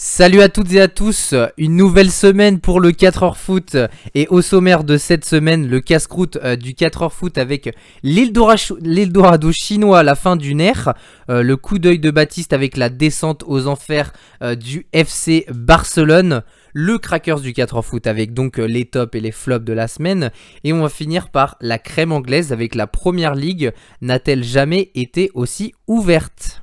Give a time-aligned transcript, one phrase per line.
[0.00, 3.76] Salut à toutes et à tous, une nouvelle semaine pour le 4h foot.
[4.14, 9.98] Et au sommaire de cette semaine le casse-croûte euh, du 4h foot avec l'Eldorado chinois
[9.98, 10.94] à la fin du nerf,
[11.30, 16.44] euh, le coup d'œil de Baptiste avec la descente aux enfers euh, du FC Barcelone,
[16.72, 20.30] le crackers du 4h foot avec donc les tops et les flops de la semaine.
[20.62, 25.32] Et on va finir par la crème anglaise avec la première ligue, n'a-t-elle jamais été
[25.34, 26.62] aussi ouverte?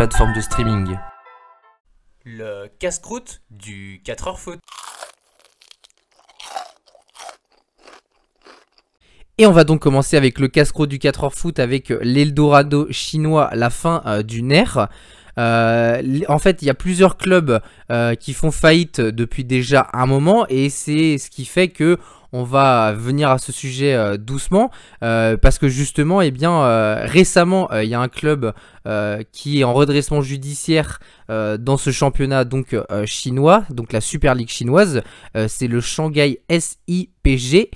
[0.00, 0.96] De streaming.
[2.24, 4.58] Le casse-croûte du 4h foot.
[9.36, 13.68] Et on va donc commencer avec le casse-croûte du 4h foot avec l'Eldorado chinois, la
[13.68, 14.88] fin euh, du nerf.
[15.38, 17.60] Euh, en fait, il y a plusieurs clubs
[17.92, 21.98] euh, qui font faillite depuis déjà un moment et c'est ce qui fait que
[22.32, 24.70] on va venir à ce sujet euh, doucement
[25.02, 28.52] euh, parce que justement, eh bien, euh, récemment, il y a un club
[29.30, 35.02] qui est en redressement judiciaire dans ce championnat donc chinois, donc la Super League chinoise.
[35.48, 37.70] c'est le Shanghai SIPG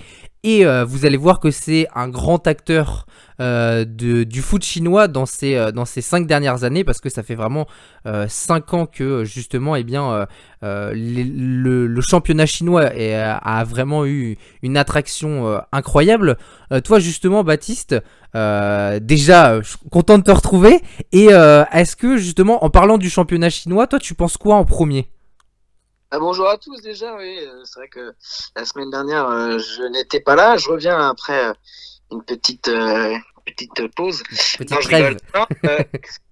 [0.44, 3.06] et vous allez voir que c'est un grand acteur
[3.40, 7.24] euh, du foot chinois dans ces, euh, dans ces cinq dernières années parce que ça
[7.24, 7.66] fait vraiment
[8.06, 10.26] euh, cinq ans que justement eh bien,
[10.62, 16.36] le, championnat chinois a vraiment eu une attraction incroyable.
[16.84, 17.96] toi justement Baptiste,
[18.34, 20.80] déjà content de te retrouver
[21.12, 25.13] et est-ce que justement en parlant du championnat chinois, toi tu penses quoi en premier?
[26.14, 28.14] Ah, bonjour à tous déjà, oui, c'est vrai que
[28.54, 31.52] la semaine dernière je n'étais pas là, je reviens après
[32.12, 34.22] une petite euh, petite pause.
[34.56, 34.92] Petite
[35.34, 35.78] non, euh,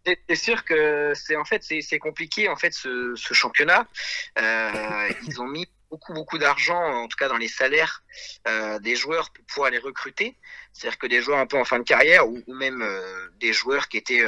[0.28, 3.88] c'est sûr que c'est en fait c'est compliqué en fait ce, ce championnat.
[4.38, 8.04] Euh, ils ont mis beaucoup beaucoup d'argent, en tout cas dans les salaires
[8.82, 10.38] des joueurs pour pouvoir les recruter.
[10.72, 12.88] C'est-à-dire que des joueurs un peu en fin de carrière ou, même
[13.40, 14.24] des joueurs qui étaient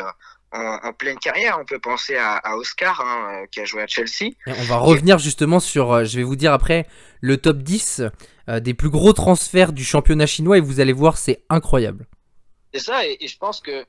[0.52, 1.58] en, pleine carrière.
[1.60, 4.32] On peut penser à, Oscar, hein, qui a joué à Chelsea.
[4.46, 6.86] on va revenir justement sur, je vais vous dire après,
[7.20, 8.02] le top 10
[8.50, 12.06] euh, des plus gros transferts du championnat chinois et vous allez voir, c'est incroyable.
[12.74, 13.86] C'est ça, et, je pense que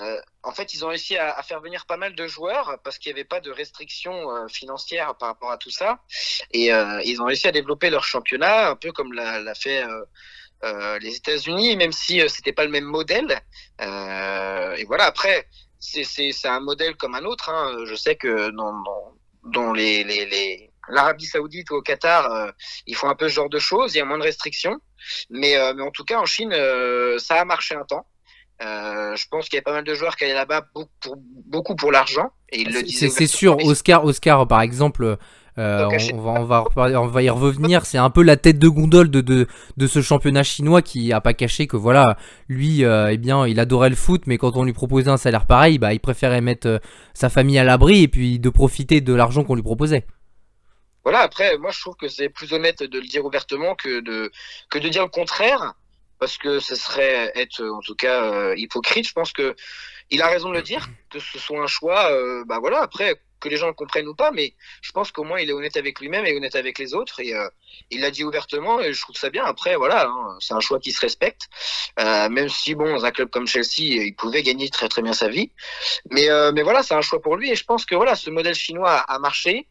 [0.00, 3.12] euh, en fait, ils ont réussi à, faire venir pas mal de joueurs parce qu'il
[3.12, 5.98] n'y avait pas de restrictions euh, financières par rapport à tout ça.
[6.52, 6.68] Et
[7.04, 9.84] ils ont réussi à développer leur championnat, un peu comme l'a fait
[11.00, 13.40] les États-Unis, même si c'était pas le même modèle.
[13.80, 15.48] et voilà, après,
[15.82, 17.50] c'est un modèle comme un autre.
[17.50, 17.84] Hein.
[17.84, 22.50] Je sais que dans, dans, dans les, les, les l'Arabie Saoudite ou au Qatar, euh,
[22.86, 24.78] ils font un peu ce genre de choses, il y a moins de restrictions.
[25.30, 28.06] Mais, euh, mais en tout cas, en Chine, euh, ça a marché un temps.
[28.60, 31.92] je pense qu'il y a pas mal de joueurs qui allaient là-bas pour, beaucoup pour
[31.92, 32.30] l'argent.
[32.50, 35.18] Et C'est sûr, Oscar, Oscar, par exemple.
[35.56, 36.64] On, va, on, va,
[37.00, 37.84] on va y revenir.
[37.86, 39.46] C'est un peu la tête de gondole de, de,
[39.76, 42.16] de ce championnat chinois qui a pas caché que voilà,
[42.48, 45.78] lui, eh bien, il adorait le foot, mais quand on lui proposait un salaire pareil,
[45.78, 46.80] bah, il préférait mettre
[47.14, 50.06] sa famille à l'abri et puis de profiter de l'argent qu'on lui proposait
[51.04, 54.30] voilà, après, moi, je trouve que c'est plus honnête de le dire ouvertement que de,
[54.70, 55.74] que de dire le contraire,
[56.18, 59.08] parce que ce serait être, en tout cas, euh, hypocrite.
[59.08, 59.56] Je pense que
[60.10, 63.20] il a raison de le dire, que ce soit un choix, euh, bah voilà, après,
[63.42, 65.76] que les gens le comprennent ou pas, mais je pense qu'au moins, il est honnête
[65.76, 67.48] avec lui-même et honnête avec les autres, et euh,
[67.90, 69.44] il l'a dit ouvertement, et je trouve ça bien.
[69.44, 71.48] Après, voilà, hein, c'est un choix qui se respecte,
[71.98, 75.28] même si, bon, dans un club comme Chelsea, il pouvait gagner très très bien sa
[75.28, 75.50] vie.
[76.10, 78.54] Mais, mais voilà, c'est un choix pour lui, et je pense que voilà, ce modèle
[78.54, 79.66] chinois a marché.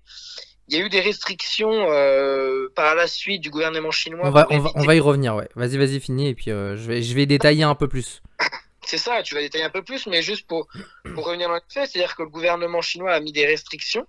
[0.71, 4.21] Il y a eu des restrictions euh, par la suite du gouvernement chinois.
[4.23, 5.49] On va, on va, y revenir, ouais.
[5.55, 8.21] Vas-y, vas-y, finis, et puis euh, je, vais, je vais détailler un peu plus.
[8.85, 10.67] C'est ça, tu vas détailler un peu plus, mais juste pour,
[11.05, 14.07] revenir dans le fait, c'est-à-dire que le gouvernement chinois a mis des restrictions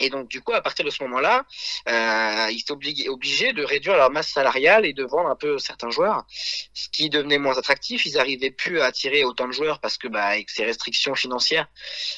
[0.00, 1.44] et donc, du coup, à partir de ce moment-là,
[1.88, 5.58] euh, ils étaient obligés, obligés de réduire leur masse salariale et de vendre un peu
[5.58, 6.24] certains joueurs,
[6.72, 8.06] ce qui devenait moins attractif.
[8.06, 11.68] Ils n'arrivaient plus à attirer autant de joueurs parce que, bah, avec ces restrictions financières,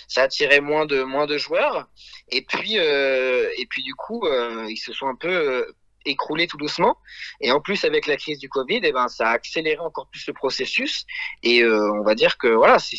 [0.09, 1.89] ça attirait moins de moins de joueurs.
[2.29, 3.49] Et puis, euh,
[3.79, 5.75] du coup, euh, ils se sont un peu
[6.05, 6.97] écroulé tout doucement.
[7.41, 10.27] Et en plus, avec la crise du Covid, eh ben, ça a accéléré encore plus
[10.27, 11.07] le processus.
[11.43, 12.97] Et euh, on va dire que voilà, c'est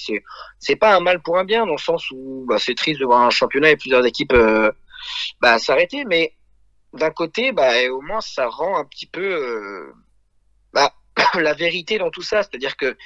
[0.59, 3.05] c'est pas un mal pour un bien, dans le sens où bah, c'est triste de
[3.05, 4.71] voir un championnat et plusieurs équipes euh,
[5.39, 6.05] bah, s'arrêter.
[6.05, 6.35] Mais
[6.93, 9.93] d'un côté, bah, au moins, ça rend un petit peu euh,
[10.73, 10.93] bah,
[11.35, 12.43] la vérité dans tout ça.
[12.43, 12.97] C'est-à-dire que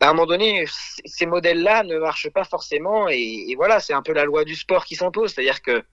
[0.00, 0.64] bah, à un moment donné,
[1.04, 3.08] ces modèles-là ne marchent pas forcément.
[3.08, 5.32] Et, et voilà, c'est un peu la loi du sport qui s'impose.
[5.32, 5.84] C'est-à-dire que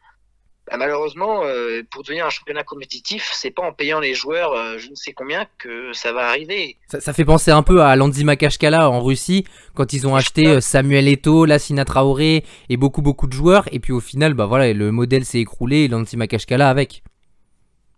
[0.69, 4.77] bah, malheureusement, euh, pour devenir un championnat compétitif, c'est pas en payant les joueurs euh,
[4.77, 6.77] je ne sais combien que ça va arriver.
[6.87, 10.61] Ça, fait penser un peu à Landy Makashkala en Russie, quand ils ont acheté euh,
[10.61, 14.71] Samuel Eto'o, Lassina Traoré et beaucoup beaucoup de joueurs, et puis au final, bah voilà,
[14.73, 17.03] le modèle s'est écroulé et Landy Makashkala avec.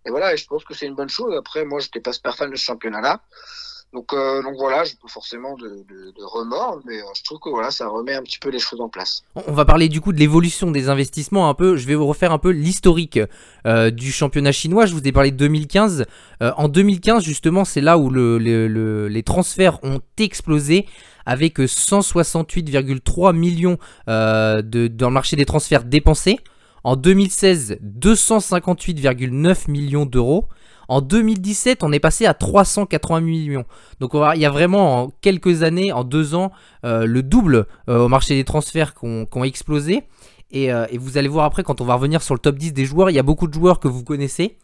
[0.06, 1.36] Et voilà, je pense que c'est une bonne chose.
[1.38, 3.22] Après, moi, j'étais pas super fan de ce championnat-là.
[3.94, 5.84] Donc, euh, donc voilà, j'ai pas forcément de,
[6.24, 8.88] remords, mais euh, je trouve que voilà, ça remet un petit peu les choses en
[8.88, 9.24] place.
[9.36, 11.76] On va parler du coup de l'évolution des investissements un peu.
[11.76, 13.20] Je vais vous refaire un peu l'historique
[13.68, 14.86] euh, du championnat chinois.
[14.86, 16.06] Je vous ai parlé de 2015.
[16.42, 20.86] Euh, en 2015, justement, c'est là où le, le, les transferts ont explosé
[21.26, 23.78] avec 168,3 millions
[24.08, 26.40] de, dans le marché des transferts dépensés.
[26.84, 30.48] En 2016, 258,9 millions d'euros.
[30.92, 33.64] En 2017, on est passé à 380 millions.
[34.02, 36.52] Donc il y a vraiment en quelques années, en deux ans,
[36.84, 40.04] euh, le double euh, au marché des transferts qui ont, explosé.
[40.54, 42.84] Euh, et, vous allez voir après, quand on va revenir sur le top 10 des
[42.84, 44.58] joueurs, il y a beaucoup de joueurs que vous connaissez.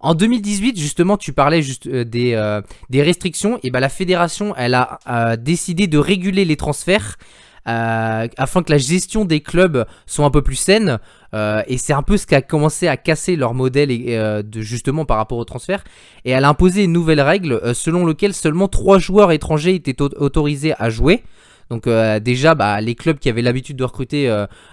[0.00, 1.62] En 2018, justement, tu parlais
[2.04, 2.62] des,
[2.92, 3.58] restrictions.
[3.62, 7.16] Et ben la fédération, elle a décidé de réguler les transferts
[7.64, 10.98] afin que la gestion des clubs soit un peu plus saine.
[11.34, 15.04] Euh, et c'est un peu ce qui a commencé à casser leur modèle euh, justement
[15.04, 15.84] par rapport au transfert.
[16.24, 20.74] Et elle a imposé une nouvelle règle selon laquelle seulement 3 joueurs étrangers étaient autorisés
[20.78, 21.22] à jouer.
[21.70, 24.28] Donc déjà, bah, les clubs qui avaient l'habitude de recruter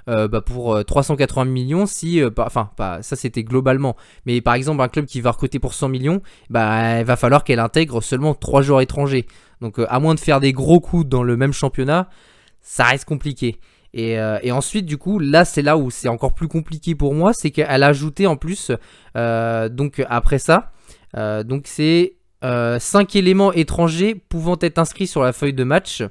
[0.07, 2.71] bah, pour 380 millions, si, enfin,
[3.01, 3.95] ça c'était globalement,
[4.25, 7.43] mais par exemple un club qui va recruter pour 100 millions, bah, il va falloir
[7.43, 9.27] qu'elle intègre seulement 3 joueurs étrangers.
[9.61, 12.09] Donc à moins de faire des gros coups dans le même championnat,
[12.61, 13.59] ça reste compliqué.
[13.95, 17.33] Euh, et, ensuite, du coup, là, c'est là où c'est encore plus compliqué pour moi,
[17.33, 18.71] c'est qu'elle a ajouté en plus,
[19.15, 20.71] euh, donc après ça,
[21.15, 26.03] euh, donc c'est 5 éléments étrangers pouvant être inscrits sur la feuille de match.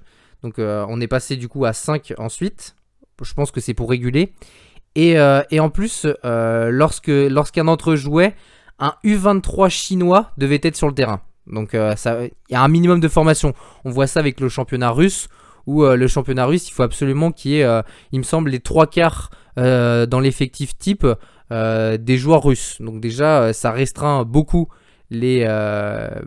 [0.42, 2.74] Donc on est passé du coup à 5 ensuite.
[3.22, 4.32] Je pense que c'est pour réguler.
[4.96, 8.34] Et, en plus, lorsque lorsqu'un d'entre eux jouait,
[8.80, 11.20] un U23 chinois devait être sur le terrain.
[11.46, 13.54] Donc il y a un minimum de formation.
[13.84, 15.28] On voit ça avec le championnat russe
[15.66, 17.82] où euh, le championnat russe, il faut absolument qu'il y ait, euh,
[18.12, 21.06] il me semble, les trois quarts euh, dans l'effectif type
[21.50, 22.76] des joueurs russes.
[22.80, 24.66] Donc déjà, ça restreint beaucoup
[25.10, 25.44] les,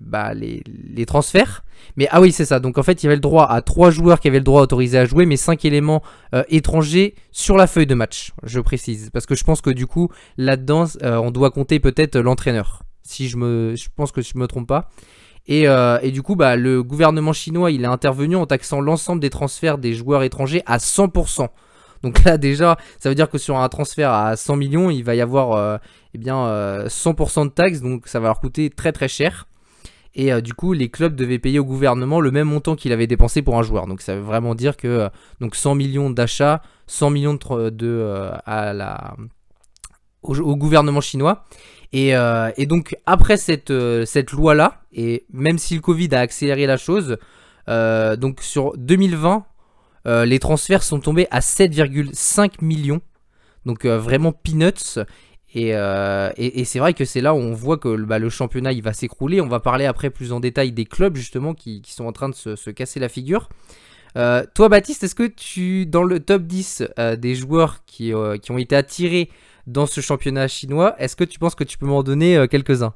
[0.01, 1.65] bah, les, les, transferts.
[1.97, 2.61] Mais ah oui, c'est ça.
[2.61, 4.61] Donc en fait, il y avait le droit à trois joueurs qui avaient le droit
[4.61, 6.01] autorisé à jouer, mais cinq éléments
[6.47, 9.09] étrangers sur la feuille de match, je précise.
[9.11, 10.07] Parce que je pense que du coup,
[10.37, 12.83] là-dedans, on doit compter peut-être l'entraîneur.
[13.03, 13.75] Si je me.
[13.75, 14.89] Je pense que je me trompe pas.
[15.49, 19.29] Euh, et, du coup, bah, le gouvernement chinois, il est intervenu en taxant l'ensemble des
[19.29, 21.49] transferts des joueurs étrangers à 100%.
[22.03, 25.15] Donc là, déjà, ça veut dire que sur un transfert à 100 millions, il va
[25.15, 25.77] y avoir euh,
[26.13, 26.35] eh bien,
[26.87, 29.47] 100% euh, de taxes, donc ça va leur coûter très très cher.
[30.15, 33.43] Et du coup, les clubs devaient payer au gouvernement le même montant qu'il avait dépensé
[33.43, 33.85] pour un joueur.
[33.85, 35.07] Donc ça veut vraiment dire que
[35.39, 39.15] donc 100 millions d'achats, 100 millions de, à la,
[40.23, 41.45] au gouvernement chinois.
[41.95, 46.67] Euh, et, donc après cette, euh, cette loi-là, et même si le Covid a accéléré
[46.67, 47.17] la chose,
[47.67, 49.45] euh, donc sur 2020,
[50.25, 53.01] les transferts sont tombés à 7,5 millions.
[53.65, 54.99] Donc vraiment peanuts.
[55.53, 58.81] Et, et, c'est vrai que c'est là où on voit que bah, le championnat il
[58.81, 59.39] va s'écrouler.
[59.39, 62.33] On va parler après plus en détail des clubs justement qui, sont en train de
[62.33, 63.49] se, se casser la figure.
[64.15, 66.85] toi Baptiste, est-ce que tu, dans le top 10
[67.19, 68.11] des joueurs qui,
[68.41, 69.29] qui, ont été attirés
[69.69, 70.95] dans ce championnat chinois.
[70.97, 72.93] Est-ce que tu penses que tu peux m'en donner euh, quelques-uns?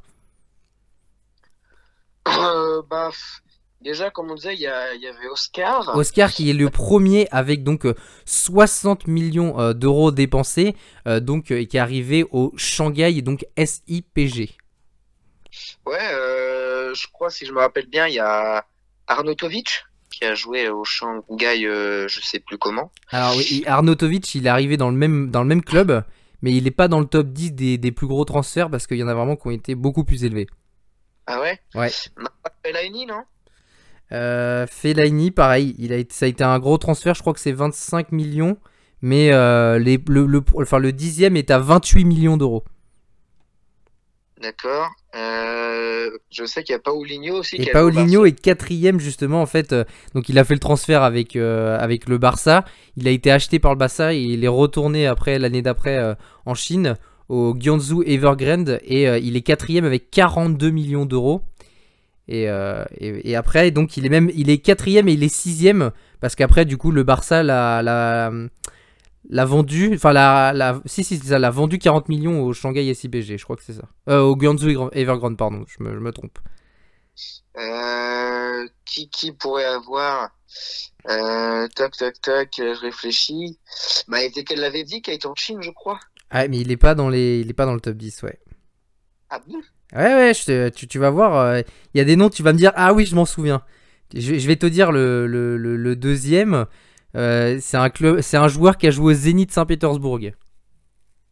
[2.27, 3.11] Euh, bah,
[3.81, 5.93] Déjà, comme on disait, il y, avait Oscar.
[5.97, 7.85] Oscar qui est le premier avec donc
[8.23, 10.73] 60 millions d'euros dépensés,
[11.05, 14.55] donc qui est arrivé au Shanghai, donc SIPG.
[15.85, 18.65] Ouais, je crois, si je me rappelle bien, il y a
[19.07, 22.89] Arnautovic qui a joué au Shanghai, je sais plus comment.
[23.09, 26.05] Alors oui, Arnautovic, il est arrivé dans le même, dans le même club
[26.43, 29.03] mais il n'est pas dans le top 10 des, plus gros transferts parce qu'il y
[29.03, 30.45] en a vraiment qui ont été beaucoup plus élevés.
[31.25, 31.57] Ah ouais?
[31.73, 31.89] Ouais.
[32.65, 33.23] Fellaini, non?
[34.11, 37.39] Euh, Fellaini, pareil, il a été, ça a été un gros transfert, je crois que
[37.39, 38.57] c'est 25 millions,
[39.01, 42.65] mais euh, les, le, le, enfin, le dixième est à 28 millions d'euros.
[44.43, 44.91] D'accord.
[45.15, 47.55] Euh, je sais qu'il y a Paulinho aussi.
[47.55, 49.71] Et Paulinho est quatrième justement en fait.
[49.71, 52.65] Euh, donc il a fait le transfert avec, euh, avec le Barça.
[52.97, 56.55] Il a été acheté par le Barça et il est retourné après l'année d'après en
[56.55, 56.97] Chine
[57.29, 61.41] au Guangzhou Evergrande et il est quatrième avec 42 millions d'euros.
[62.27, 62.47] Et,
[62.99, 66.65] et, après donc il est même il est quatrième et il est sixième parce qu'après
[66.65, 68.31] du coup le Barça l'a
[69.29, 72.93] l'a vendu, enfin la, la, si si c'est ça, l'a vendu 40 millions au Shanghai
[72.93, 73.87] SIPG, je crois que c'est ça.
[74.09, 76.39] Euh, au Guangzhou Evergrande, pardon, je me, je me trompe.
[77.57, 80.31] Euh, qui, qui pourrait avoir
[81.09, 83.59] euh, Toc, toc, toc, je réfléchis.
[84.07, 85.99] Bah, qu'elle l'avait dit, qui est en Chine, je crois.
[86.29, 88.39] Ah, mais il est pas dans les, il est pas dans le top 10, ouais.
[89.29, 89.59] Ah bon?
[89.95, 91.61] Ouais, ouais, je tu, tu, vas voir, euh,
[91.93, 93.63] il y a des noms, tu vas me dire, ah oui, je m'en souviens.
[94.13, 96.65] Je, je, vais te dire le, le, le, le deuxième.
[97.15, 100.19] Euh, c'est un club, c'est un joueur qui a joué au Zénith Saint-Pétersbourg.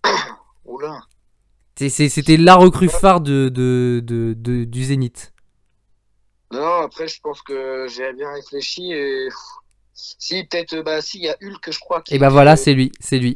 [0.66, 1.02] Oula.
[1.76, 5.34] C'était la recrue phare de, de, de, de, du Zénith.
[6.52, 9.30] Non, après, je pense que j'ai bien réfléchi et.
[9.94, 12.02] Si, peut-être, bah, si, il y a Hulk, je crois.
[12.10, 13.36] Et bah voilà, c'est lui, c'est lui.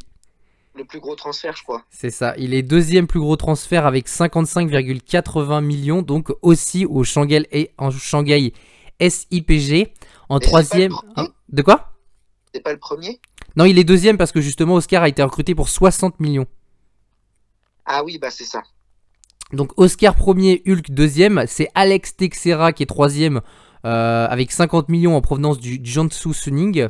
[0.74, 1.84] Le plus gros transfert, je crois.
[1.90, 2.34] C'est ça.
[2.38, 7.92] Il est deuxième plus gros transfert avec 55,80 millions, donc aussi au Shanghai, et en
[7.92, 8.54] Shanghai
[9.00, 9.94] SIPG.
[10.28, 10.94] En troisième.
[11.16, 11.95] Hein, de quoi?
[12.56, 13.20] C'est pas le premier
[13.58, 16.46] Non, il est deuxième parce que justement, Oscar a été recruté pour 60 millions.
[17.86, 18.64] Ah oui, bah c'est ça.
[19.52, 23.42] Donc Oscar premier, Hulk deuxième, c'est Alex Texera qui est troisième
[23.84, 26.88] euh, avec 50 millions en provenance du Jiangsu Suning.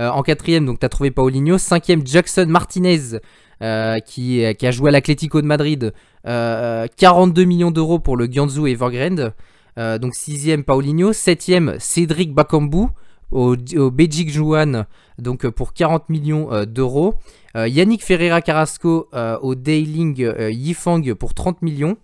[0.00, 1.58] Euh, en quatrième, donc tu as trouvé Paulinho.
[1.58, 3.18] Cinquième, Jackson Martinez
[3.60, 5.92] euh, qui, qui, a joué à l'Atlético de Madrid.
[6.24, 9.34] 42 millions d'euros pour le Guangzhou Evergrande.
[9.76, 11.12] donc sixième, Paulinho.
[11.12, 12.86] Septième, Cédric Bakambu
[13.34, 13.56] au,
[13.90, 14.86] Beijing Juan
[15.18, 17.16] donc pour 40 millions d'euros.
[17.56, 21.96] Euh, Yannick Ferreira Carrasco euh, au Dailing euh, Yifang pour 30 millions.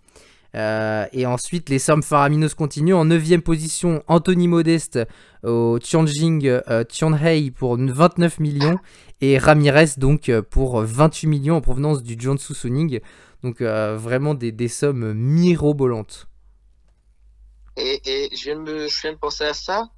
[0.54, 2.94] et ensuite, les sommes faramineuses continuent.
[2.94, 5.00] En 9 position, Anthony Modeste
[5.44, 8.78] au Tianjing Tianhei pour 29 millions.
[9.20, 13.00] Et Ramirez donc pour 28 millions en provenance du Jiangsu Suning.
[13.42, 16.29] Donc vraiment des, des sommes mirobolantes.
[17.76, 19.88] Et, je, viens de me, je viens de penser à ça.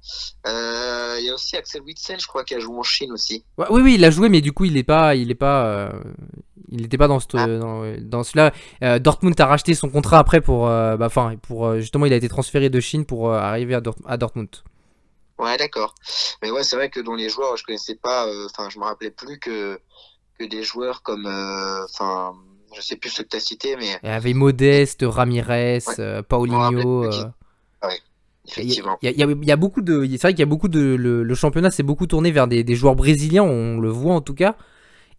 [0.47, 3.43] Euh, il y a aussi Axel Witzel, je crois, qui a joué en Chine aussi.
[3.57, 5.91] oui, oui, il a joué, mais du coup, il n'est pas, il est pas, euh,
[6.69, 7.47] il n'était pas dans ce, ah.
[7.47, 8.53] dans, dans celui-là.
[8.83, 11.09] Euh, Dortmund a racheté son contrat après pour, bah,
[11.41, 14.49] pour justement, il a été transféré de Chine pour arriver à, à, Dortmund.
[15.39, 15.95] Ouais, d'accord.
[16.41, 19.11] Mais ouais, c'est vrai que dans les joueurs, je connaissais pas, enfin, je me rappelais
[19.11, 19.79] plus que
[20.39, 22.33] que des joueurs comme, enfin
[22.75, 23.99] je sais plus ce que tu as cité, mais.
[24.01, 25.79] Il y avait Modeste, Ramirez,
[26.27, 27.09] Paulinho.
[28.45, 28.97] Effectivement.
[29.01, 30.05] Il y, a beaucoup de.
[30.11, 30.95] C'est vrai qu'il y a beaucoup de.
[30.95, 34.55] Le, championnat s'est beaucoup tourné vers des, joueurs brésiliens, on le voit en tout cas.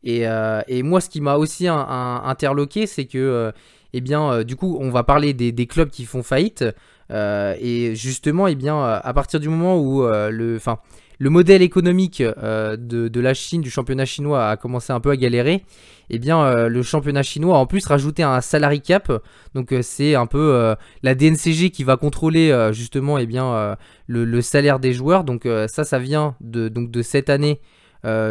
[0.02, 3.52] Et, euh, moi, ce qui m'a aussi interloqué, c'est que, euh,
[3.94, 6.64] eh bien, euh, du coup, on va parler des, clubs qui font faillite.
[7.10, 10.78] et justement, eh bien, à partir du moment où le, enfin,
[11.18, 12.76] le modèle économique de,
[13.08, 15.64] de, la Chine, du championnat chinois, a commencé un peu à galérer,
[16.10, 19.10] eh bien euh, le championnat chinois a en plus rajouté un salary cap.
[19.54, 24.40] Donc euh, c'est un peu euh, la DNCG qui va contrôler justement eh bien, le,
[24.40, 25.24] salaire des joueurs.
[25.24, 27.60] Donc ça, ça vient de, donc, de cette année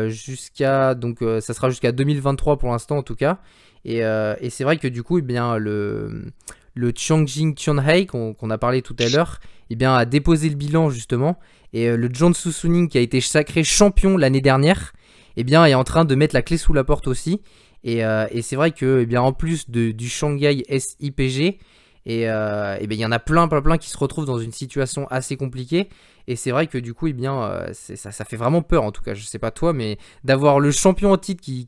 [0.07, 3.39] jusqu'à donc ça sera jusqu'à 2023 pour l'instant en tout cas.
[3.85, 4.01] Et,
[4.49, 6.31] c'est vrai que du coup, eh bien, le,
[6.73, 11.39] le Tianhei qu'on a parlé tout à l'heure, eh a déposé le bilan justement.
[11.73, 14.93] Et le Jiangsu Suning qui a été sacré champion l'année dernière,
[15.35, 17.41] eh bien, est en train de mettre la clé sous la porte aussi.
[17.83, 21.59] Et, euh, c'est vrai que, eh bien, en plus du Shanghai SIPG,
[22.05, 24.51] et, euh, eh il y en a plein, plein, plein qui se retrouvent dans une
[24.51, 25.89] situation assez compliquée.
[26.27, 29.13] Et c'est vrai que du coup, eh euh, ça, fait vraiment peur, en tout cas.
[29.13, 31.67] Je sais pas toi, mais d'avoir le champion en titre qui,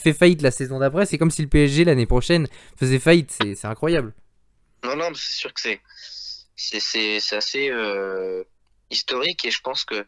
[0.00, 3.36] fait faillite la saison d'après, c'est comme si le PSG l'année prochaine faisait faillite.
[3.54, 4.14] C'est incroyable.
[4.84, 5.80] Non, non, c'est sûr que c'est
[6.56, 7.70] c'est assez
[8.90, 10.06] historique et je pense que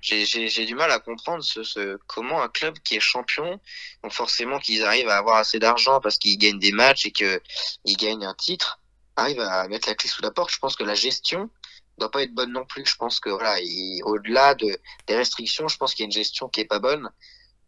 [0.00, 3.60] j'ai du mal à comprendre ce, ce, comment un club qui est champion,
[4.02, 7.96] donc forcément qu'ils arrivent à avoir assez d'argent parce qu'ils gagnent des matchs et qu'ils
[7.96, 8.78] gagnent un titre,
[9.16, 10.50] arrive à mettre la clé sous la porte.
[10.52, 11.50] Je pense que la gestion
[11.98, 12.84] doit pas être bonne non plus.
[12.86, 13.56] Je pense que voilà,
[14.04, 17.08] au-delà de, des restrictions, je pense qu'il y a une gestion qui est pas bonne.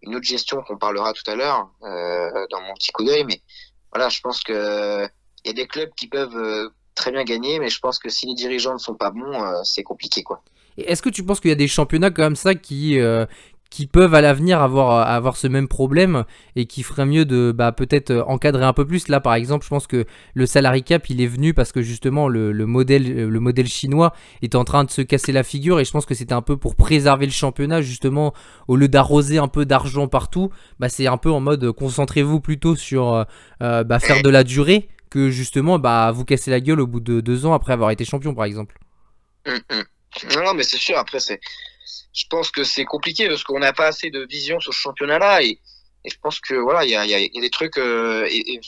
[0.02, 3.42] Une autre gestion qu'on parlera tout à l'heure euh, dans mon petit coup d'œil, mais
[3.92, 5.08] voilà, je pense que
[5.44, 8.10] il y a des clubs qui peuvent euh, très bien gagner, mais je pense que
[8.10, 10.42] si les dirigeants ne sont pas bons, euh, c'est compliqué quoi.
[10.78, 13.26] Est-ce que tu penses qu'il y a des championnats comme ça qui, euh,
[13.68, 16.24] qui peuvent à l'avenir avoir, avoir ce même problème
[16.54, 19.08] et qui ferait mieux de bah, peut-être euh, encadrer un peu plus?
[19.08, 22.28] Là, par exemple, je pense que le salary cap, il est venu parce que justement
[22.28, 25.84] le, modèle, euh, le modèle chinois est en train de se casser la figure et
[25.84, 28.32] je pense que c'était un peu pour préserver le championnat, justement,
[28.68, 32.76] au lieu d'arroser un peu d'argent partout, bah, c'est un peu en mode concentrez-vous plutôt
[32.76, 33.26] sur
[33.60, 37.20] bah, faire de la durée que justement bah, vous casser la gueule au bout de
[37.20, 38.78] deux ans après avoir été champion, par exemple.
[39.46, 39.84] Hum, hum.
[40.36, 40.96] Non, mais c'est sûr.
[40.98, 41.40] Après, c'est,
[42.12, 45.42] je pense que c'est compliqué parce qu'on n'a pas assez de vision sur ce championnat-là
[45.42, 45.60] et,
[46.04, 47.78] et je pense que voilà, il y a, y a, des trucs.
[47.78, 48.60] Euh, et,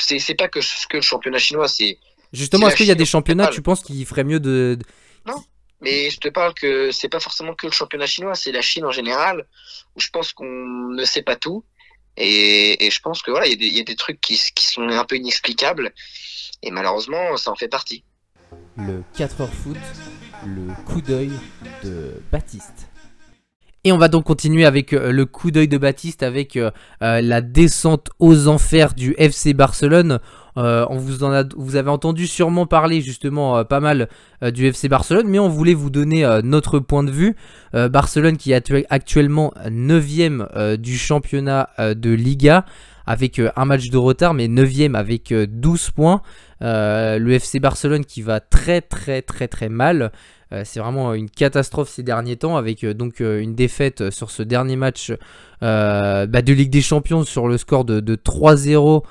[0.00, 1.98] c'est, pas que ce que le championnat chinois, c'est.
[2.32, 4.78] Justement, est-ce qu'il y a des championnats, tu penses qu'il ferait mieux de,
[5.26, 5.42] Non.
[5.82, 8.84] Mais je te parle que c'est pas forcément que le championnat chinois, c'est la Chine
[8.84, 9.46] en général,
[9.96, 11.64] où je pense qu'on ne sait pas tout.
[12.16, 15.16] Et, je pense que voilà, il y, a des trucs qui, qui sont un peu
[15.16, 15.92] inexplicables.
[16.62, 18.04] Et malheureusement, ça en fait partie.
[18.76, 19.76] Le 4 heures foot,
[20.46, 21.32] le coup d'œil
[21.82, 22.88] de Baptiste.
[23.84, 26.70] Et on va donc continuer avec euh, le coup d'œil de Baptiste avec euh,
[27.02, 30.20] euh, la descente aux enfers du FC Barcelone.
[30.56, 34.08] On vous, vous avez entendu sûrement parler justement pas mal
[34.42, 37.36] du FC Barcelone, mais on voulait vous donner notre point de vue.
[37.72, 42.64] Barcelone qui est actuellement 9ème du championnat de Liga
[43.06, 46.22] avec un match de retard, mais 9ème avec 12 points.
[46.60, 50.12] le FC Barcelone qui va très très très très mal.
[50.52, 54.30] Euh, c'est vraiment une catastrophe ces derniers temps avec euh, donc euh, une défaite sur
[54.30, 55.12] ce dernier match
[55.60, 59.02] bah, de Ligue des Champions sur le score de, 3-0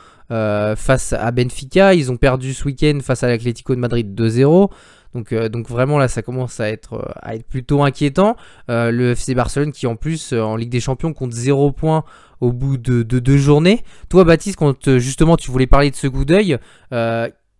[0.76, 1.94] face à Benfica.
[1.94, 4.70] Ils ont perdu ce week-end face à l'Atlético de Madrid 2-0.
[5.14, 8.38] Donc, donc, vraiment là ça commence à être, à être plutôt inquiétant.
[8.70, 12.06] le FC Barcelone qui en plus en Ligue des Champions compte 0 points
[12.40, 13.84] au bout de, deux journées.
[14.10, 16.58] Toi Baptiste quand justement tu voulais parler de ce coup d'œil,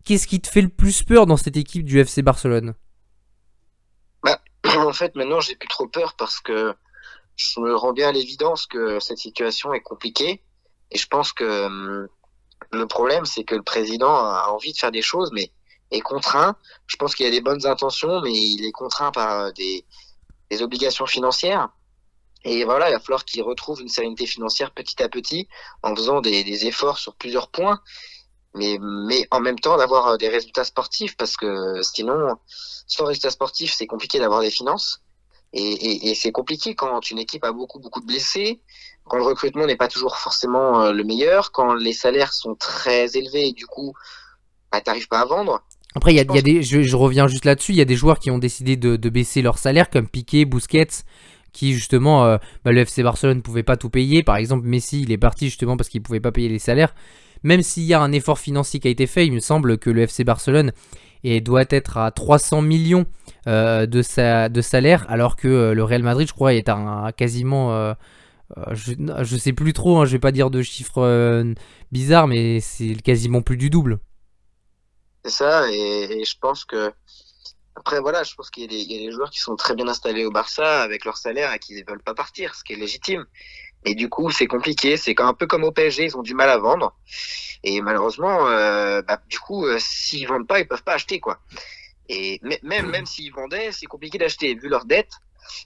[0.06, 2.74] qu'est-ce qui te fait le plus peur dans cette équipe du FC Barcelone?
[4.78, 6.74] En fait, maintenant, j'ai plus trop peur parce que
[7.36, 10.42] je me rends bien à l'évidence que cette situation est compliquée.
[10.92, 12.08] Et je pense que hum,
[12.72, 15.52] le problème, c'est que le président a envie de faire des choses, mais
[15.92, 16.56] est contraint.
[16.88, 19.86] Je pense qu'il a des bonnes intentions, mais il est contraint par euh, des,
[20.62, 21.70] obligations financières.
[22.44, 25.48] Et voilà, il va falloir qu'il retrouve une sérénité financière petit à petit
[25.84, 27.80] en faisant des, efforts sur plusieurs points
[28.54, 28.78] mais,
[29.32, 33.88] en même temps d'avoir euh, des résultats sportifs parce que sinon, sans résultats sportifs, c'est
[33.88, 35.02] compliqué d'avoir des finances.
[35.54, 38.62] Et c'est compliqué quand une équipe a beaucoup, beaucoup de blessés,
[39.12, 43.18] quand le recrutement n'est pas toujours forcément euh, le meilleur, quand les salaires sont très
[43.18, 43.92] élevés et du coup,
[44.72, 45.64] bah, t'arrives pas à vendre.
[45.96, 47.86] Après, il y a, y a des, je, je, reviens juste là-dessus, il y a
[47.86, 51.04] des joueurs qui ont décidé de, de baisser leur salaire, comme Piqué, Busquets,
[51.52, 54.24] qui justement, euh, bah, le FC Barcelone ne pouvait pas tout payer.
[54.24, 56.96] Par exemple, Messi, il est parti justement parce qu'il pouvait pas payer les salaires
[57.44, 59.90] même s'il y a un effort financier qui a été fait, il me semble que
[59.90, 60.74] le FC Barcelone
[61.42, 63.08] doit être à 300 millions
[63.48, 67.96] euh, de, sa, de salaire, alors que le Real Madrid, je crois, est à, quasiment...
[68.58, 71.54] Euh, je, ne sais plus trop, hein, je vais pas dire de chiffres
[71.92, 74.00] bizarres, mais c'est quasiment plus du double.
[75.24, 76.92] C'est ça, et, je pense que...
[77.76, 80.32] Après, voilà, je pense qu'il y, a des joueurs qui sont très bien installés au
[80.32, 83.26] Barça avec leur salaire et qui ne veulent pas partir, ce qui est légitime.
[83.86, 84.98] Et du coup, c'est compliqué.
[84.98, 86.96] C'est un peu comme au PSG, ils ont du mal à vendre.
[87.64, 91.40] Et malheureusement, euh, bah, du coup, euh, s'ils vendent pas, ils peuvent pas acheter quoi.
[92.10, 95.12] Et même même s'ils vendaient, c'est compliqué d'acheter vu leur dette.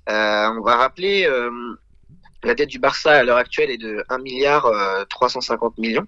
[0.09, 1.49] Euh, on va rappeler euh,
[2.45, 4.71] la dette du Barça à l'heure actuelle est de 1 milliard
[5.09, 6.07] 350 millions.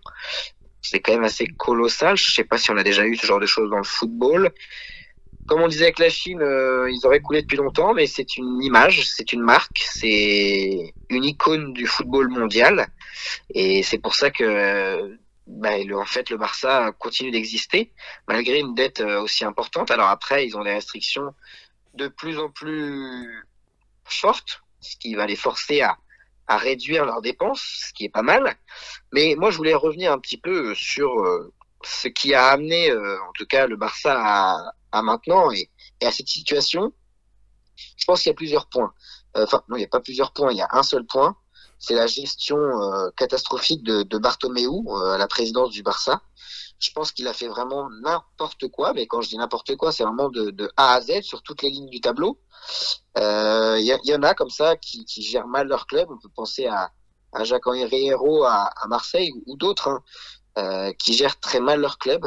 [0.81, 2.15] C'est quand même assez colossal.
[2.15, 4.51] Je sais pas si on a déjà eu ce genre de choses dans le football
[5.47, 8.61] comme on disait avec la Chine, euh, ils auraient coulé depuis longtemps, mais c'est une
[8.61, 12.87] image, c'est une marque, c'est une icône du football mondial.
[13.49, 17.93] Et c'est pour ça que bah, en fait, le Barça continue d'exister,
[18.27, 19.89] malgré une dette euh, aussi importante.
[19.89, 21.33] Alors après, ils ont des restrictions
[21.93, 23.45] de plus en plus
[24.03, 25.97] fortes, ce qui va les forcer à,
[26.47, 28.55] à réduire leurs dépenses, ce qui est pas mal.
[29.11, 33.31] Mais moi, je voulais revenir un petit peu sur euh, ce qui a amené, en
[33.35, 35.69] tout cas, le Barça à, maintenant et,
[36.03, 36.93] à cette situation,
[37.97, 38.93] je pense qu'il y a plusieurs points.
[39.35, 41.35] Euh, enfin, non, il n'y a pas plusieurs points, il y a un seul point.
[41.79, 46.21] C'est la gestion euh, catastrophique de, de Bartomeu euh, à la présidence du Barça.
[46.79, 50.03] Je pense qu'il a fait vraiment n'importe quoi, mais quand je dis n'importe quoi, c'est
[50.03, 52.39] vraiment de, A à Z sur toutes les lignes du tableau.
[53.15, 56.07] Il y, y, en a comme ça qui, gèrent mal leur club.
[56.11, 56.91] On peut penser à,
[57.33, 60.01] à Jacques-Henri Hérault à, Marseille ou, d'autres
[60.55, 62.25] hein, qui gèrent très mal leur club.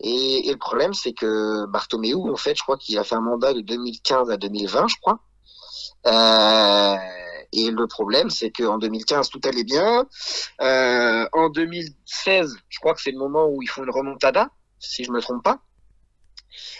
[0.00, 3.20] Et, et le problème, c'est que Bartomeu, en fait, je crois qu'il a fait un
[3.20, 5.20] mandat de 2015 à 2020, je crois.
[6.06, 6.96] Euh,
[7.52, 10.06] et le problème, c'est qu'en 2015, tout allait bien.
[10.60, 15.04] Euh, en 2016, je crois que c'est le moment où ils font une remontada, si
[15.04, 15.60] je me trompe pas.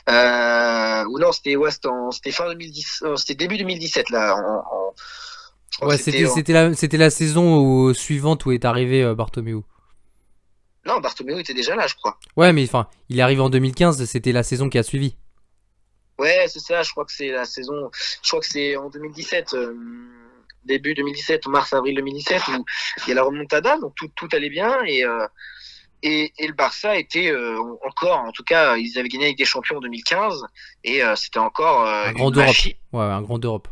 [0.08, 4.34] Euh, ou non, c'était ouais, c'était fin 2010, euh, c'était début 2017 là.
[4.36, 9.14] En, en, ouais, c'était c'était la c'était la saison où, suivante où est arrivé euh,
[9.14, 9.62] Bartomeu.
[10.86, 12.18] Non, Bartomeu était déjà là, je crois.
[12.36, 15.14] Ouais, mais enfin, il est arrivé en 2015, c'était la saison qui a suivi.
[16.18, 17.90] Ouais, c'est ça, je crois que c'est la saison.
[18.22, 19.74] Je crois que c'est en 2017, euh,
[20.64, 22.64] début 2017, mars-avril 2017, où
[22.98, 24.82] il y a la remontada, donc tout, tout allait bien.
[24.86, 25.26] Et, euh,
[26.02, 29.44] et, et, le Barça était euh, encore, en tout cas, ils avaient gagné avec des
[29.44, 30.46] champions en 2015,
[30.84, 32.56] et c'était encore un grand d'Europe.
[32.92, 33.68] Ouais, un grand d'Europe.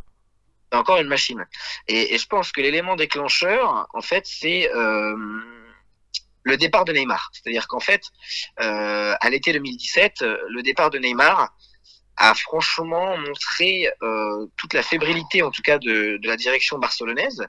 [0.71, 1.47] Encore une machine.
[1.87, 4.69] Et, et je pense que l'élément déclencheur, en fait, c'est
[6.49, 7.31] le départ de Neymar.
[7.33, 8.03] C'est-à-dire qu'en fait,
[8.61, 11.55] euh, à l'été 2017, le départ de Neymar
[12.19, 17.47] a franchement montré euh, toute la fébrilité, en tout cas, de, de la direction barcelonaise.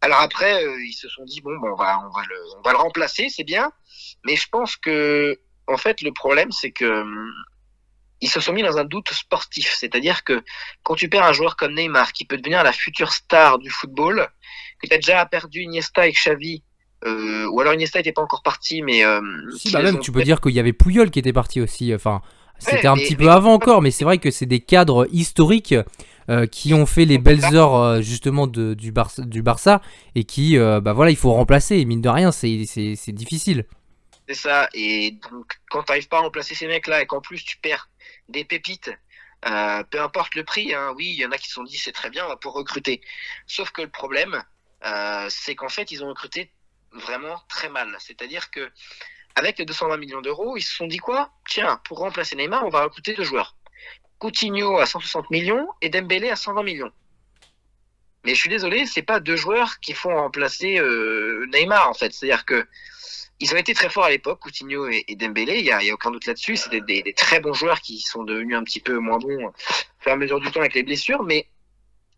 [0.00, 2.62] Alors après, euh, ils se sont dit bon, bon on va, on va le, on
[2.62, 3.70] va le remplacer, c'est bien.
[4.26, 7.32] Mais je pense que, en fait, le problème, c'est que hum,
[8.20, 9.72] ils se sont mis dans un doute sportif.
[9.78, 10.42] C'est-à-dire que
[10.82, 14.28] quand tu perds un joueur comme Neymar, qui peut devenir la future star du football,
[14.82, 16.62] que tu as déjà perdu Iniesta et Xavi,
[17.06, 19.04] euh, ou alors Iniesta n'était pas encore parti, mais...
[19.04, 19.20] Euh,
[19.56, 21.94] si, bah même, tu peux dire qu'il y avait Pouyol qui était parti aussi.
[21.94, 22.20] Enfin,
[22.60, 25.74] c'était un petit peu avant encore, mais c'est vrai que c'est des cadres historiques
[26.30, 29.82] euh, qui ont fait les belles heures euh, justement de, du, Barça, du Barça
[30.14, 31.78] et qui, euh, bah voilà, il faut remplacer.
[31.78, 32.48] Et mine de rien, c'est
[33.08, 33.66] difficile.
[34.28, 34.68] C'est ça.
[34.72, 37.88] Et donc, quand tu n'arrives pas à remplacer ces mecs-là et qu'en plus tu perds
[38.28, 38.92] des pépites,
[39.42, 41.90] peu importe le prix, hein, oui, il y en a qui se sont dit c'est
[41.90, 43.00] très bien, pour recruter.
[43.48, 44.40] Sauf que le problème,
[45.28, 46.52] c'est qu'en fait, ils ont recruté
[46.92, 47.96] vraiment très mal.
[47.98, 48.70] C'est-à-dire que
[49.34, 51.30] avec les 220 millions d'euros, ils se sont dit quoi?
[51.48, 53.56] Tiens, pour remplacer Neymar, on va recruter deux joueurs.
[54.18, 56.92] Coutinho à 160 millions et Dembélé à 120 millions.
[58.24, 62.12] Mais je suis désolé, c'est pas deux joueurs qui font remplacer euh, Neymar en fait.
[62.12, 62.66] C'est-à-dire que
[63.42, 65.60] ils ont été très forts à l'époque, Coutinho et, Dembélé.
[65.60, 66.56] Il y a, aucun doute là-dessus.
[66.56, 69.52] C'est des, des, très bons joueurs qui sont devenus un petit peu moins bons au
[69.98, 71.22] fur et à mesure du temps avec les blessures.
[71.22, 71.46] Mais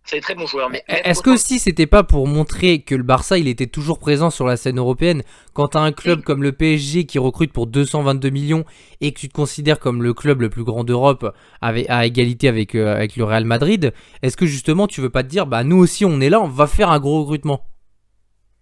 [0.05, 0.69] c'est très bon joueur.
[0.71, 4.31] Mais est-ce que aussi c'était pas pour montrer que le Barça il était toujours présent
[4.31, 8.31] sur la scène européenne quand t'as un club comme le PSG qui recrute pour 222
[8.31, 8.65] millions
[9.01, 12.75] et que tu te considères comme le club le plus grand d'Europe à égalité avec,
[12.75, 15.77] euh, avec le Real Madrid, est-ce que justement tu veux pas te dire bah nous
[15.77, 17.65] aussi on est là, on va faire un gros recrutement?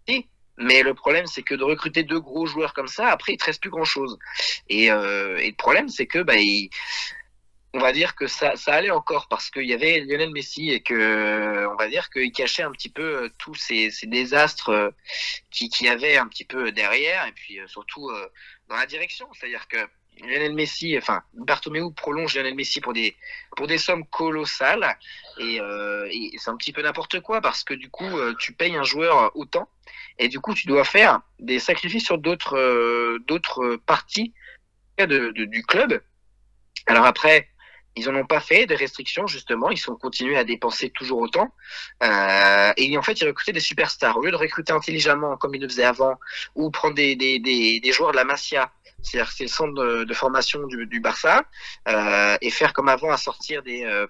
[0.09, 0.27] Si,
[0.59, 3.47] mais le problème, c'est que de recruter deux gros joueurs comme ça, après, il te
[3.47, 4.19] reste plus grand chose.
[4.69, 6.69] Et, euh, et le problème, c'est que bah, il,
[7.73, 10.81] on va dire que ça, ça allait encore parce qu'il y avait Lionel Messi et
[10.81, 14.91] que on va dire qu'il cachait un petit peu euh, tous ces, ces désastres euh,
[15.51, 18.11] qui, qui avait un petit peu derrière et puis euh, surtout
[18.69, 19.29] dans la direction.
[19.35, 19.77] C'est-à-dire que
[20.21, 23.17] Lionel Messi, enfin Bartomeu prolonge Lionel Messi pour des
[23.57, 24.99] pour des sommes colossales
[25.39, 28.83] et, et c'est un petit peu n'importe quoi parce que du coup tu payes un
[28.83, 29.69] joueur autant
[30.19, 34.35] et du coup tu dois faire des sacrifices sur d'autres d'autres parties
[34.99, 36.03] de, du club.
[36.87, 37.49] Alors après,
[38.01, 41.53] ils n'en ont pas fait des restrictions justement, ils sont continués à dépenser toujours autant.
[42.03, 44.17] Euh, et en fait, ils recrutaient des superstars.
[44.17, 46.19] Au lieu de recruter intelligemment comme ils le faisaient avant,
[46.55, 51.43] ou prendre des, joueurs de la Masia, c'est-à-dire c'est le centre de, formation du, Barça,
[51.89, 54.07] euh, et faire comme avant à sortir des euh,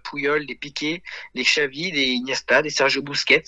[0.46, 1.02] des Piqué,
[1.34, 3.44] des Xavi, des Iniesta, des Sergio Busquets.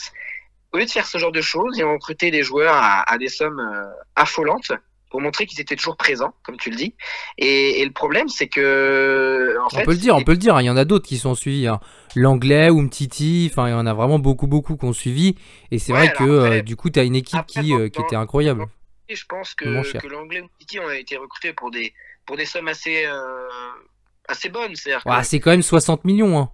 [0.72, 3.18] Au lieu de faire ce genre de choses, ils ont recruté des joueurs à, à
[3.18, 3.84] des sommes euh,
[4.16, 4.72] affolantes
[5.12, 6.94] pour montrer qu'ils étaient toujours présents, comme tu le dis.
[7.36, 9.58] Et, le problème, c'est que.
[9.60, 10.56] En on peut le dire, on peut le dire.
[10.56, 10.62] Hein.
[10.62, 11.66] Il y en a d'autres qui sont suivis.
[11.68, 11.80] Hein.
[12.16, 15.36] L'anglais ou Mtiti, enfin, il y en a vraiment beaucoup, beaucoup qui ont suivi.
[15.70, 18.16] Et c'est vrai que euh, du coup, tu as une équipe qui, euh, qui était
[18.16, 18.64] incroyable.
[19.10, 21.92] je pense que, que l'anglais ou Mtiti ont été recrutés pour des,
[22.24, 23.48] pour des sommes assez, euh,
[24.28, 24.74] assez bonnes.
[24.76, 26.38] C'est ouais, quand même 60 millions.
[26.38, 26.50] Hein.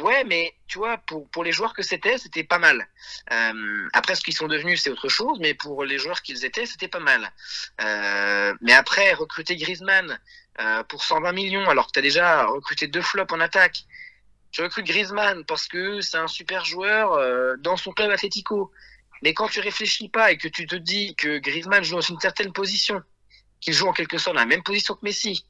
[0.00, 2.86] Ouais, mais tu vois, pour, pour les joueurs que c'était, c'était pas mal.
[3.32, 6.66] Euh, après, ce qu'ils sont devenus, c'est autre chose, mais pour les joueurs qu'ils étaient,
[6.66, 7.32] c'était pas mal.
[7.80, 10.18] Euh, mais après, recruter Griezmann
[10.60, 13.84] euh, pour 120 millions, alors que tu as déjà recruté deux flops en attaque.
[14.50, 18.70] Tu recrutes Griezmann parce que c'est un super joueur euh, dans son club Atlético.
[19.22, 22.20] Mais quand tu réfléchis pas et que tu te dis que Griezmann joue dans une
[22.20, 23.02] certaine position,
[23.60, 25.46] qu'il joue en quelque sorte dans la même position que Messi,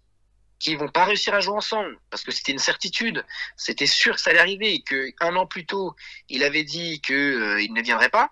[0.58, 3.24] qui vont pas réussir à jouer ensemble parce que c'était une certitude,
[3.56, 5.94] c'était sûr que ça allait arriver et que un an plus tôt,
[6.28, 8.30] il avait dit que euh, il ne viendrait pas.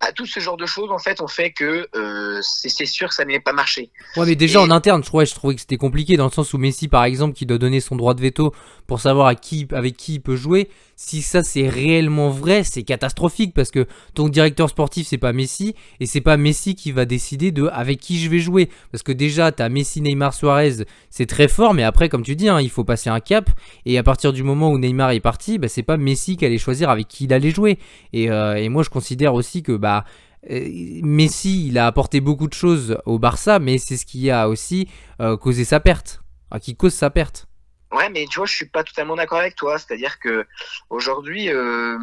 [0.00, 3.14] Bah, tout ce genre de choses en fait ont fait que euh, c'est sûr que
[3.14, 3.92] ça n'allait pas marcher.
[4.16, 6.52] Ouais, mais déjà en interne, je trouvais, je trouvais que c'était compliqué dans le sens
[6.54, 8.52] où Messi, par exemple, qui doit donner son droit de veto
[8.88, 10.68] pour savoir à qui, avec qui il peut jouer.
[11.04, 15.74] Si ça c'est réellement vrai, c'est catastrophique parce que ton directeur sportif c'est pas Messi
[15.98, 18.68] et c'est pas Messi qui va décider de avec qui je vais jouer.
[18.92, 22.48] Parce que déjà, t'as Messi, Neymar, Suarez, c'est très fort, mais après, comme tu dis,
[22.48, 23.50] hein, il faut passer un cap.
[23.84, 26.56] Et à partir du moment où Neymar est parti, bah, c'est pas Messi qui allait
[26.56, 27.80] choisir avec qui il allait jouer.
[28.12, 30.04] Et, euh, moi, je considère aussi que bah
[30.52, 30.68] euh,
[31.02, 34.86] Messi, il a apporté beaucoup de choses au Barça, mais c'est ce qui a aussi
[35.20, 36.22] euh, causé sa perte,
[36.60, 37.48] qui cause sa perte.
[37.92, 39.78] Ouais, mais tu vois, je suis pas totalement d'accord avec toi.
[39.78, 40.46] C'est-à-dire que
[40.88, 41.98] aujourd'hui, euh,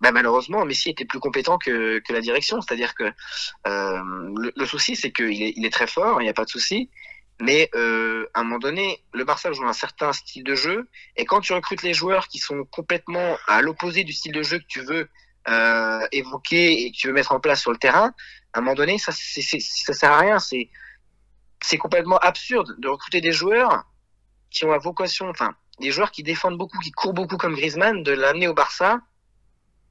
[0.00, 2.60] bah, malheureusement, Messi était plus compétent que, que la direction.
[2.60, 3.04] C'est-à-dire que
[3.66, 4.00] euh,
[4.56, 6.90] le, souci, c'est qu'il est, il est très fort, il n'y a pas de souci.
[7.40, 11.24] Mais euh, à un moment donné, le Barça joue un certain style de jeu, et
[11.24, 14.66] quand tu recrutes les joueurs qui sont complètement à l'opposé du style de jeu que
[14.68, 15.08] tu veux
[15.48, 18.12] euh, évoquer et que tu veux mettre en place sur le terrain,
[18.52, 20.38] à un moment donné, ça, c'est, ça sert à rien.
[20.38, 20.68] C'est,
[21.62, 23.84] c'est complètement absurde de recruter des joueurs
[24.50, 28.02] qui ont la vocation, enfin, des joueurs qui défendent beaucoup, qui courent beaucoup comme Griezmann,
[28.02, 29.00] de l'amener au Barça,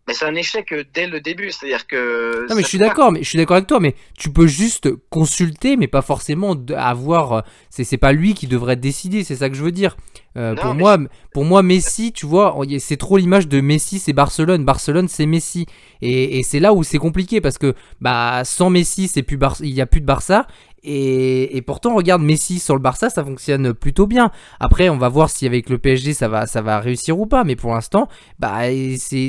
[0.09, 1.51] mais c'est un échec euh, dès le début.
[1.51, 2.47] C'est-à-dire que.
[2.49, 4.89] Non, mais je suis d'accord, mais je suis d'accord avec toi, mais tu peux juste
[5.11, 7.33] consulter, mais pas forcément avoir.
[7.33, 9.95] Euh, c'est, c'est pas lui qui devrait décider, c'est ça que je veux dire.
[10.35, 10.97] Euh, pour, moi,
[11.33, 14.65] pour moi, Messi, tu vois, c'est trop l'image de Messi, c'est Barcelone.
[14.65, 15.67] Barcelone, c'est Messi.
[16.01, 19.73] Et, et c'est là où c'est compliqué parce que bah, sans Messi, c'est plus il
[19.73, 20.47] n'y a plus de Barça.
[20.83, 24.31] Et, pourtant, regarde Messi sur le Barça, ça fonctionne plutôt bien.
[24.59, 27.43] Après, on va voir si avec le PSG ça va, ça va réussir ou pas.
[27.43, 28.07] Mais pour l'instant,
[28.39, 28.61] bah,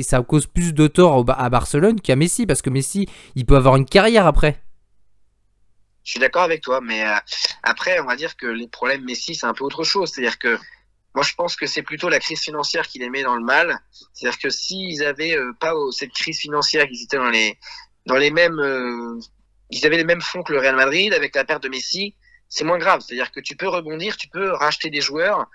[0.03, 3.75] ça cause plus de tort à Barcelone qu'à Messi parce que Messi, il peut avoir
[3.75, 4.61] une carrière après.
[6.03, 7.15] Je suis d'accord avec toi, mais euh,
[7.63, 10.11] après, on va dire que les problèmes Messi, c'est un peu autre chose.
[10.11, 10.57] C'est-à-dire que
[11.13, 13.77] moi, je pense que c'est plutôt la crise financière qui les met dans le mal.
[14.13, 17.57] C'est-à-dire que s'ils avaient euh, pas cette crise financière, qu'ils étaient dans les
[18.07, 19.19] dans les mêmes euh,
[19.71, 22.15] ils avaient les mêmes fonds que le Real Madrid avec la perte de Messi,
[22.49, 23.01] c'est moins grave.
[23.01, 25.47] C'est-à-dire que tu peux rebondir, tu peux racheter des joueurs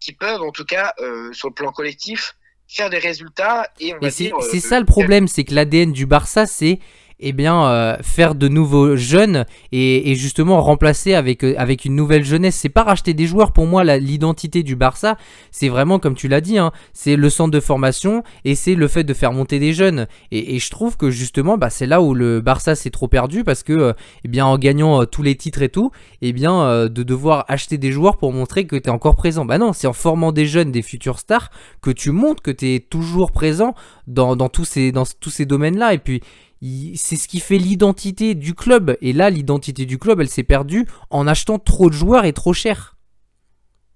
[0.00, 2.36] qui peuvent, en tout cas, euh, sur le plan collectif,
[2.68, 3.68] faire des résultats.
[3.78, 6.80] Et c'est euh, ça le problème, c'est que l'ADN du Barça, c'est
[7.20, 12.24] eh bien, euh, faire de nouveaux jeunes et, justement remplacer avec, euh, avec une nouvelle
[12.24, 12.56] jeunesse.
[12.56, 13.52] C'est pas racheter des joueurs.
[13.52, 15.16] Pour moi, l'identité du Barça,
[15.50, 18.88] c'est vraiment, comme tu l'as dit, hein, c'est le centre de formation et c'est le
[18.88, 20.06] fait de faire monter des jeunes.
[20.32, 23.62] Et, je trouve que justement, bah, c'est là où le Barça s'est trop perdu parce
[23.62, 23.92] que, euh,
[24.24, 25.90] eh en gagnant tous les titres et tout,
[26.22, 29.44] eh bien, de devoir acheter des joueurs pour montrer que tu es encore présent.
[29.44, 31.50] Bah non, c'est en formant des jeunes, des futurs stars,
[31.82, 33.74] que tu montres que tu es toujours présent
[34.06, 35.94] dans, dans tous ces, dans tous ces domaines-là.
[35.94, 36.20] Et puis,
[36.62, 38.96] c'est ce qui fait l'identité du club.
[39.00, 42.52] Et là, l'identité du club, elle s'est perdue en achetant trop de joueurs et trop
[42.52, 42.96] cher.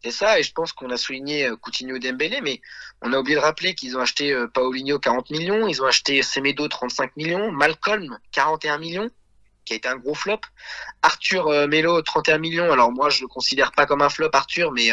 [0.05, 2.61] C'est ça, et je pense qu'on a souligné euh, Coutinho Dembélé, mais
[3.01, 6.23] on a oublié de rappeler qu'ils ont acheté euh, Paulinho 40 millions, ils ont acheté
[6.23, 9.11] Semedo 35 millions, Malcolm 41 millions,
[9.65, 10.41] qui a été un gros flop,
[11.01, 12.71] Arthur euh, Melo 31 millions.
[12.71, 14.91] Alors moi, je le considère pas comme un flop, Arthur, mais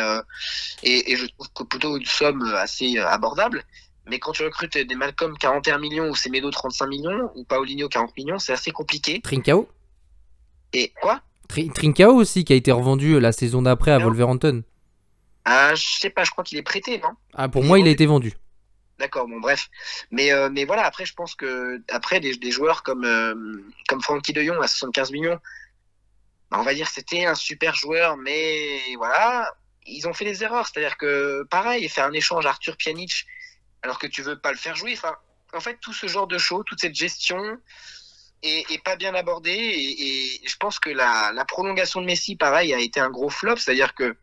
[0.83, 3.65] et, et, je trouve que plutôt une somme assez abordable.
[4.11, 8.17] Mais quand tu recrutes des Malcolm 41 millions ou Semedo 35 millions ou Paulinho 40
[8.17, 9.21] millions, c'est assez compliqué.
[9.21, 9.69] Trincao
[10.73, 11.21] Et quoi?
[11.47, 14.63] Trincao aussi qui a été revendu la saison d'après à Wolverhampton.
[15.45, 17.11] Ah, je sais pas, je crois qu'il est prêté, non?
[17.33, 18.33] Ah, pour moi, il a été vendu.
[18.99, 19.69] D'accord, bon bref.
[20.11, 23.33] Mais, euh, mais voilà, après, je pense que après des, des joueurs comme, euh,
[23.87, 25.39] comme Frankie de Jong à 75 millions,
[26.51, 29.55] bah, on va dire c'était un super joueur, mais voilà,
[29.87, 30.67] ils ont fait des erreurs.
[30.67, 33.25] C'est-à-dire que, pareil, faire un échange Arthur Pjanic
[33.83, 34.93] alors que tu veux pas le faire jouer.
[34.93, 35.15] Enfin,
[35.53, 37.57] en fait, tout ce genre de choses, toute cette gestion
[38.43, 39.51] est, pas bien abordée.
[39.51, 43.57] Et, je pense que la, prolongation de Messi, pareil, a été un gros flop.
[43.57, 44.15] C'est-à-dire que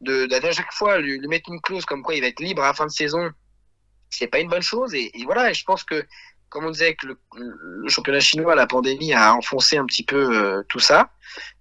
[0.00, 2.68] de, à chaque fois lui, mettre une clause comme quoi il va être libre à
[2.68, 3.30] la fin de saison,
[4.10, 4.94] c'est pas une bonne chose.
[4.94, 6.06] Et, voilà, et je pense que
[6.54, 10.62] comme on disait que le, championnat chinois, la pandémie a enfoncé un petit peu euh,
[10.68, 11.10] tout ça.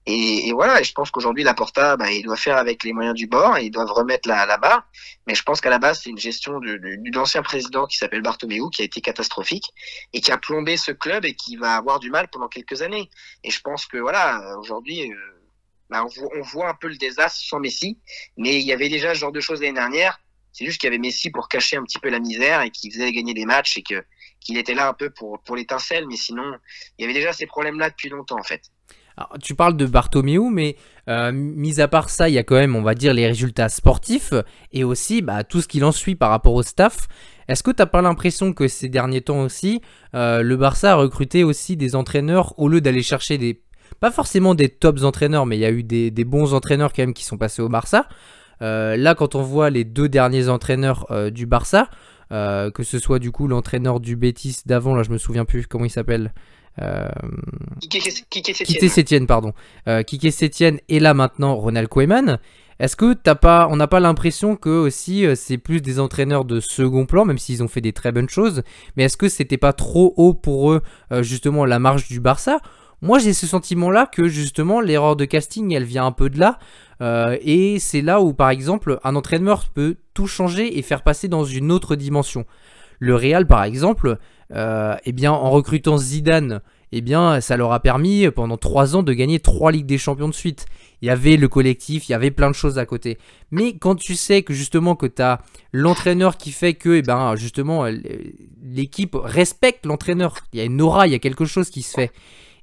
[0.05, 3.15] Et, voilà, et je pense qu'aujourd'hui, la Porta, bah, il doit faire avec les moyens
[3.15, 4.87] du bord, et ils doivent remettre la, la barre.
[5.25, 8.21] Mais je pense qu'à la base, c'est une gestion du, du, ancien président qui s'appelle
[8.21, 9.73] Bartomeu, qui a été catastrophique,
[10.13, 13.09] et qui a plombé ce club et qui va avoir du mal pendant quelques années.
[13.43, 15.15] Et je pense que voilà, aujourd'hui, euh,
[15.89, 17.97] bah, on, voit un peu le désastre sans Messi,
[18.37, 20.19] mais il y avait déjà ce genre de choses l'année dernière.
[20.51, 22.93] C'est juste qu'il y avait Messi pour cacher un petit peu la misère et qu'il
[22.93, 24.05] faisait gagner des matchs et que
[24.43, 26.43] qu'il était là un peu pour, l'étincelle, mais sinon,
[26.97, 28.61] il y avait déjà ces problèmes-là depuis longtemps en fait
[29.41, 30.75] tu parles de Bartomeu, mais
[31.09, 33.69] euh, mis à part ça, il y a quand même, on va dire, les résultats
[33.69, 34.33] sportifs
[34.71, 37.07] et aussi bah, tout ce qu'il en suit par rapport au staff.
[37.47, 39.81] Est-ce que tu n'as pas l'impression que ces derniers temps aussi,
[40.15, 43.61] euh, le Barça a recruté aussi des entraîneurs au lieu d'aller chercher des.
[43.99, 47.13] Pas forcément des tops entraîneurs, mais il y a eu des, bons entraîneurs quand même
[47.13, 48.07] qui sont passés au Barça.
[48.61, 51.89] Euh, là, quand on voit les deux derniers entraîneurs du Barça,
[52.33, 55.85] que ce soit du coup l'entraîneur du Betis d'avant, là je me souviens plus comment
[55.85, 56.33] il s'appelle.
[56.81, 57.07] Euh,
[57.79, 59.53] Kike Sétienne, pardon.
[59.87, 62.39] Euh, Kike Sétienne et là maintenant Ronald Koeman.
[62.79, 66.43] Est-ce que t'as pas, on n'a pas l'impression que aussi euh, c'est plus des entraîneurs
[66.43, 68.63] de second plan, même s'ils ont fait des très bonnes choses,
[68.97, 72.59] mais est-ce que c'était pas trop haut pour eux euh, justement la marge du Barça
[73.03, 76.57] Moi j'ai ce sentiment-là que justement l'erreur de casting elle vient un peu de là,
[77.41, 81.43] et c'est là où par exemple un entraîneur peut tout changer et faire passer dans
[81.43, 82.45] une autre dimension.
[82.99, 84.19] Le Real par exemple,
[84.55, 86.61] euh, eh bien, en recrutant Zidane,
[86.91, 90.29] eh bien, ça leur a permis pendant trois ans de gagner trois Ligues des Champions
[90.29, 90.65] de suite.
[91.01, 93.17] Il y avait le collectif, il y avait plein de choses à côté.
[93.51, 97.35] Mais quand tu sais que justement que tu as l'entraîneur qui fait que, eh ben,
[97.35, 97.85] justement,
[98.63, 101.93] l'équipe respecte l'entraîneur, il y a une aura, il y a quelque chose qui se
[101.93, 102.11] fait.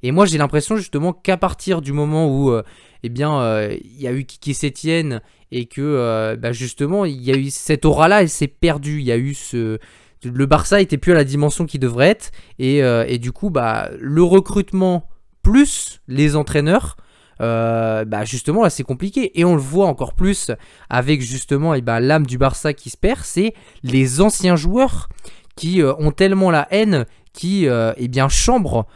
[0.02, 2.62] Et moi, j'ai l'impression justement qu'à partir du moment où, euh,
[3.02, 5.20] eh bien, euh, il y a eu Kiki Sétienne
[5.52, 9.00] et que, bah, justement, il y a eu cette aura-là, elle s'est perdue.
[9.00, 9.78] Il y a eu ce,
[10.24, 12.30] le Barça était plus à la dimension qu'il devrait être.
[12.58, 15.08] Et, euh, du coup, bah, le recrutement
[15.42, 16.96] plus les entraîneurs,
[17.40, 19.38] euh, bah justement là c'est compliqué.
[19.40, 20.50] Et on le voit encore plus
[20.90, 25.08] avec justement et eh ben, l'âme du Barça qui se perd, c'est les anciens joueurs
[25.56, 28.86] qui ont tellement la haine qui eh bien chambrent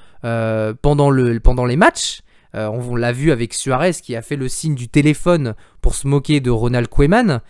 [0.82, 2.20] pendant, le, pendant les matchs.
[2.54, 6.40] on, l'a vu avec Suarez qui a fait le signe du téléphone pour se moquer
[6.40, 7.40] de Ronald Koeman.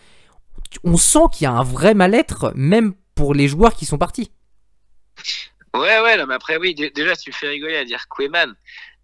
[0.82, 4.32] On sent qu'il y a un vrai mal-être, même pour les joueurs qui sont partis.
[5.74, 8.54] Ouais, ouais, mais après, oui, déjà, tu me fais rigoler à dire Koeman.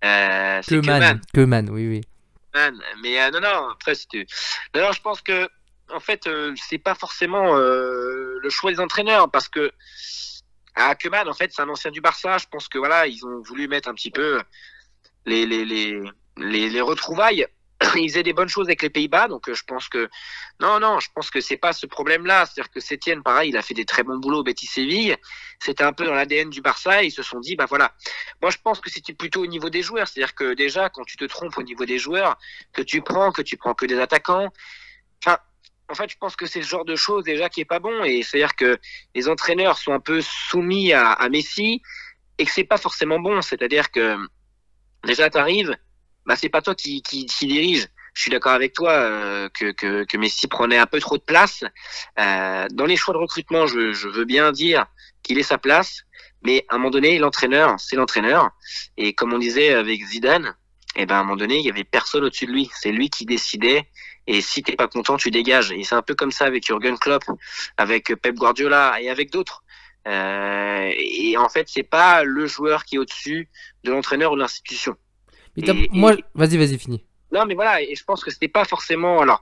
[0.04, 0.62] Euh,
[1.34, 2.00] Koeman, oui, oui.
[3.02, 4.26] Mais euh, non, non, après, tu...
[4.74, 5.48] non, non, je pense que,
[5.92, 9.72] en fait, euh, c'est pas forcément euh, le choix des entraîneurs, parce que
[10.80, 12.38] à en fait, c'est un ancien du Barça.
[12.38, 14.40] Je pense que, voilà, ils ont voulu mettre un petit peu
[15.26, 16.00] les, les, les,
[16.36, 17.46] les, les retrouvailles
[17.96, 20.08] il faisait des bonnes choses avec les Pays-Bas, donc euh, je pense que
[20.60, 22.44] non, non, je pense que c'est pas ce problème-là.
[22.44, 25.16] C'est-à-dire que Sétienne, pareil, il a fait des très bons boulots au Betis Séville.
[25.58, 27.02] C'était un peu dans l'ADN du Barça.
[27.02, 27.94] Et ils se sont dit, bah voilà.
[28.42, 30.08] Moi, je pense que c'était plutôt au niveau des joueurs.
[30.08, 32.36] C'est-à-dire que déjà, quand tu te trompes au niveau des joueurs,
[32.74, 34.52] que tu prends, que tu prends que des attaquants.
[35.24, 35.38] Enfin,
[35.90, 38.04] en fait, je pense que c'est ce genre de choses déjà qui est pas bon.
[38.04, 38.78] Et c'est-à-dire que
[39.14, 41.82] les entraîneurs sont un peu soumis à, Messi
[42.38, 43.42] et que c'est pas forcément bon.
[43.42, 44.16] C'est-à-dire que
[45.04, 45.76] déjà, t'arrives
[46.26, 47.88] bah c'est pas toi qui, qui, dirige.
[48.14, 51.64] Je suis d'accord avec toi euh, que, que, Messi prenait un peu trop de place.
[52.18, 54.86] Euh, dans les choix de recrutement, je, veux bien dire
[55.22, 56.04] qu'il est sa place,
[56.42, 58.50] mais à un moment donné, l'entraîneur, c'est l'entraîneur.
[58.96, 60.54] Et comme on disait avec Zidane,
[60.96, 62.68] et eh ben à un moment donné, il y avait personne au-dessus de lui.
[62.74, 63.88] C'est lui qui décidait.
[64.30, 65.72] Et si t'es pas content, tu dégages.
[65.72, 67.24] Et c'est un peu comme ça avec Jurgen Klopp,
[67.76, 69.62] avec Pep Guardiola et avec d'autres.
[70.06, 73.48] Euh, et en fait, c'est pas le joueur qui est au-dessus
[73.84, 74.96] de l'entraîneur ou de l'institution
[75.92, 77.04] moi, vas-y, vas-y, fini.
[77.32, 79.20] Non, mais voilà, et je pense que c'était pas forcément.
[79.20, 79.40] Alors,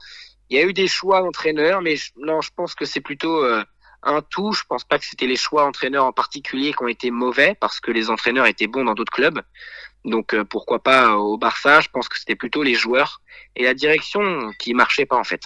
[0.50, 3.64] il y a eu des choix d'entraîneurs, mais non, je pense que c'est plutôt euh,
[4.02, 4.52] un tout.
[4.52, 7.80] Je pense pas que c'était les choix entraîneurs en particulier qui ont été mauvais, parce
[7.80, 9.40] que les entraîneurs étaient bons dans d'autres clubs.
[10.04, 13.20] Donc euh, pourquoi pas au Barça Je pense que c'était plutôt les joueurs
[13.56, 15.42] et la direction qui marchaient pas en fait.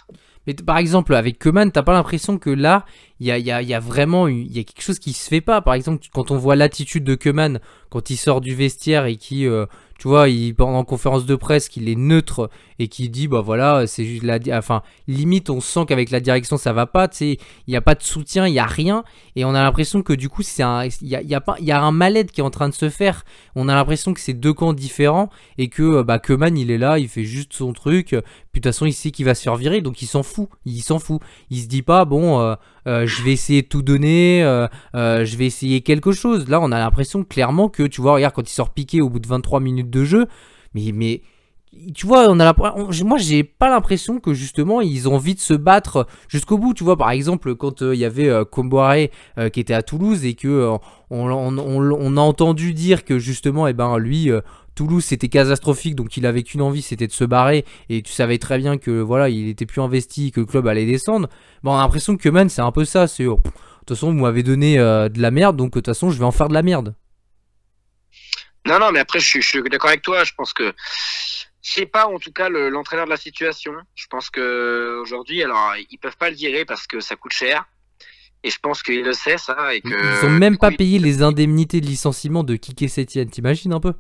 [0.47, 2.85] Mais par exemple, avec Keman, t'as pas l'impression que là,
[3.21, 5.61] il y a, y, a, vraiment il y a quelque chose qui se fait pas.
[5.61, 7.61] Par exemple, quand on voit l'attitude de Keman
[7.91, 9.67] quand il sort du vestiaire et qui, euh,
[10.03, 13.87] tu vois, il pendant conférence de presse qu'il est neutre et qui dit bah voilà,
[13.87, 17.38] c'est juste la enfin limite on sent qu'avec la direction ça va pas, tu sais,
[17.69, 19.05] il n'y a pas de soutien, il y a rien
[19.37, 20.88] et on a l'impression que du coup il y a,
[21.23, 23.25] y a, pas y a un mal-être qui est en train de se faire.
[23.55, 26.99] On a l'impression que c'est deux camps différents et que bah Keman il est là,
[26.99, 29.55] il fait juste son truc, puis de toute façon il sait qu'il va se faire
[29.55, 31.21] virer donc il s'en fout, il s'en fout.
[31.51, 35.37] Il se dit pas bon euh, euh, je vais essayer de tout donner, euh, je
[35.37, 36.49] vais essayer quelque chose.
[36.49, 39.21] Là on a l'impression clairement que tu vois regarde quand il sort piqué au bout
[39.21, 40.27] de 23 minutes de jeu.
[40.75, 41.23] Mais, mais
[41.95, 42.55] tu vois, on a la,
[43.05, 46.75] moi j'ai pas l'impression que justement ils ont envie de se battre jusqu'au bout.
[46.75, 48.45] Tu vois, par exemple, quand euh, il y avait euh,
[49.38, 50.77] euh, qui était à Toulouse et que euh,
[51.11, 54.31] on, on, on, a entendu dire que justement, eh ben lui,
[54.74, 57.64] Toulouse c'était catastrophique, donc il avait qu'une envie, c'était de se barrer.
[57.88, 60.87] Et tu savais très bien que voilà, il était plus investi, que le club allait
[60.87, 61.28] descendre.
[61.62, 63.06] Bon, on a l'impression que man, c'est un peu ça.
[63.06, 63.50] C'est oh, de
[63.87, 66.32] toute façon, vous m'avez donné de la merde, donc de toute façon, je vais en
[66.32, 66.94] faire de la merde.
[68.66, 70.24] Non, non, mais après, je, je suis d'accord avec toi.
[70.24, 70.72] Je pense que
[71.61, 73.72] c'est pas en tout cas l'entraîneur de la situation.
[73.94, 77.64] Je pense que aujourd'hui, alors ils peuvent pas le virer parce que ça coûte cher.
[78.44, 79.72] Et je pense qu'il le sait ça.
[79.74, 83.26] Et que, ils ont même pas payé les indemnités de licenciement de Kike Setien.
[83.26, 83.94] T'imagines un peu?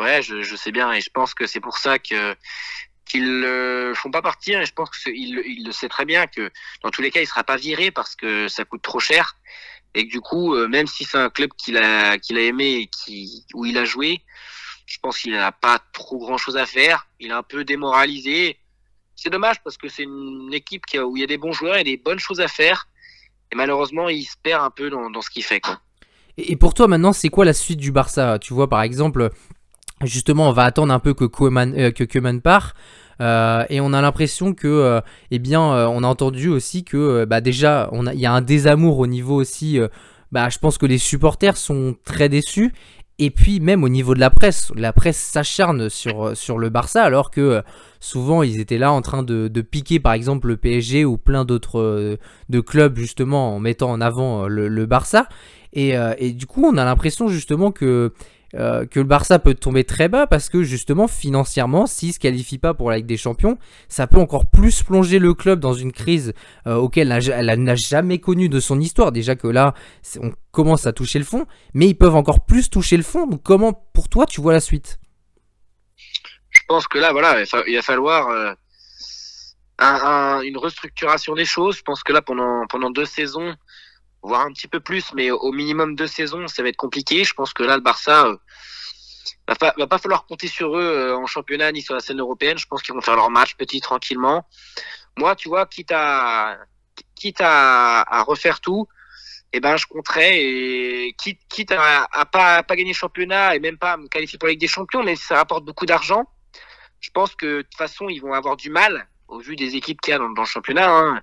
[0.00, 0.92] Ouais, je, sais bien.
[0.92, 2.34] Et je pense que c'est pour ça que
[3.04, 4.64] qu'ils ne font pas partir.
[4.64, 6.50] Je pense qu'il il le sait très bien que
[6.82, 9.36] dans tous les cas, il sera pas viré parce que ça coûte trop cher
[9.94, 12.82] et que du coup, euh, même si c'est un club qu'il a, qu'il a aimé
[12.82, 14.22] et qui, où il a joué,
[14.86, 17.06] je pense qu'il n'a pas trop grand chose à faire.
[17.18, 18.58] Il est un peu démoralisé.
[19.14, 21.84] C'est dommage parce que c'est une équipe où il y a des bons joueurs et
[21.84, 22.88] des bonnes choses à faire.
[23.52, 25.60] Et malheureusement, il se perd un peu dans, ce qu'il fait.
[26.36, 28.38] Et, pour toi, maintenant, c'est quoi la suite du Barça?
[28.38, 29.30] Tu vois, par exemple,
[30.04, 32.74] justement, on va attendre un peu que Koeman, euh, part.
[33.20, 37.40] Euh, et on a l'impression que, euh, eh bien, on a entendu aussi que, bah,
[37.40, 39.78] déjà, il y a un désamour au niveau aussi.
[40.32, 42.72] bah, je pense que les supporters sont très déçus.
[43.22, 47.30] Et puis même au niveau de la presse, la presse s'acharne sur, le Barça alors
[47.30, 47.62] que
[47.98, 52.16] souvent ils étaient là en train de, piquer par exemple le PSG ou plein d'autres
[52.48, 55.28] de clubs justement en mettant en avant le, Barça.
[55.74, 55.92] Et,
[56.32, 58.14] du coup on a l'impression justement que
[58.54, 62.58] euh, que le Barça peut tomber très bas parce que justement financièrement, s'il se qualifie
[62.58, 63.58] pas pour la Ligue des Champions,
[63.88, 66.32] ça peut encore plus plonger le club dans une crise
[66.66, 69.12] euh, auquel elle n'a jamais connu de son histoire.
[69.12, 69.74] Déjà que là,
[70.20, 73.28] on commence à toucher le fond, mais ils peuvent encore plus toucher le fond.
[73.28, 74.98] Donc comment, pour toi, tu vois la suite?
[76.50, 78.52] Je pense que là, voilà, il va falloir euh,
[80.42, 81.76] une restructuration des choses.
[81.76, 83.54] Je pense que là, pendant pendant deux saisons
[84.22, 87.24] voire un petit peu plus, mais au minimum deux saisons, ça va être compliqué.
[87.24, 88.36] Je pense que là, le Barça euh,
[89.48, 92.20] va, pas, va pas falloir compter sur eux euh, en championnat ni sur la scène
[92.20, 92.58] européenne.
[92.58, 94.46] Je pense qu'ils vont faire leur match petit tranquillement.
[95.16, 96.58] Moi, tu vois, quitte à
[97.14, 98.86] quitte à, à refaire tout,
[99.52, 103.58] eh ben, je compterais, et quitte, quitte à, à pas, pas gagner le championnat et
[103.58, 106.24] même pas me qualifier pour la Ligue des Champions, mais ça rapporte beaucoup d'argent.
[107.00, 110.00] Je pense que de toute façon, ils vont avoir du mal au vu des équipes
[110.00, 110.90] qu'il y a dans, dans le championnat.
[110.90, 111.20] Hein.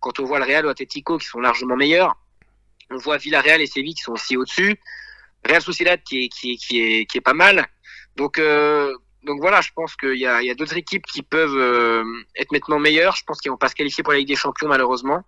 [0.00, 2.16] Quand on voit le Real ou Atletico qui sont largement meilleurs,
[2.94, 4.78] on voit Villarreal et Séville qui sont aussi au-dessus.
[5.44, 7.66] Real Sociedad qui est, qui est, qui est, qui est pas mal.
[8.16, 12.04] Donc, euh, donc voilà, je pense qu'il y a, d'autres équipes qui peuvent euh,
[12.36, 13.16] être maintenant meilleures.
[13.16, 15.22] Je pense qu'ils vont pas se qualifier pour la Ligue des Champions malheureusement.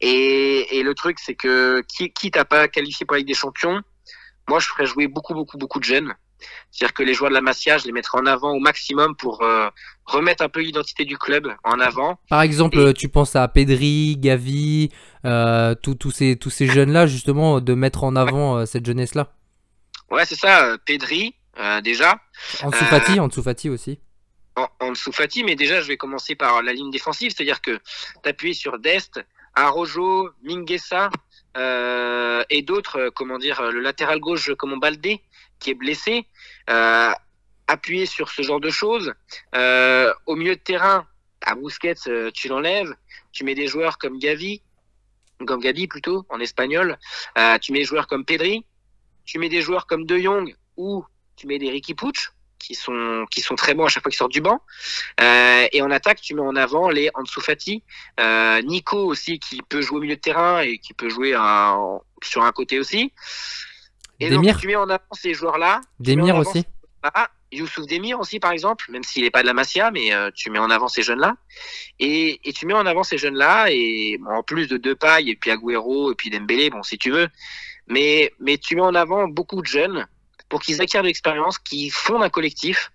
[0.00, 3.34] Et, et le truc, c'est que qui, quitte à pas qualifié pour la Ligue des
[3.34, 3.82] Champions,
[4.48, 6.14] moi je ferais jouer beaucoup, beaucoup, beaucoup de jeunes.
[6.70, 9.42] C'est-à-dire que les joueurs de la Masia, je les mettrais en avant au maximum pour
[9.42, 9.68] euh,
[10.04, 12.18] remettre un peu l'identité du club en avant.
[12.28, 14.90] Par exemple, tu penses à Pedri, Gavi,
[15.24, 19.32] euh, tous ces, tous ces jeunes-là, justement, de mettre en avant euh, cette jeunesse-là
[20.10, 22.18] Ouais, c'est ça, euh, Pedri, euh, déjà.
[22.62, 24.00] En Fati, en Fati aussi.
[24.56, 27.78] En, en Fati, mais déjà, je vais commencer par la ligne défensive, c'est-à-dire que
[28.22, 29.20] t'appuies sur Dest,
[29.54, 31.10] Arojo, Minguesa
[31.56, 35.20] euh, et d'autres, euh, comment dire, le latéral gauche comme Baldé
[35.60, 36.26] qui est blessé,
[36.68, 37.12] euh,
[37.66, 39.12] appuyer sur ce genre de choses.
[39.54, 41.06] Euh, au milieu de terrain,
[41.42, 42.94] à Busquets, euh, tu l'enlèves,
[43.32, 44.62] tu mets des joueurs comme Gavi,
[45.46, 46.98] comme Gavi plutôt en espagnol,
[47.38, 48.64] euh, tu mets des joueurs comme Pedri,
[49.24, 51.04] tu mets des joueurs comme De Jong ou
[51.36, 54.18] tu mets des Ricky Pucci qui sont qui sont très bons à chaque fois qu'ils
[54.18, 54.60] sortent du banc.
[55.20, 57.82] Euh, et en attaque, tu mets en avant les Ansu Fati,
[58.20, 62.00] euh, Nico aussi qui peut jouer au milieu de terrain et qui peut jouer un,
[62.22, 63.12] sur un côté aussi.
[64.20, 64.52] Et Demir.
[64.52, 65.80] donc tu mets en avant ces joueurs-là.
[65.98, 66.64] Demir aussi.
[67.02, 70.30] ah, Youssouf Demir aussi, par exemple, même s'il n'est pas de la Masia, mais euh,
[70.34, 71.34] tu mets en avant ces jeunes-là.
[71.98, 75.36] Et, et tu mets en avant ces jeunes-là, et bon, en plus de Depay, et
[75.36, 77.28] puis Agüero, et puis Dembélé, bon, si tu veux.
[77.88, 80.06] Mais, mais tu mets en avant beaucoup de jeunes
[80.48, 82.92] pour qu'ils acquièrent de l'expérience, qu'ils fondent un collectif.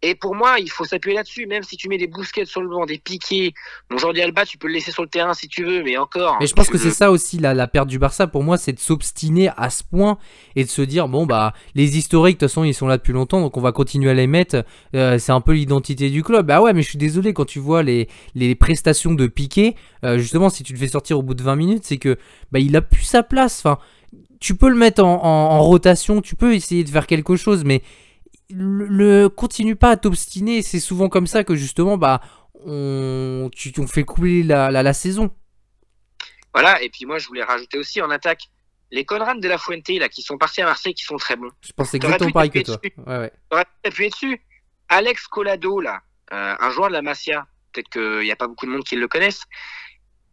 [0.00, 2.68] Et pour moi, il faut s'appuyer là-dessus, même si tu mets des bousquettes sur le
[2.68, 3.52] banc, des piquets.
[3.90, 6.36] Bon, Jordi Alba, tu peux le laisser sur le terrain si tu veux, mais encore.
[6.40, 8.72] Mais je pense que c'est ça aussi la, la perte du Barça pour moi, c'est
[8.72, 10.18] de s'obstiner à ce point
[10.54, 13.12] et de se dire bon bah les historiques de toute façon ils sont là depuis
[13.12, 14.64] longtemps donc on va continuer à les mettre.
[14.94, 16.46] Euh, c'est un peu l'identité du club.
[16.46, 19.74] Bah ouais mais je suis désolé quand tu vois les, les prestations de Piqué,
[20.04, 22.16] euh, justement si tu le fais sortir au bout de 20 minutes c'est que
[22.52, 23.58] bah il a plus sa place.
[23.64, 23.78] Enfin
[24.40, 27.64] tu peux le mettre en, en- en rotation, tu peux essayer de faire quelque chose
[27.64, 27.82] mais
[28.50, 30.62] le, le- continue pas à t'obstiner.
[30.62, 32.20] C'est souvent comme ça que justement bah
[32.64, 35.30] on tu on fait couler la, la, la saison.
[36.54, 38.42] Voilà, et puis moi, je voulais rajouter aussi en attaque
[38.90, 41.50] les Conrad de la Fuente, là, qui sont partis à Marseille, qui sont très bons.
[41.60, 42.80] Je pense T'aurais exactement pareil que toi.
[43.06, 43.32] Ouais, ouais.
[43.50, 44.40] T'aurais pu t'appuyer dessus.
[44.88, 46.00] Alex Colado, là,
[46.32, 48.96] euh, un joueur de la Masia, peut-être qu'il n'y a pas beaucoup de monde qui
[48.96, 49.42] le connaissent.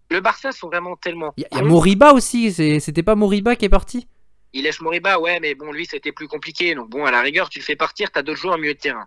[0.09, 1.33] Le Barça sont vraiment tellement.
[1.37, 1.63] Il y, a- y.
[1.63, 4.07] Moriba aussi, c'était pas Moriba qui est parti?
[4.55, 6.75] Il lèche Moriba, ouais, mais bon, lui, c'était plus compliqué.
[6.75, 8.79] Donc, bon, à la rigueur, tu le fais partir, t'as d'autres joueurs au milieu de
[8.79, 9.05] terrain.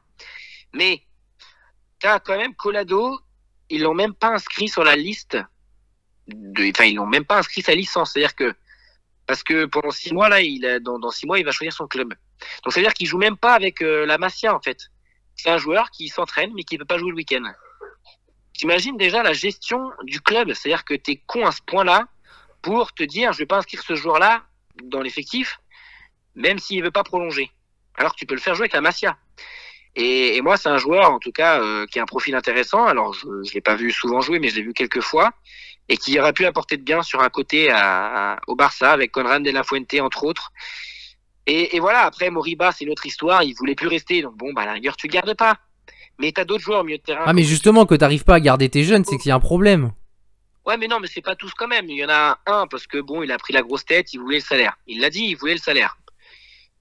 [0.74, 1.02] Mais,
[2.00, 3.18] t'as quand même Colado,
[3.70, 5.38] ils l'ont même pas inscrit sur la liste.
[6.26, 8.12] De, enfin, ils l'ont même pas inscrit sa licence.
[8.12, 8.54] C'est-à-dire que,
[9.26, 11.86] parce que pendant six mois, là, il a, dans, six mois, il va choisir son
[11.86, 12.12] club.
[12.62, 14.90] Donc, ça veut dire qu'il joue même pas avec euh, la Masia, en fait.
[15.34, 17.50] C'est un joueur qui s'entraîne, mais qui peut pas jouer le week-end.
[18.52, 20.52] T'imagines déjà la gestion du club.
[20.52, 22.06] C'est-à-dire que t'es con à ce point-là
[22.60, 24.44] pour te dire, je vais pas inscrire ce joueur-là
[24.84, 25.58] dans l'effectif,
[26.34, 27.50] même s'il veut pas prolonger.
[27.96, 29.18] Alors tu peux le faire jouer avec la Masia.
[30.00, 32.86] Et, moi, c'est un joueur, en tout cas, euh, qui a un profil intéressant.
[32.86, 35.32] Alors, je ne l'ai pas vu souvent jouer, mais je l'ai vu quelques fois.
[35.88, 37.68] Et qui aurait pu apporter de bien sur un côté
[38.46, 40.52] au Barça, avec Conrad de la Fuente, entre autres.
[41.46, 43.42] Et, voilà, après, Moriba, c'est une autre histoire.
[43.42, 44.22] Il voulait plus rester.
[44.22, 45.56] Donc, bon, bah, à la rigueur, tu gardes pas.
[46.20, 47.22] Mais t'as d'autres joueurs au milieu de terrain.
[47.26, 49.40] Ah mais justement que t'arrives pas à garder tes jeunes, c'est qu'il y a un
[49.40, 49.92] problème.
[50.66, 51.88] Ouais, mais non, mais c'est pas tous quand même.
[51.88, 54.20] Il y en a un parce que bon, il a pris la grosse tête, il
[54.20, 54.76] voulait le salaire.
[54.86, 55.96] Il l'a dit, il voulait le salaire.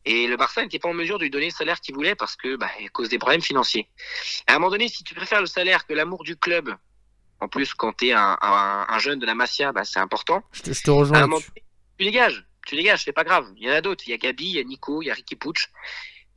[0.06, 2.36] Et le Barça n'était pas en mesure de lui donner le salaire qu'il voulait parce
[2.36, 3.90] que, bah, à cause des problèmes financiers.
[4.48, 6.74] À un moment donné, si tu préfères le salaire que l'amour du club,
[7.40, 10.44] en plus, quand t'es un, un, un jeune de la Masia, bah, c'est important.
[10.54, 11.64] Je te, je te À un rejoins moment donné,
[11.98, 12.46] tu dégages.
[12.66, 13.52] Tu dégages, c'est pas grave.
[13.58, 14.04] Il y en a d'autres.
[14.08, 15.68] Il y a Gabi, il y a Nico, il y a Ricky Pucci.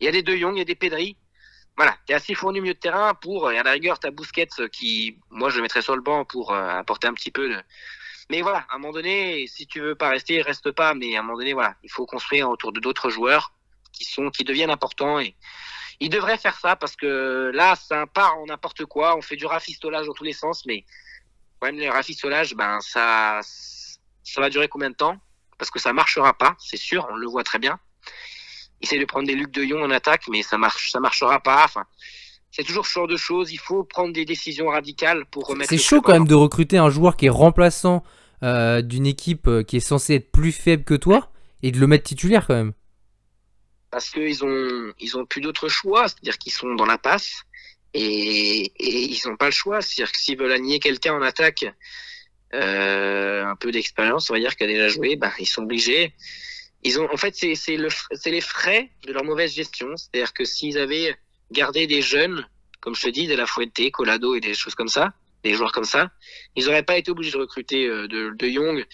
[0.01, 1.17] Il y a des De Jong, il y a des Pedri.
[1.81, 4.69] Voilà, t'es assez fourni milieu de terrain pour, et à la rigueur, t'as Busquets euh,
[4.69, 7.57] qui, moi, je le mettrais sur le banc pour euh, apporter un petit peu de.
[8.29, 10.93] Mais voilà, à un moment donné, si tu veux pas rester, reste pas.
[10.93, 13.55] Mais à un moment donné, voilà, il faut construire autour de d'autres joueurs
[13.95, 15.35] qui sont, qui deviennent importants et
[16.01, 19.17] ils devraient faire ça parce que là, ça part en n'importe quoi.
[19.17, 20.85] On fait du rafistolage dans tous les sens, mais
[21.63, 25.17] même, le rafistolage, ben, ça, ça va durer combien de temps?
[25.57, 27.81] Parce que ça marchera pas, c'est sûr, on le voit très bien.
[28.81, 31.65] Essaye de prendre des Luc de Jong en attaque, mais ça marche, ça marchera pas.
[31.65, 31.85] Enfin,
[32.51, 33.53] c'est toujours ce genre de choses.
[33.53, 35.71] Il faut prendre des décisions radicales pour remettre.
[35.71, 38.03] C'est chaud quand même de recruter un joueur qui est remplaçant
[38.43, 41.31] euh, d'une équipe euh, qui est censée être plus faible que toi
[41.63, 42.73] et de le mettre titulaire quand même.
[43.91, 47.43] parce qu'ils ont ils ont plus d'autre choix, c'est-à-dire qu'ils sont dans la passe
[47.93, 51.67] et, et ils n'ont pas le choix, c'est-à-dire que s'ils veulent aligner quelqu'un en attaque
[52.53, 56.15] un peu d'expérience, on va dire, qui a déjà joué, bah, ils sont obligés.
[56.83, 57.89] Ils ont, en fait, c'est le,
[58.27, 59.89] les frais de leur mauvaise gestion.
[59.97, 61.15] C'est-à-dire que s'ils avaient
[61.51, 62.47] gardé des jeunes,
[62.81, 65.13] comme je te dis, de la Fuente, Colado et des choses comme ça,
[65.45, 66.11] des joueurs comme ça,
[66.57, 68.87] ils n'auraient pas été obligés de recruter de, de Young.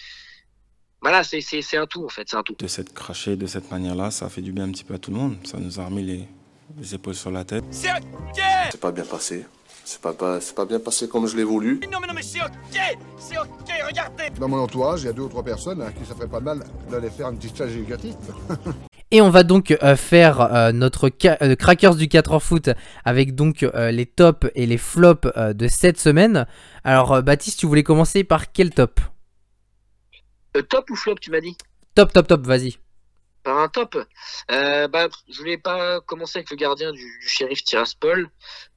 [1.01, 2.55] Voilà, c'est un tout en fait, c'est un tout.
[2.57, 4.97] De s'être craché de cette manière-là, ça a fait du bien un petit peu à
[4.97, 5.37] tout le monde.
[5.45, 6.27] Ça nous a remis les,
[6.77, 7.63] les épaules sur la tête.
[7.71, 9.45] C'est ok C'est pas bien passé.
[9.89, 11.79] C'est pas, pas, pas bien passé comme je l'ai voulu.
[11.89, 12.77] Non mais non mais c'est ok
[13.17, 16.05] C'est ok, regardez Dans mon entourage, il y a deux ou trois personnes hein, qui
[16.05, 16.59] ça ferait pas mal
[16.91, 18.15] d'aller faire une petite stage éducatif.
[19.11, 21.09] Et on va donc euh, faire euh, notre
[21.41, 22.69] euh, Crackers du 4 heures foot
[23.05, 26.47] avec donc les tops et les flops de cette semaine.
[26.83, 28.99] Alors Baptiste, tu voulais commencer par quel top?
[30.67, 31.55] Top ou flop, tu m'as dit?
[31.95, 32.77] Top, top, top, vas-y
[33.55, 33.97] un top.
[34.51, 38.29] Euh, bah, je voulais pas commencer avec le gardien du, shérif Tiraspol.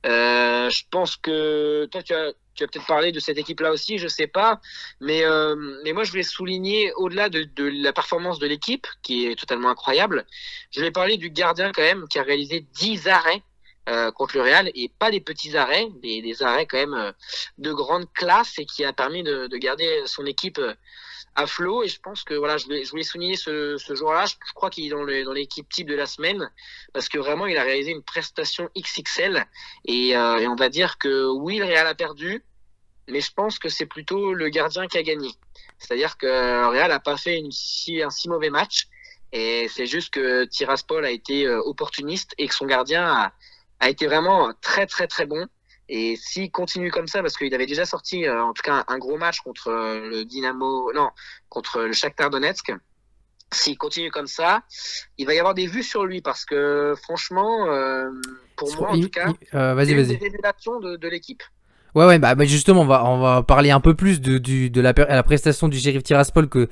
[0.06, 4.26] Euh, je pense que toi, tu as, peut-être parlé de cette équipe-là aussi, je sais
[4.26, 4.60] pas.
[5.00, 9.26] Mais, euh, mais moi, je voulais souligner, au-delà de, de, la performance de l'équipe, qui
[9.26, 10.26] est totalement incroyable,
[10.70, 13.42] je voulais parler du gardien quand même, qui a réalisé 10 arrêts.
[13.88, 17.12] Euh, contre le Real et pas des petits arrêts, des, des arrêts quand même euh,
[17.58, 20.60] de grande classe et qui a permis de, de garder son équipe
[21.34, 21.82] à flot.
[21.82, 24.26] Et je pense que voilà, je voulais, souligner ce, joueur-là.
[24.26, 26.50] Je, crois qu'il est dans, l'équipe type de la semaine
[26.92, 29.46] parce que vraiment, il a réalisé une prestation XXL.
[29.86, 32.44] Et, euh, et on va dire que oui, le Real a perdu,
[33.08, 35.30] mais je pense que c'est plutôt le gardien qui a gagné.
[35.78, 38.88] C'est-à-dire que le Real a pas fait si, un si mauvais match.
[39.32, 43.32] Et c'est juste que Tiraspol a été euh, opportuniste et que son gardien a,
[43.80, 45.46] a été vraiment très très très bon.
[45.92, 48.98] Et s'il continue comme ça, parce qu'il avait déjà sorti euh, en tout cas un,
[48.98, 51.08] gros match contre euh, le Dynamo, non,
[51.48, 52.72] contre le Shakhtar Donetsk.
[53.52, 54.62] S'il continue comme ça,
[55.18, 58.08] il va y avoir des vues sur lui parce que franchement, euh,
[58.54, 60.16] pour moi en tout cas, vas-y, vas-y.
[60.18, 61.42] de, de l'équipe.
[61.96, 64.70] Ouais, ouais, bah, bah, justement, on va, on va parler un peu plus de, du,
[64.70, 66.68] de la, la prestation du shérif Tiraspol que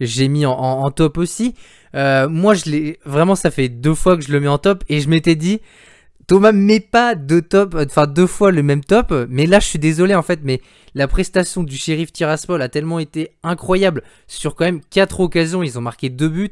[0.00, 1.54] j'ai mis en, en, top aussi.
[1.92, 5.02] moi, je l'ai vraiment, ça fait deux fois que je le mets en top et
[5.02, 5.60] je m'étais dit,
[6.32, 9.78] Thomas met pas deux top, enfin deux fois le même top, mais là je suis
[9.78, 10.62] désolé en fait, mais
[10.94, 14.02] la prestation du shérif Tiraspol a tellement été incroyable.
[14.28, 16.50] Sur quand même quatre occasions, ils ont marqué deux buts,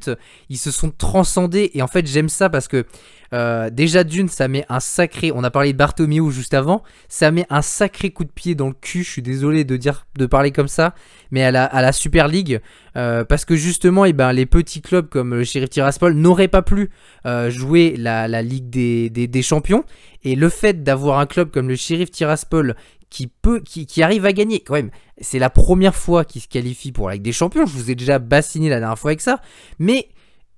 [0.51, 2.85] ils se sont transcendés et en fait j'aime ça parce que
[3.33, 7.31] euh, déjà d'une ça met un sacré, on a parlé de Bartomeu juste avant, ça
[7.31, 10.27] met un sacré coup de pied dans le cul, je suis désolé de dire de
[10.27, 10.95] parler comme ça,
[11.31, 12.61] mais à la, Super League
[12.97, 16.49] euh, parce que justement et eh ben, les petits clubs comme le shérif Tiraspol n'auraient
[16.49, 16.91] pas pu
[17.27, 19.85] euh, jouer la, Ligue des, Champions
[20.25, 22.75] et le fait d'avoir un club comme le shérif Tiraspol
[23.11, 24.91] qui peut, qui, qui, arrive à gagner quand même.
[25.21, 27.67] C'est la première fois qu'il se qualifie pour la Ligue des Champions.
[27.67, 29.41] Je vous ai déjà bassiné la dernière fois avec ça,
[29.81, 30.09] mais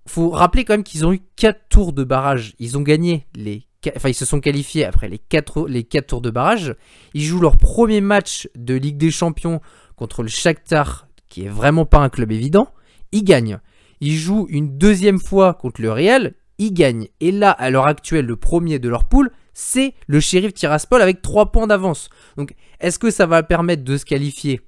[0.07, 2.55] faut rappeler quand même qu'ils ont eu 4 tours de barrage.
[2.59, 6.20] Ils ont gagné les, enfin ils se sont qualifiés après les 4 les quatre tours
[6.20, 6.74] de barrage.
[7.14, 9.61] Ils jouent leur premier match de Ligue des Champions
[9.96, 12.68] contre le Shakhtar, qui est vraiment pas un club évident.
[13.12, 13.61] Ils gagnent.
[14.00, 16.34] Ils jouent une deuxième fois contre le Real.
[16.59, 17.09] Ils gagnent.
[17.20, 21.22] Et là, à l'heure actuelle, le premier de leur poule, c'est le shérif Tiraspol avec
[21.22, 22.09] 3 points d'avance.
[22.36, 24.61] Donc est-ce que ça va permettre de se qualifier?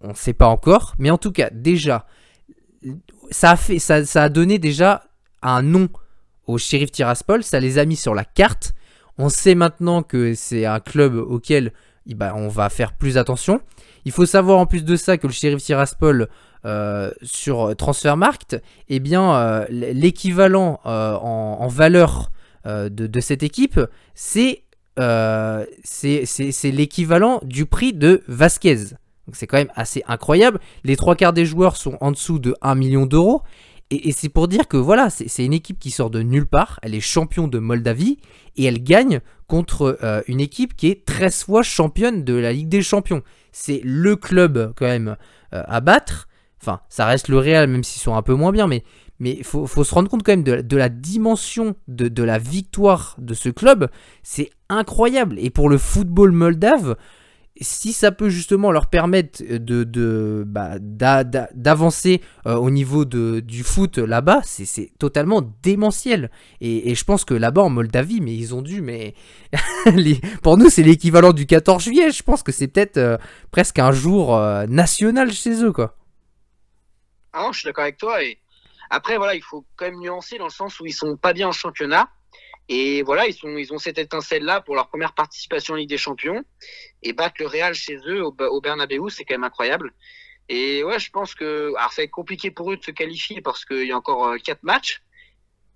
[0.00, 2.06] On ne sait pas encore, mais en tout cas déjà,
[3.30, 3.56] ça
[4.14, 5.04] a, donné déjà
[5.42, 5.88] un nom
[6.46, 8.72] au shérif Tiraspol, ça les a mis sur la carte.
[9.18, 11.72] On sait maintenant que c'est un club auquel
[12.06, 13.60] eh ben, on va faire plus attention.
[14.04, 16.28] Il faut savoir en plus de ça que le shérif Tiraspol
[16.64, 22.32] euh, sur Transfermarkt, eh bien euh, l'équivalent euh, en, valeur
[22.64, 23.80] de, cette équipe,
[24.14, 24.64] c'est
[26.64, 28.96] l'équivalent du prix de Vasquez.
[29.26, 30.60] Donc c'est quand même assez incroyable.
[30.84, 33.42] Les trois quarts des joueurs sont en dessous de 1 million d'euros.
[33.90, 36.80] Et, c'est pour dire que voilà, c'est une équipe qui sort de nulle part.
[36.82, 38.18] Elle est champion de Moldavie
[38.56, 42.68] et elle gagne contre euh, une équipe qui est 13 fois championne de la Ligue
[42.68, 43.22] des Champions.
[43.52, 45.16] C'est le club quand même
[45.52, 46.28] à battre.
[46.60, 48.82] Enfin, ça reste le Real, même s'ils sont un peu moins bien, mais
[49.18, 53.48] mais faut, se rendre compte quand même de, la dimension de, la victoire de ce
[53.48, 53.88] club.
[54.22, 55.36] C'est incroyable.
[55.38, 56.96] Et pour le football moldave,
[57.60, 64.40] si ça peut justement leur permettre de, bah, d'avancer euh, au niveau du foot là-bas,
[64.44, 66.30] c'est totalement démentiel.
[66.60, 69.14] Et, je pense que là-bas en Moldavie, mais ils ont dû, mais
[70.42, 72.10] pour nous c'est l'équivalent du 14 juillet.
[72.10, 73.16] Je pense que c'est peut-être euh,
[73.50, 75.96] presque un jour euh, national chez eux, quoi.
[77.32, 78.38] Ah je suis d'accord avec toi et
[78.90, 81.48] après, voilà, il faut quand même nuancer dans le sens où ils sont pas bien
[81.48, 82.08] en championnat.
[82.68, 85.98] Et voilà, ils, sont, ils ont cette étincelle-là pour leur première participation en Ligue des
[85.98, 86.44] Champions.
[87.02, 89.92] Et battre le Real chez eux, au, au Bernabeu, c'est quand même incroyable.
[90.48, 93.40] Et ouais, je pense que alors ça va être compliqué pour eux de se qualifier
[93.40, 95.02] parce qu'il y a encore euh, quatre matchs.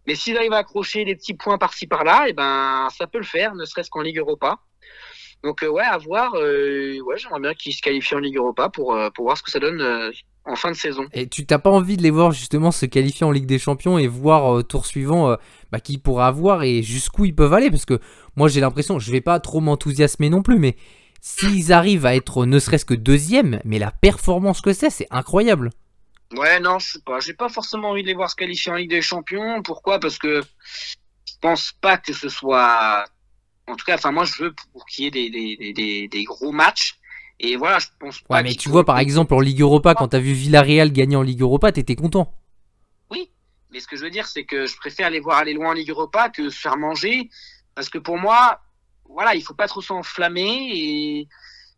[0.06, 3.18] Mais s'ils arrivent à accrocher des petits points par-ci par-là, et eh ben ça peut
[3.18, 4.58] le faire, ne serait-ce qu'en Ligue Europa.
[5.42, 6.34] Donc ouais, à voir.
[6.34, 9.58] ouais, j'aimerais bien qu'ils se qualifient en Ligue Europa pour, pour voir ce que ça
[9.58, 10.12] donne
[10.44, 11.06] en fin de saison.
[11.12, 13.98] Et tu t'as pas envie de les voir justement se qualifier en Ligue des Champions
[13.98, 15.36] et voir au tour suivant
[15.70, 17.70] bah, qui pourra avoir et jusqu'où ils peuvent aller?
[17.70, 18.00] Parce que
[18.36, 20.76] moi j'ai l'impression, je vais pas trop m'enthousiasmer non plus, mais
[21.20, 25.70] s'ils arrivent à être ne serait-ce que deuxième, mais la performance que c'est, c'est incroyable.
[26.32, 27.20] Ouais, non, je sais pas.
[27.20, 29.62] J'ai pas forcément envie de les voir se qualifier en Ligue des Champions.
[29.62, 29.98] Pourquoi?
[29.98, 30.42] Parce que
[31.26, 33.04] je pense pas que ce soit.
[33.66, 36.24] En tout cas, enfin, moi, je veux pour qu'il y ait des, des, des, des,
[36.24, 36.96] gros matchs.
[37.42, 38.36] Et voilà, je pense pas.
[38.36, 41.22] Ouais, mais tu vois, par exemple, en Ligue Europa, quand t'as vu Villarreal gagner en
[41.22, 42.34] Ligue Europa, t'étais content.
[43.10, 43.30] Oui,
[43.70, 45.72] mais ce que je veux dire, c'est que je préfère les voir aller loin en
[45.72, 47.30] Ligue Europa que se faire manger.
[47.74, 48.60] Parce que pour moi,
[49.08, 50.70] voilà, il faut pas trop s'enflammer.
[50.74, 51.28] Et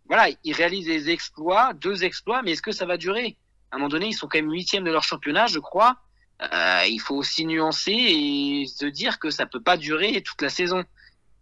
[0.07, 3.37] voilà, ils réalisent des exploits, deux exploits, mais est-ce que ça va durer?
[3.71, 5.97] À un moment donné, ils sont quand même huitièmes de leur championnat, je crois.
[6.43, 10.49] Euh, il faut aussi nuancer et se dire que ça peut pas durer toute la
[10.49, 10.83] saison.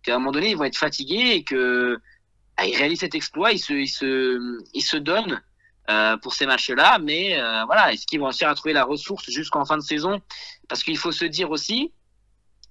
[0.03, 1.99] Qu'à un moment donné, ils vont être fatigués et que
[2.61, 5.41] ah, ils réalisent cet exploit, ils se, ils se, ils se donnent
[5.89, 6.99] euh, pour ces matchs-là.
[6.99, 10.21] Mais euh, voilà, est-ce qu'ils vont réussir à trouver la ressource jusqu'en fin de saison?
[10.69, 11.91] Parce qu'il faut se dire aussi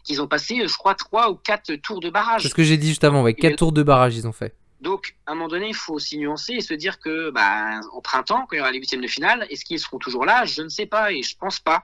[0.03, 2.43] qu'ils ont passé, je crois, trois ou quatre tours de barrage.
[2.43, 4.55] C'est ce que j'ai dit juste avant, avec quatre tours de barrage, ils ont fait.
[4.79, 8.01] Donc, à un moment donné, il faut aussi nuancer et se dire que, bah, au
[8.01, 10.45] printemps, quand il y aura les huitièmes de finale, est-ce qu'ils seront toujours là?
[10.45, 11.83] Je ne sais pas et je pense pas.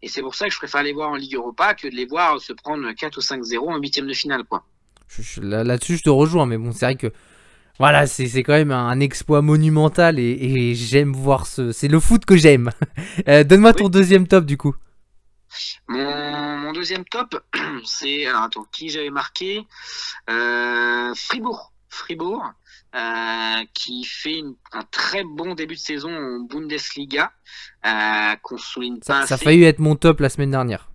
[0.00, 2.06] Et c'est pour ça que je préfère les voir en Ligue Europa que de les
[2.06, 4.64] voir se prendre 4 ou 5-0 en huitième de finale, quoi.
[5.42, 7.12] Là-dessus, je te rejoins, mais bon, c'est vrai que
[7.78, 11.72] voilà, c'est quand même un exploit monumental et, j'aime voir ce.
[11.72, 12.70] C'est le foot que j'aime.
[13.28, 14.74] Euh, donne-moi ton deuxième top du coup.
[15.86, 17.42] Mon, deuxième top,
[17.84, 18.26] c'est.
[18.26, 19.66] Alors attends, qui j'avais marqué?
[20.30, 21.72] Euh, Fribourg.
[21.88, 22.44] Fribourg,
[22.94, 24.42] euh, qui fait
[24.72, 27.32] un très bon début de saison en Bundesliga,
[28.42, 29.26] qu'on souligne ça, pas.
[29.26, 30.90] Ça a failli être mon top la semaine dernière.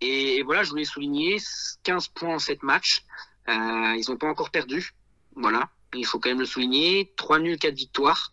[0.00, 1.36] Et, voilà, je voulais souligner
[1.84, 3.04] 15 points en 7 matchs.
[3.48, 4.92] Ils n'ont pas encore perdu.
[5.36, 7.12] Voilà il faut quand même le souligner.
[7.16, 8.32] 3 nuls, 4 victoires.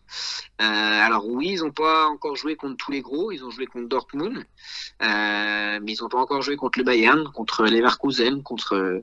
[0.60, 3.32] Euh, alors oui, ils n'ont pas encore joué contre tous les gros.
[3.32, 4.44] Ils ont joué contre Dortmund, euh,
[5.82, 9.02] mais ils n'ont pas encore joué contre le Bayern, contre Leverkusen, contre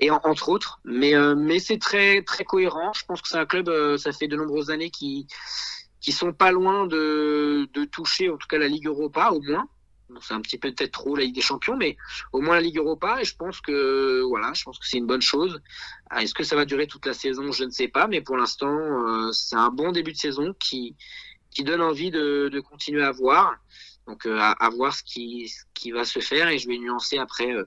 [0.00, 0.80] et entre autres.
[0.84, 2.92] Mais euh, mais c'est très très cohérent.
[2.94, 3.68] Je pense que c'est un club.
[3.68, 5.26] Euh, ça fait de nombreuses années qui
[6.00, 9.66] qui sont pas loin de de toucher en tout cas la Ligue Europa au moins
[10.20, 11.96] c'est un petit peu peut-être trop la Ligue des Champions, mais
[12.32, 13.20] au moins la Ligue Europa.
[13.20, 15.60] Et je pense que voilà, je pense que c'est une bonne chose.
[16.10, 17.52] Ah, est-ce que ça va durer toute la saison?
[17.52, 20.96] Je ne sais pas, mais pour l'instant, euh, c'est un bon début de saison qui
[21.50, 23.54] qui donne envie de, de continuer à voir.
[24.06, 27.18] Donc euh, à, voir ce qui ce qui va se faire et je vais nuancer
[27.18, 27.52] après.
[27.52, 27.64] Euh,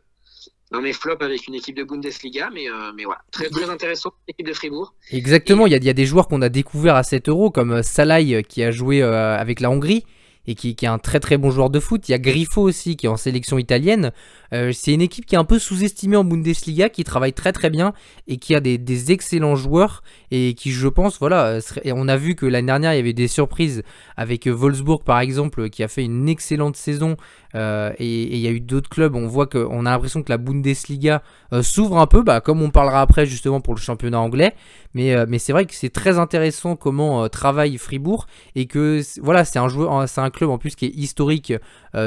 [0.69, 4.45] dans mes flops avec une équipe de Bundesliga, mais, mais voilà, très, très intéressant, l'équipe
[4.45, 4.93] de Fribourg.
[5.11, 7.81] Exactement, il y, a, y, a, des joueurs qu'on a découverts à 7 euros, comme
[7.83, 10.03] Salai qui a joué avec la Hongrie,
[10.47, 12.07] et qui, est un très très bon joueur de foot.
[12.07, 14.11] Il y a Griffo aussi qui est en sélection italienne.
[14.53, 17.69] Euh, c'est une équipe qui est un peu sous-estimée en Bundesliga, qui travaille très très
[17.69, 17.93] bien
[18.27, 22.35] et qui a des, excellents joueurs et qui je pense, voilà, et on a vu
[22.35, 23.83] que l'année dernière il y avait des surprises
[24.17, 27.15] avec Wolfsburg par exemple qui a fait une excellente saison
[27.55, 30.37] euh, et il y a eu d'autres clubs, on voit qu'on a l'impression que la
[30.37, 31.23] Bundesliga
[31.53, 34.53] euh, s'ouvre un peu, bah, comme on parlera après justement pour le championnat anglais.
[34.93, 39.45] Mais, euh, mais c'est vrai que c'est très intéressant comment travaille Fribourg et que voilà,
[39.45, 41.53] c'est un joueur, c'est un club en plus qui est historique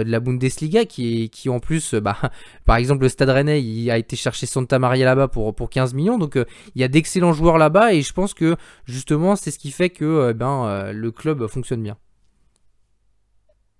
[0.04, 2.16] de la Bundesliga, qui, qui en plus, bah,
[2.64, 5.94] par exemple le Stade Rennais, il a été chercher Santa Maria là-bas pour, pour 15
[5.94, 9.58] millions, donc il y a d'excellents joueurs là-bas et je pense que justement c'est ce
[9.58, 11.96] qui fait que ben, le club fonctionne bien.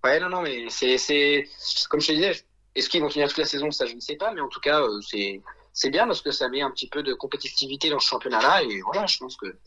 [0.03, 1.47] Ouais, non, non, mais c'est,
[1.91, 2.33] comme je te disais,
[2.75, 4.61] est-ce qu'ils vont finir toute la saison Ça, je ne sais pas, mais en tout
[4.61, 5.41] cas, euh, c'est,
[5.75, 8.81] c'est bien parce que ça met un petit peu de compétitivité dans ce championnat-là, et
[8.81, 9.59] voilà, je pense que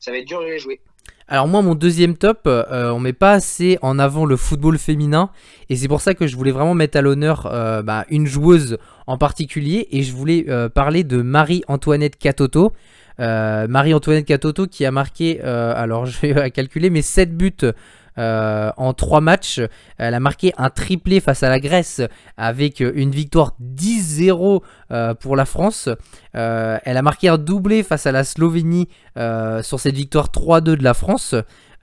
[0.00, 0.80] ça va être dur de les jouer.
[1.28, 5.30] Alors moi, mon deuxième top, euh, on met pas assez en avant le football féminin,
[5.68, 8.78] et c'est pour ça que je voulais vraiment mettre à l'honneur euh, bah, une joueuse
[9.08, 12.72] en particulier, et je voulais parler de Marie-Antoinette Catoto.
[13.18, 17.72] Marie-Antoinette Catoto qui a marqué, alors je vais calculer, mais 7 buts
[18.18, 19.60] euh, en trois matchs.
[19.98, 22.00] Elle a marqué un triplé face à la Grèce
[22.38, 25.90] avec une victoire 10-0 euh, pour la France.
[26.34, 30.84] Euh, elle a marqué un doublé face à la Slovénie sur cette victoire 3-2 de
[30.84, 31.34] la France.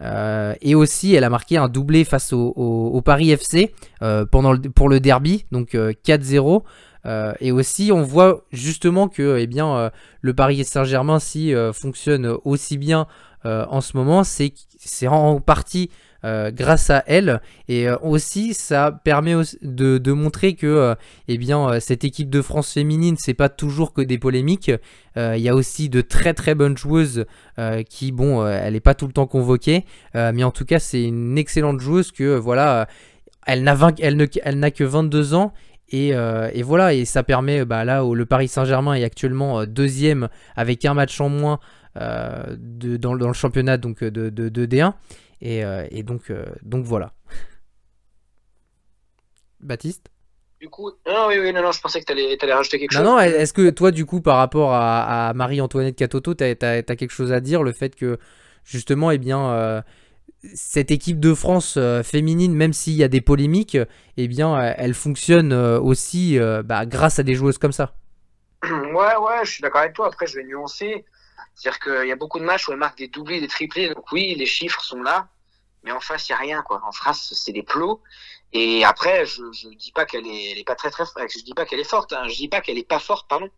[0.01, 3.73] et aussi, elle a marqué un doublé face au, Paris FC
[4.31, 6.63] pendant pour le derby, donc 4-0.
[7.39, 9.49] et aussi, on voit justement que eh
[10.21, 13.07] le Paris Saint-Germain, si fonctionne aussi bien
[13.45, 15.89] en ce moment, c'est en partie
[16.25, 17.41] euh, grâce à elle.
[17.67, 20.95] Et euh, aussi, ça permet de, montrer que euh,
[21.27, 24.71] eh bien, cette équipe de France féminine, c'est pas toujours que des polémiques.
[25.15, 27.25] Il y a aussi de très très bonnes joueuses
[27.87, 31.37] qui, bon, elle n'est pas tout le temps convoquée, mais en tout cas, c'est une
[31.37, 32.87] excellente joueuse que, voilà,
[33.45, 35.53] elle n'a elle n'a que 22 ans
[35.91, 36.13] Et,
[36.63, 40.95] voilà, et ça permet, bah, là où le Paris Saint-Germain est actuellement deuxième avec un
[40.95, 41.59] match en moins
[41.95, 44.93] de, dans, le championnat donc, de, de D1.
[45.43, 47.11] Et, euh, et donc, euh, donc voilà.
[49.59, 50.07] Baptiste?
[50.61, 52.99] Du coup, non, oui, oui, non, non, je pensais que t'allais allais rajouter quelque Non,
[52.99, 53.07] chose.
[53.09, 57.11] non, est-ce que toi, du coup, par rapport à, à Marie-Antoinette Catoto, t'as as, quelque
[57.11, 58.17] chose à dire Le fait que,
[58.63, 59.81] justement, eh bien, euh,
[60.53, 63.77] cette équipe de France euh, féminine, même s'il y a des polémiques,
[64.15, 67.95] eh bien, elle fonctionne euh, aussi bah, grâce à des joueuses comme ça?
[68.63, 70.07] Ouais, ouais, je suis d'accord avec toi.
[70.07, 71.03] Après, je vais nuancer.
[71.55, 73.93] C'est-à-dire qu'il y a beaucoup de matchs où elle marque des doublés, des triplés.
[73.93, 75.27] Donc oui, les chiffres sont là.
[75.83, 76.81] Mais en face, il n'y a rien, quoi.
[76.85, 78.01] En face, c'est des plots.
[78.53, 81.79] Et après, je, je dis pas qu'elle est, pas très, très, je dis pas qu'elle
[81.79, 82.27] est forte, hein.
[82.29, 83.49] Je dis pas qu'elle est pas forte, pardon.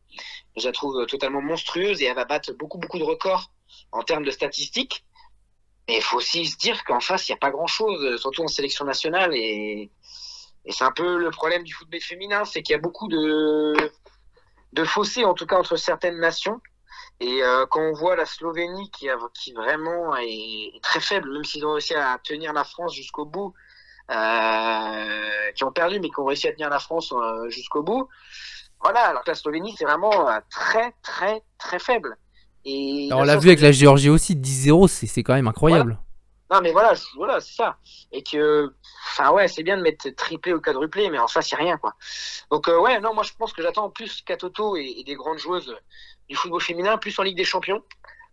[0.57, 3.51] Je la trouve totalement monstrueuse et elle va battre beaucoup, beaucoup de records
[3.91, 5.05] en termes de statistiques.
[5.87, 8.43] Mais il faut aussi se dire qu'en face, il n'y a pas grand chose, surtout
[8.43, 9.35] en sélection nationale.
[9.35, 9.91] Et,
[10.65, 13.75] et c'est un peu le problème du football féminin, c'est qu'il y a beaucoup de,
[14.73, 16.59] de fossés, en tout cas, entre certaines nations.
[17.19, 21.45] Et euh, quand on voit la Slovénie qui, a, qui vraiment est, très faible, même
[21.45, 23.53] s'ils ont réussi à tenir la France jusqu'au bout,
[24.11, 28.09] euh, qui ont perdu mais qui ont réussi à tenir la France euh, jusqu'au bout,
[28.83, 32.17] voilà, alors que la Slovénie c'est vraiment très très très faible.
[32.65, 35.91] Et alors, on l'a vu avec la Géorgie aussi, 10-0, c'est quand même incroyable.
[35.91, 36.01] Voilà.
[36.51, 37.77] Non mais voilà, voilà c'est ça.
[38.11, 38.75] Et que,
[39.07, 41.93] enfin ouais, c'est bien de mettre triplé ou quadruplé, mais en face a rien quoi.
[42.51, 45.75] Donc ouais, non, moi je pense que j'attends plus Katoto et, et, des grandes joueuses
[46.29, 47.83] du football féminin, plus en Ligue des Champions,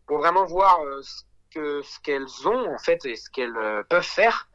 [0.06, 1.22] pour vraiment voir euh, ce
[1.52, 4.48] que ce qu'elles ont en fait et ce qu'elles euh, peuvent faire.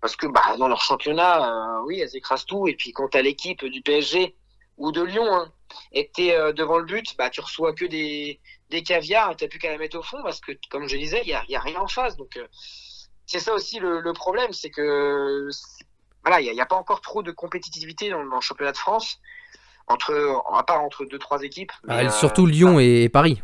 [0.00, 2.66] Parce que bah, dans leur championnat, euh, oui, elles écrasent tout.
[2.66, 4.34] Et puis quand t'as l'équipe du PSG
[4.78, 5.52] ou de Lyon hein,
[5.92, 9.58] et t'es euh, devant le but, bah tu reçois que des des caviars, t'as plus
[9.58, 11.60] qu'à la mettre au fond parce que comme je disais, il y a, y a
[11.60, 12.16] rien en face.
[12.16, 12.38] Donc
[13.26, 15.48] c'est ça aussi le, problème, c'est que
[16.24, 19.20] voilà, il n'y a, pas encore trop de compétitivité dans, le championnat de France
[19.90, 21.72] entre à part entre deux trois équipes.
[21.84, 23.42] Mais, ah, surtout Lyon et Paris.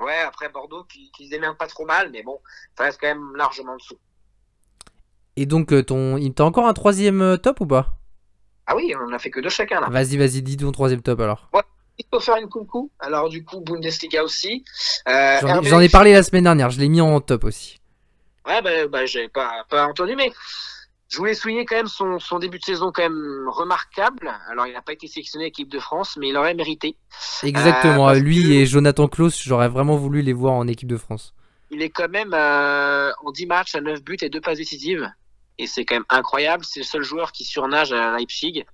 [0.00, 2.38] Ouais, après Bordeaux qui, qui se démerde pas trop mal, mais bon,
[2.76, 3.98] ça reste quand même largement en dessous.
[5.36, 6.18] Et donc, euh, ton...
[6.30, 7.94] t'as encore un troisième top ou pas?
[8.66, 9.88] Ah oui, on a fait que deux chacun là.
[9.88, 11.48] Vas-y, vas-y, dis ton troisième top alors.
[11.52, 11.62] Ouais.
[12.00, 12.92] Il faut faire une coucou.
[13.00, 14.64] Alors du coup, Bundesliga aussi.
[15.08, 17.80] Euh, J'en ai parlé la semaine dernière, je l'ai mis en top aussi.
[18.46, 19.00] Ouais, bah, bah
[19.34, 20.30] pas, pas entendu, mais
[21.08, 24.30] je voulais souligner quand même son, son début de saison quand même remarquable.
[24.50, 26.96] Alors il n'a pas été sélectionné équipe de France, mais il aurait mérité.
[27.42, 28.48] Exactement, euh, lui que...
[28.48, 31.34] et Jonathan Klaus, j'aurais vraiment voulu les voir en équipe de France.
[31.70, 35.10] Il est quand même euh, en 10 matchs à 9 buts et 2 passes décisives
[35.58, 36.64] et c'est quand même incroyable.
[36.64, 38.64] C'est le seul joueur qui surnage à Leipzig.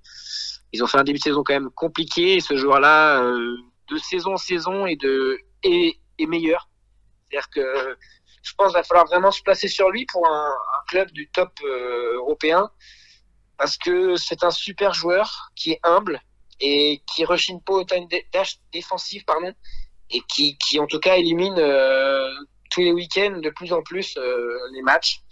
[0.72, 2.34] Ils ont fait un début de saison quand même compliqué.
[2.34, 3.56] Et ce joueur-là, euh,
[3.90, 6.68] de saison en saison, et de est, est meilleur.
[7.30, 7.96] C'est-à-dire que
[8.44, 10.52] je pense qu'il va falloir vraiment se placer sur lui pour un,
[10.86, 12.70] club du top euh, européen,
[13.56, 16.20] parce que c'est un super joueur qui est humble
[16.60, 19.52] et qui rechigne pas au time dash défensif, pardon,
[20.10, 22.30] et qui, qui en tout cas élimine euh,
[22.70, 25.22] tous les week-ends de plus en plus euh, les matchs.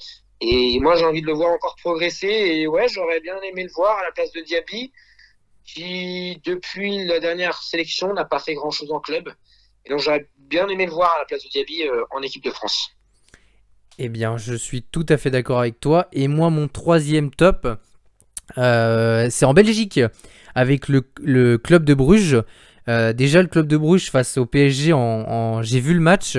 [0.41, 2.27] Et moi, j'ai envie de le voir encore progresser.
[2.27, 4.91] Et ouais, j'aurais bien aimé le voir à la place de Diaby,
[5.65, 9.33] qui, depuis la dernière sélection, n'a pas fait grand-chose en club.
[9.85, 12.51] Et donc, j'aurais bien aimé le voir à la place de Diaby en équipe de
[12.51, 12.91] France.
[13.99, 16.09] Eh bien, je suis tout à fait d'accord avec toi.
[16.13, 17.69] Et moi, mon troisième top,
[18.59, 20.01] euh, c'est en Belgique,
[20.55, 22.43] avec le, club de Bruges.
[22.89, 24.95] Euh, déjà, le club de Bruges face au PSG,
[25.63, 26.39] j'ai vu le match.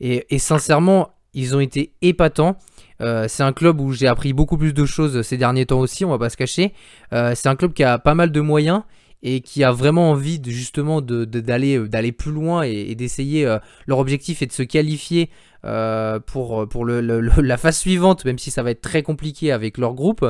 [0.00, 2.56] Et, sincèrement, ils ont été épatants.
[3.00, 6.04] Euh, c'est un club où j'ai appris beaucoup plus de choses ces derniers temps aussi,
[6.04, 6.72] on va pas se cacher.
[7.10, 8.82] C'est un club qui a pas mal de moyens
[9.22, 13.58] et qui a vraiment envie de, justement d'aller de, d'aller plus loin et, d'essayer euh,
[13.86, 15.30] leur objectif est de se qualifier
[15.64, 19.78] euh, pour, pour le, la phase suivante, même si ça va être très compliqué avec
[19.78, 20.28] leur groupe.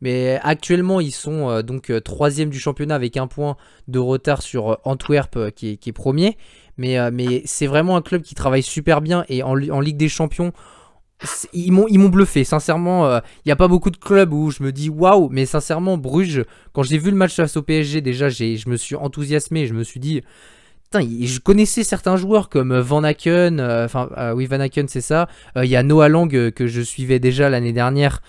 [0.00, 4.78] Mais actuellement, ils sont euh, donc troisième du championnat avec un point de retard sur
[4.84, 6.36] Antwerp qui est, qui premier.
[6.78, 10.08] Mais, mais c'est vraiment un club qui travaille super bien et en, en Ligue des
[10.08, 10.52] Champions,
[11.52, 12.44] ils m'ont ils m'ont bluffé.
[12.44, 15.46] Sincèrement il euh, n'y a pas beaucoup de clubs où je me dis waouh mais
[15.46, 18.96] sincèrement Bruges quand j'ai vu le match face au PSG déjà j'ai je me suis
[18.96, 19.66] enthousiasmé.
[19.66, 20.22] Je me suis dit
[21.00, 25.60] je connaissais certains joueurs comme Van Aken enfin euh, oui Van Aken c'est ça il
[25.60, 28.22] euh, y a Noah Lang que je suivais déjà l'année dernière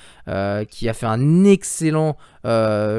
[0.70, 2.16] qui a fait un excellent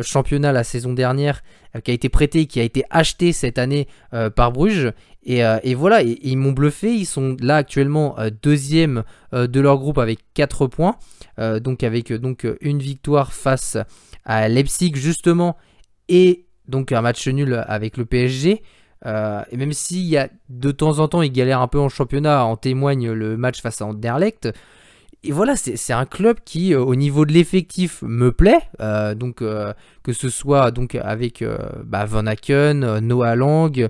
[0.02, 1.42] championnat la saison dernière
[1.82, 3.88] qui a été prêté qui a été acheté cette année
[4.34, 4.92] par Bruges
[5.24, 6.94] et, euh, voilà, ils m'ont bluffé.
[6.94, 10.96] Ils sont là actuellement euh, deuxième euh, de leur groupe avec 4 points.
[11.60, 13.76] donc avec donc une victoire face
[14.24, 15.56] à Leipzig justement.
[16.08, 18.62] Et donc un match nul avec le PSG.
[19.04, 22.44] Et même s'il y a de temps en temps, ils galèrent un peu en championnat,
[22.44, 24.48] en témoigne le match face à Anderlecht.
[25.22, 28.60] et voilà, c'est un club qui, au niveau de l'effectif, me plaît.
[29.16, 31.44] donc, que ce soit avec
[31.84, 33.88] bah, Van Aken, Noah Lang,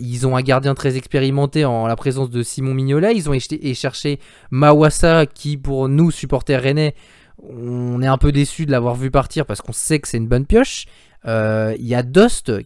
[0.00, 3.14] ils ont un gardien très expérimenté en la présence de Simon Mignolet.
[3.14, 6.94] Ils ont et cherché Mawassa, qui pour nous supporters rennais,
[7.42, 10.28] on est un peu déçu de l'avoir vu partir parce qu'on sait que c'est une
[10.28, 10.86] bonne pioche.
[11.26, 12.04] Euh, il y a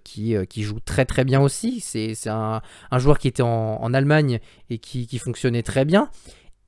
[0.05, 1.81] qui, euh, qui, joue très très bien aussi.
[1.81, 2.61] C'est un,
[2.99, 6.11] joueur qui était en, Allemagne et qui, fonctionnait très bien.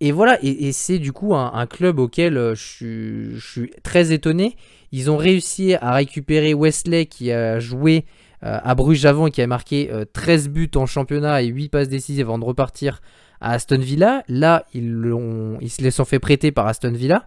[0.00, 4.56] Et voilà, et, c'est du coup un, club auquel euh, je, suis très étonné.
[4.90, 8.04] Ils ont réussi à récupérer Wesley qui a joué
[8.44, 12.26] à Bruges avant et qui a marqué 13 buts en championnat et 8 passes décisives
[12.26, 13.00] avant de repartir
[13.40, 14.24] à Aston Villa.
[14.26, 15.14] Là, ils,
[15.60, 17.24] ils se les sont fait prêter par Aston Villa.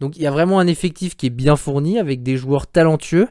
[0.00, 3.28] Donc il y a vraiment un effectif qui est bien fourni avec des joueurs talentueux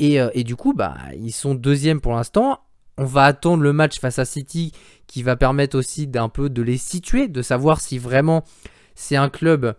[0.00, 2.60] euh, et, du coup, bah, ils sont deuxièmes pour l'instant.
[2.96, 4.72] On va attendre le match face à City
[5.06, 8.44] qui va permettre aussi d'un peu de les situer, de savoir si vraiment
[8.94, 9.74] c'est un club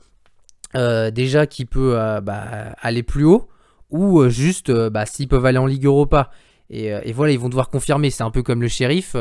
[0.76, 3.48] euh, déjà qui peut euh, bah, aller plus haut
[3.90, 6.32] ou juste bah, s'ils peuvent aller en Ligue Europa.
[6.70, 8.10] Et, voilà, ils vont devoir confirmer.
[8.10, 9.18] C'est un peu comme le shérif.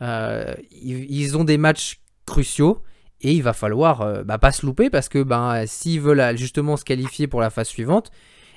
[0.00, 2.82] Ils, ont des matchs cruciaux
[3.20, 6.84] et il va falloir bah, pas se louper parce que ben, s'ils veulent justement se
[6.84, 8.10] qualifier pour la phase suivante,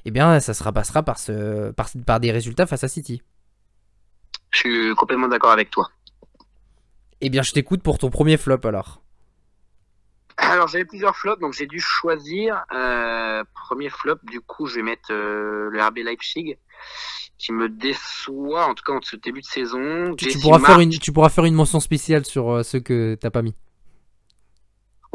[0.08, 3.22] eh bien, ça se passera par, ce, par, des résultats face à City.
[4.52, 5.90] Je suis complètement d'accord avec toi.
[7.20, 9.02] Eh bien, je t'écoute pour ton premier flop alors.
[10.38, 12.64] Alors, j'avais plusieurs flops, donc j'ai dû choisir.
[12.74, 16.56] Euh, premier flop, du coup, je vais mettre euh, le RB Leipzig,
[17.38, 20.16] qui me déçoit, en tout cas en ce début de saison.
[20.16, 23.30] Tu, pourras, faire une, tu pourras faire une mention spéciale sur euh, ceux que t'as
[23.30, 23.56] pas mis.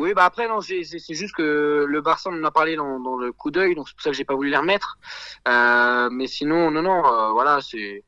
[0.03, 0.82] Oui, bah après, non, c'est
[1.14, 4.11] juste que le Barça en a parlé dans, le coup d'œil, donc c'est pour ça
[4.11, 4.98] que j'ai pas voulu les remettre.
[5.46, 8.03] Euh, mais sinon, non, non, euh, voilà, c'est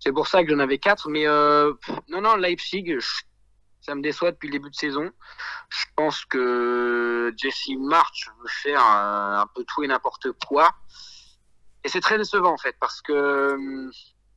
[0.00, 1.10] c'est pour ça que j'en avais quatre.
[1.10, 1.74] Mais euh,
[2.08, 2.96] non, non, Leipzig,
[3.82, 5.10] ça me déçoit depuis le début de saison.
[5.68, 10.70] Je pense que Jesse March veut faire un peu tout et n'importe quoi.
[11.84, 13.54] Et c'est très décevant, en fait, parce que.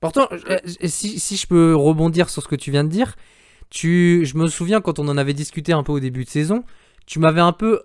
[0.01, 0.27] Pourtant,
[0.65, 3.15] si, si je peux rebondir sur ce que tu viens de dire,
[3.69, 6.65] tu, je me souviens quand on en avait discuté un peu au début de saison,
[7.11, 7.83] tu m'avais un peu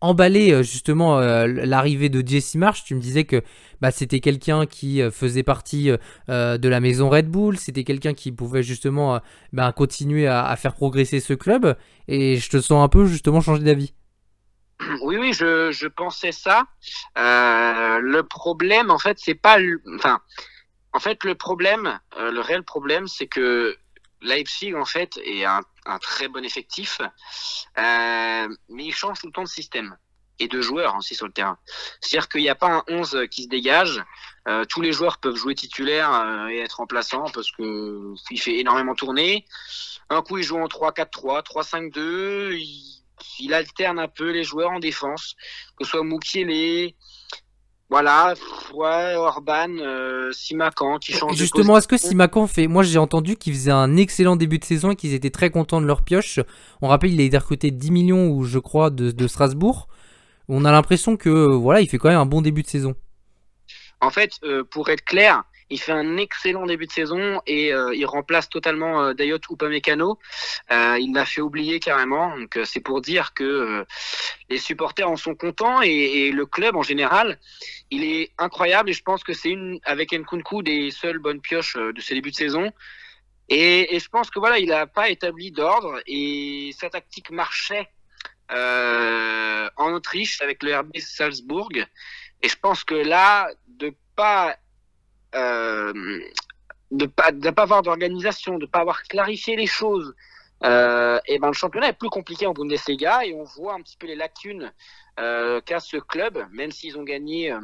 [0.00, 2.82] emballé euh, justement euh, l'arrivée de Jesse Marsh.
[2.82, 3.44] Tu me disais que
[3.80, 5.92] bah, c'était quelqu'un qui euh, faisait partie
[6.28, 9.20] de la maison Red Bull, c'était quelqu'un qui pouvait justement
[9.52, 11.76] bah, continuer à, faire progresser ce club.
[12.08, 13.94] Et je te sens un peu justement changer d'avis.
[15.02, 16.64] Oui, oui, je, je pensais ça.
[17.14, 19.58] le problème, en fait, c'est pas.
[19.94, 20.18] Enfin,
[20.92, 23.76] en fait, le problème, le réel problème, c'est que
[24.22, 25.60] Leipzig, en fait, est un,
[25.98, 29.96] très bon effectif, euh, mais il change tout le temps de système
[30.38, 31.58] et de joueurs aussi sur le terrain.
[32.00, 34.02] C'est-à-dire qu'il n'y a pas un 11 qui se dégage.
[34.48, 38.58] Euh, tous les joueurs peuvent jouer titulaire euh, et être remplaçants parce que il fait
[38.58, 39.44] énormément tourner.
[40.08, 42.54] Un coup, il joue en 3-4-3, 3-5-2.
[42.54, 43.04] Il,
[43.38, 45.36] il, alterne un peu les joueurs en défense,
[45.76, 46.96] que ce soit Moukielé,
[47.90, 48.34] voilà,
[48.72, 51.36] ouais, Orban, euh, Simacan qui change.
[51.36, 52.68] Justement, est-ce que Simacan fait.
[52.68, 55.80] Moi, j'ai entendu qu'ils faisaient un excellent début de saison et qu'ils étaient très contents
[55.80, 56.38] de leur pioche.
[56.82, 59.88] On rappelle, il a été recruté 10 millions, ou je crois, de, Strasbourg.
[60.48, 62.94] On a l'impression que voilà, il fait quand même un bon début de saison.
[64.00, 67.94] En fait, euh, pour être clair, il fait un excellent début de saison et euh,
[67.94, 70.18] il remplace totalement euh, Dayot Upamecano.
[70.72, 72.36] Euh, il l'a fait oublier carrément.
[72.36, 73.86] Donc euh, c'est pour dire que
[74.48, 77.38] les supporters en sont contents et, le club en général,
[77.90, 81.76] il est incroyable et je pense que c'est une avec Nkunku des seules bonnes pioches
[81.76, 82.72] de ce début de saison.
[83.48, 87.88] Et, je pense que voilà, il n'a pas établi d'ordre et sa tactique marchait
[88.48, 91.70] en Autriche avec le RB Salzbourg.
[92.42, 94.56] Et je pense que là, de pas
[95.32, 100.14] de pas de pas avoir d'organisation, de pas avoir clarifié les choses,
[100.64, 103.96] euh, et ben le championnat est plus compliqué en Bundesliga et on voit un petit
[103.96, 104.72] peu les lacunes
[105.18, 107.60] euh, qu'a ce club, même s'ils ont gagné euh,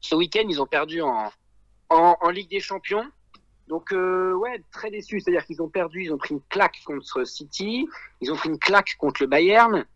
[0.00, 1.30] ce week-end, ils ont perdu en,
[1.88, 3.06] en, en Ligue des Champions.
[3.68, 7.24] Donc euh, ouais, très déçu, c'est-à-dire qu'ils ont perdu, ils ont pris une claque contre
[7.24, 7.86] City,
[8.20, 9.86] ils ont pris une claque contre le Bayern.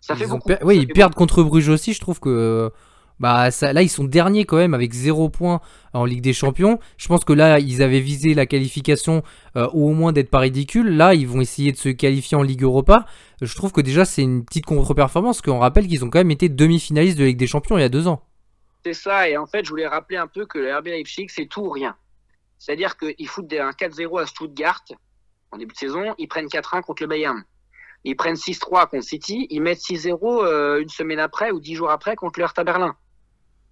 [0.00, 0.48] Ça fait beaucoup.
[0.62, 2.70] Oui, ils perdent contre Bruges aussi, je trouve que
[3.18, 5.60] bah là ils sont derniers quand même avec 0 points
[5.92, 6.78] en Ligue des Champions.
[6.98, 9.22] Je pense que là ils avaient visé la qualification
[9.56, 10.96] euh, ou au moins d'être pas ridicule.
[10.96, 13.06] Là ils vont essayer de se qualifier en Ligue Europa.
[13.40, 16.48] Je trouve que déjà c'est une petite contre-performance qu'on rappelle qu'ils ont quand même été
[16.48, 18.22] demi-finalistes de Ligue des Champions il y a deux ans.
[18.84, 21.46] C'est ça et en fait je voulais rappeler un peu que le RB Leipzig c'est
[21.46, 21.96] tout ou rien.
[22.58, 24.82] C'est-à-dire qu'ils foutent un 4-0 à Stuttgart
[25.52, 27.42] en début de saison, ils prennent 4-1 contre le Bayern.
[28.04, 31.90] Ils prennent 6-3 contre City, ils mettent 6-0 euh, une semaine après ou 10 jours
[31.90, 32.94] après contre le Hertha Berlin.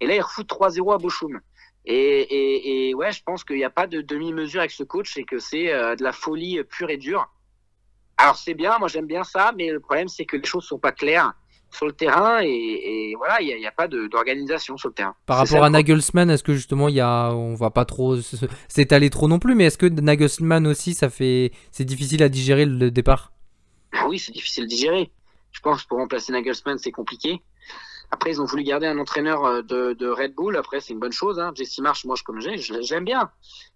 [0.01, 1.39] Et là, il refout 3-0 à Bochum.
[1.87, 5.23] Et, et, ouais, je pense qu'il n'y a pas de demi-mesure avec ce coach et
[5.23, 7.29] que c'est euh, de la folie pure et dure.
[8.17, 10.79] Alors c'est bien, moi j'aime bien ça, mais le problème c'est que les choses sont
[10.79, 11.33] pas claires.
[11.69, 15.15] sur le terrain et, et voilà, il n'y a, pas d'organisation sur le terrain.
[15.25, 15.69] Par rapport ça, à.
[15.69, 18.15] Nagelsmann, est-ce que justement il y a, on va pas trop
[18.69, 22.65] s'étaler trop non plus, mais est-ce que Nagelsmann aussi, ça fait, c'est difficile à digérer
[22.65, 23.33] le départ?
[23.91, 25.11] Ah Oui, c'est difficile à digérer.
[25.51, 27.41] Je pense que pour remplacer Nagelsmann, c'est compliqué.
[28.15, 30.55] Après, ils ont voulu garder un entraîneur euh, de, Red Bull.
[30.55, 31.37] Après, c'est une bonne chose.
[31.37, 31.51] Hein.
[31.53, 33.29] Jesse Marsh, moi, je comme j'ai, j'aime bien.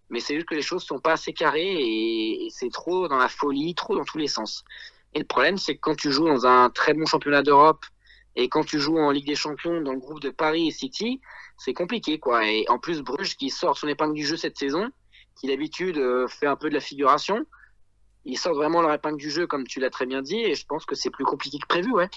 [0.10, 3.18] Mais c'est juste que les choses sont pas assez carrées et, et c'est trop dans
[3.18, 4.64] la folie, trop dans tous les sens.
[5.14, 7.84] Et le problème, c'est que quand tu joues dans un très bon championnat d'Europe
[8.38, 11.20] et quand tu joues en Ligue des Champions dans le groupe de Paris et City,
[11.58, 12.48] c'est compliqué, quoi.
[12.48, 14.90] Et en plus, Bruges qui sort son épingle du jeu cette saison,
[15.36, 17.46] qui d'habitude euh, fait un peu de la figuration,
[18.24, 20.66] ils sortent vraiment leur épingle du jeu, comme tu l'as très bien dit, et je
[20.66, 22.10] pense que c'est plus compliqué que prévu, ouais.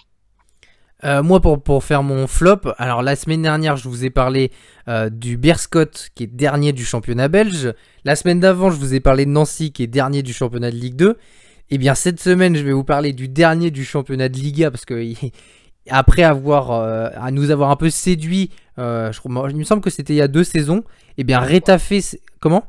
[1.05, 4.53] Euh, moi, pour, pour faire mon flop, alors la semaine dernière, je vous ai parlé
[4.89, 7.75] euh, du Berscott qui est dernier du championnat belge.
[8.05, 10.77] La semaine d'avant, je vous ai parlé de Nancy qui est dernier du championnat de
[10.77, 11.19] Ligue 2.
[11.71, 14.85] Et bien cette semaine, je vais vous parler du dernier du championnat de Liga parce
[14.85, 15.03] que
[15.91, 19.91] après avoir euh, à nous avoir un peu séduit, je crois, il me semble que
[19.91, 20.85] c'était il y a deux saisons.
[21.19, 22.01] Et bien Rétafé,
[22.41, 22.65] comment?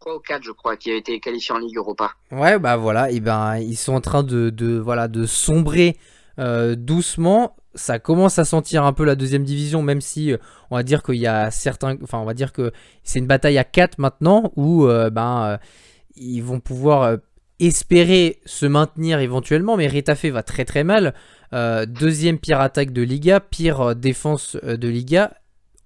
[0.00, 2.10] 3 ou 4, je crois, qui a été qualifié en Ligue Europa.
[2.32, 5.96] Ouais, bah voilà, et ben ils sont en train de, de voilà de sombrer
[6.38, 7.56] euh, doucement.
[7.74, 10.36] Ça commence à sentir un peu la deuxième division, même si euh,
[10.70, 12.70] on va dire qu'il y a certains, enfin on va dire que
[13.02, 15.56] c'est une bataille à 4 maintenant où euh, ben euh,
[16.16, 17.16] ils vont pouvoir
[17.60, 21.14] espérer se maintenir éventuellement, mais Retafe va très très mal.
[21.52, 25.32] Deuxième pire attaque de Liga, pire défense de Liga.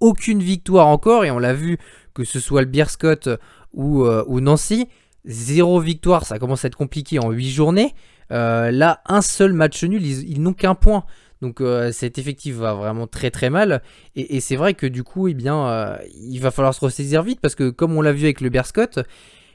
[0.00, 1.78] Aucune victoire encore, et on l'a vu
[2.14, 3.28] que ce soit le Beerscott
[3.72, 4.88] ou, ou Nancy.
[5.24, 7.94] Zéro victoire, ça commence à être compliqué en 8 journées.
[8.30, 11.04] Là, un seul match nul, ils n'ont qu'un point.
[11.42, 13.82] Donc euh, cet effectif va vraiment très très mal.
[14.14, 17.40] Et, c'est vrai que du coup, eh bien, euh, il va falloir se ressaisir vite
[17.40, 19.00] parce que comme on l'a vu avec le Berscott,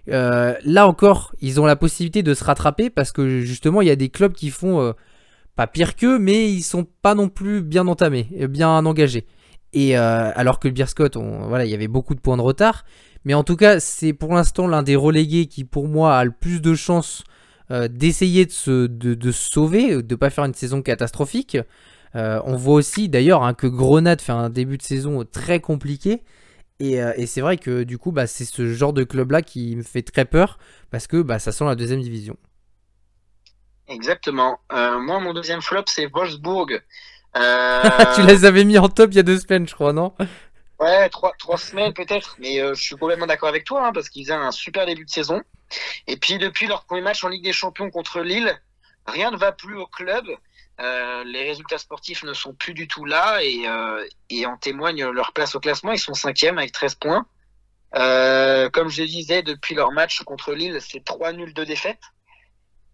[0.10, 3.92] euh, là encore, ils ont la possibilité de se rattraper parce que justement, il y
[3.92, 4.94] a des clubs qui font euh,
[5.56, 9.26] pas pire qu'eux, mais ils sont pas non plus bien entamés, bien engagés.
[9.74, 12.84] Et alors que le Beerscott, on, voilà, il y avait beaucoup de points de retard.
[13.24, 16.32] Mais en tout cas, c'est pour l'instant l'un des relégués qui, pour moi, a le
[16.32, 17.24] plus de chances
[17.72, 21.58] euh, d'essayer de se, de, de se sauver, de pas faire une saison catastrophique.
[22.16, 26.22] Euh, on voit aussi d'ailleurs hein, que Grenade fait un début de saison très compliqué.
[26.80, 29.76] Et, euh, et c'est vrai que du coup, bah, c'est ce genre de club-là qui
[29.76, 30.58] me fait très peur
[30.90, 32.38] parce que bah, ça sent la deuxième division.
[33.88, 34.60] Exactement.
[34.74, 36.82] Euh, moi, mon deuxième flop, c'est Wolfsburg.
[37.38, 37.82] Euh,
[38.14, 40.14] tu les avais mis en top il y a deux semaines, je crois, non?
[40.82, 44.10] Ouais, trois, trois semaines peut-être, mais euh, je suis complètement d'accord avec toi, hein, parce
[44.10, 45.44] qu'ils faisaient un super début de saison.
[46.08, 48.60] Et puis depuis leur premier match en Ligue des Champions contre Lille,
[49.06, 50.26] rien ne va plus au club.
[50.80, 55.06] Euh, les résultats sportifs ne sont plus du tout là et, euh, et en témoigne
[55.06, 55.92] leur place au classement.
[55.92, 57.28] Ils sont cinquième avec 13 points.
[57.94, 62.00] Comme je disais, depuis leur match contre Lille, c'est trois nuls de défaite.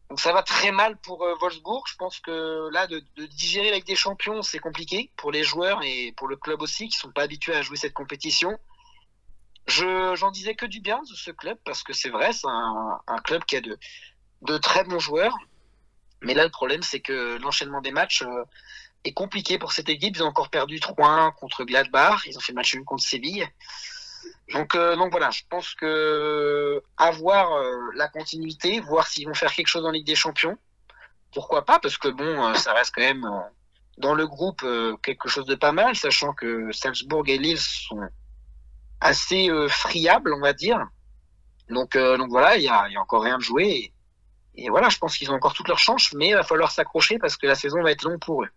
[0.10, 1.84] Donc ça va très mal pour euh, Wolfsburg.
[1.88, 6.14] Je pense que là, de, digérer avec des champions, c'est compliqué pour les joueurs et
[6.16, 8.58] pour le club aussi, qui sont pas habitués à jouer cette compétition.
[9.68, 13.20] Je j'en disais que du bien de ce club parce que c'est vrai, c'est un,
[13.26, 13.78] club qui a de,
[14.44, 15.36] de très bons joueurs.
[16.22, 18.46] Mais là, le problème, c'est que l'enchaînement des matchs euh,
[19.04, 20.16] est compliqué pour cette équipe.
[20.16, 22.22] Ils ont encore perdu 3-1 contre Gladbach.
[22.26, 23.48] Ils ont fait match nul contre Séville.
[24.54, 29.52] Donc, euh, donc voilà, je pense que avoir euh, la continuité, voir s'ils vont faire
[29.52, 30.58] quelque chose en Ligue des Champions,
[31.34, 33.40] pourquoi pas Parce que bon, euh, ça reste quand même euh,
[33.98, 38.08] dans le groupe euh, quelque chose de pas mal, sachant que Salzbourg et Lille sont
[39.02, 40.80] assez euh, friables, on va dire.
[41.70, 43.94] Donc, euh, donc voilà, il y a, encore rien de joué.
[44.56, 46.72] Et, et voilà, je pense qu'ils ont encore toutes leurs chances, mais il va falloir
[46.72, 48.50] s'accrocher parce que la saison va être longue pour eux.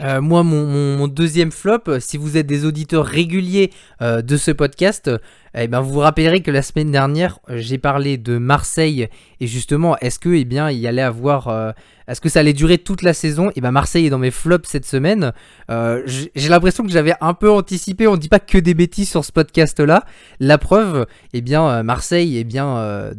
[0.00, 3.70] Euh, moi, mon, deuxième flop, euh, si vous êtes des auditeurs réguliers
[4.02, 5.10] euh, de ce podcast,
[5.56, 9.08] eh ben, vous vous rappellerez que la semaine dernière, j'ai parlé de Marseille
[9.40, 11.74] et justement, est-ce que, eh bien, il allait avoir,
[12.08, 13.52] est-ce que ça allait durer toute la saison?
[13.54, 15.32] Et ben, Marseille est dans mes flops cette semaine.
[15.68, 18.08] J'ai l'impression que j'avais un peu anticipé.
[18.08, 20.04] On dit pas que des bêtises sur ce podcast-là.
[20.40, 23.12] La preuve, eh bien, Marseille, eh bien.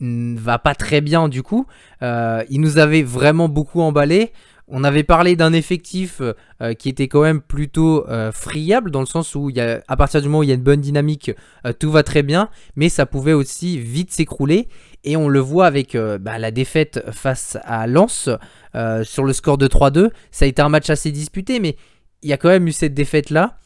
[0.00, 1.66] va pas très bien du coup.
[2.00, 4.32] Il nous avait vraiment beaucoup emballé.
[4.74, 9.06] On avait parlé d'un effectif euh, qui était quand même plutôt euh, friable dans le
[9.06, 10.80] sens où il y a, à partir du moment où il y a une bonne
[10.80, 11.30] dynamique,
[11.66, 14.68] euh, tout va très bien, mais ça pouvait aussi vite s'écrouler.
[15.04, 18.30] Et on le voit avec euh, bah, la défaite face à Lens
[18.74, 20.08] euh, sur le score de 3-2.
[20.30, 21.76] Ça a été un match assez disputé, mais
[22.22, 23.58] il y a quand même eu cette défaite là.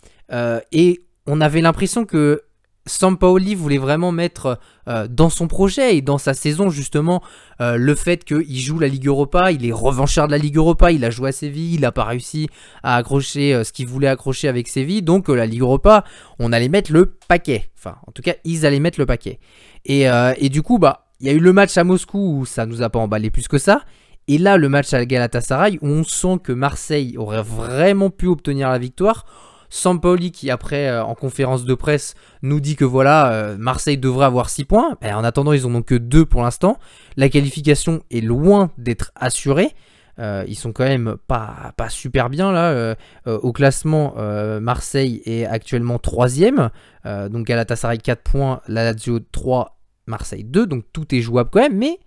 [0.73, 2.43] et on avait l'impression que
[2.87, 4.59] Sampaoli voulait vraiment mettre
[4.89, 7.23] euh, dans son projet et dans sa saison justement
[7.61, 10.93] euh, le fait qu'il joue la Ligue Europa, il est revanchard de la Ligue Europa,
[10.93, 12.49] il a joué à Séville, il n'a pas réussi
[12.83, 16.05] à accrocher euh, ce qu'il voulait accrocher avec Séville, donc euh, la Ligue Europa,
[16.39, 17.71] on allait mettre le paquet.
[17.77, 19.39] Enfin, en tout cas, ils allaient mettre le paquet.
[19.85, 22.47] Et, euh, et du coup, bah, il y a eu le match à Moscou où
[22.47, 23.83] ça nous a pas emballé plus que ça.
[24.29, 28.69] Et là, le match à Galatasaray, où on sent que Marseille aurait vraiment pu obtenir
[28.69, 29.25] la victoire.
[29.71, 34.27] Sampaoli qui après euh, en conférence de presse nous dit que voilà euh, Marseille devrait
[34.27, 34.97] avoir 6 points.
[35.03, 36.79] en attendant ils en ont que 2 pour l'instant.
[37.17, 39.75] La qualification est loin d'être assurée.
[40.19, 42.97] Euh, ils sont quand même pas, super bien là.
[43.27, 44.15] au classement,
[44.61, 46.29] Marseille est actuellement 3
[47.31, 50.67] donc Galatasaray 4 points, la Lazio 3, Marseille 2.
[50.67, 51.77] Donc tout est jouable quand même.
[51.77, 52.01] Mais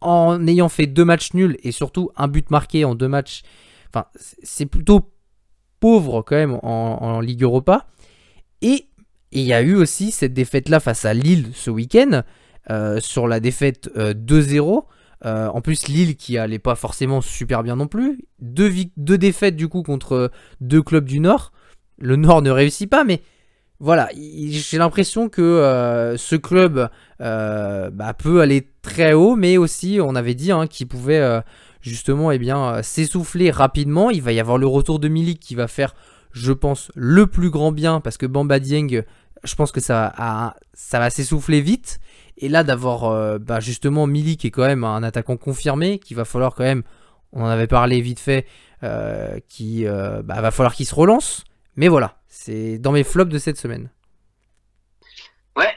[0.00, 3.42] en ayant fait deux matchs nuls et surtout un but marqué en deux matchs,
[4.42, 5.10] c'est plutôt
[5.80, 7.86] pauvre quand même en, Ligue Europa.
[8.62, 8.86] Et
[9.32, 12.22] il y a eu aussi cette défaite-là face à Lille ce week-end,
[12.70, 14.58] euh, sur la défaite 2-0.
[14.60, 14.80] Euh,
[15.24, 18.24] euh, en plus, Lille qui allait pas forcément super bien non plus.
[18.40, 21.52] Deux, défaites du coup contre deux clubs du Nord.
[21.98, 23.22] Le Nord ne réussit pas, mais
[23.80, 30.34] voilà, j'ai l'impression que ce club bah, peut aller très haut, mais aussi on avait
[30.34, 31.42] dit hein, qu'il pouvait
[31.90, 34.10] justement eh bien euh, s'essouffler rapidement.
[34.10, 35.94] Il va y avoir le retour de Milik qui va faire,
[36.32, 39.02] je pense, le plus grand bien parce que Bamba Dieng,
[39.44, 40.12] je pense que ça,
[40.92, 41.98] va s'essouffler vite.
[42.38, 46.16] Et là d'avoir euh, bah, justement Milik qui est quand même un attaquant confirmé, qu'il
[46.16, 46.82] va falloir quand même,
[47.32, 48.46] on en avait parlé vite fait,
[48.82, 51.44] euh, qui bah, va falloir qu'il se relance.
[51.76, 53.90] Mais voilà, c'est dans mes flops de cette semaine.
[55.56, 55.74] Ouais,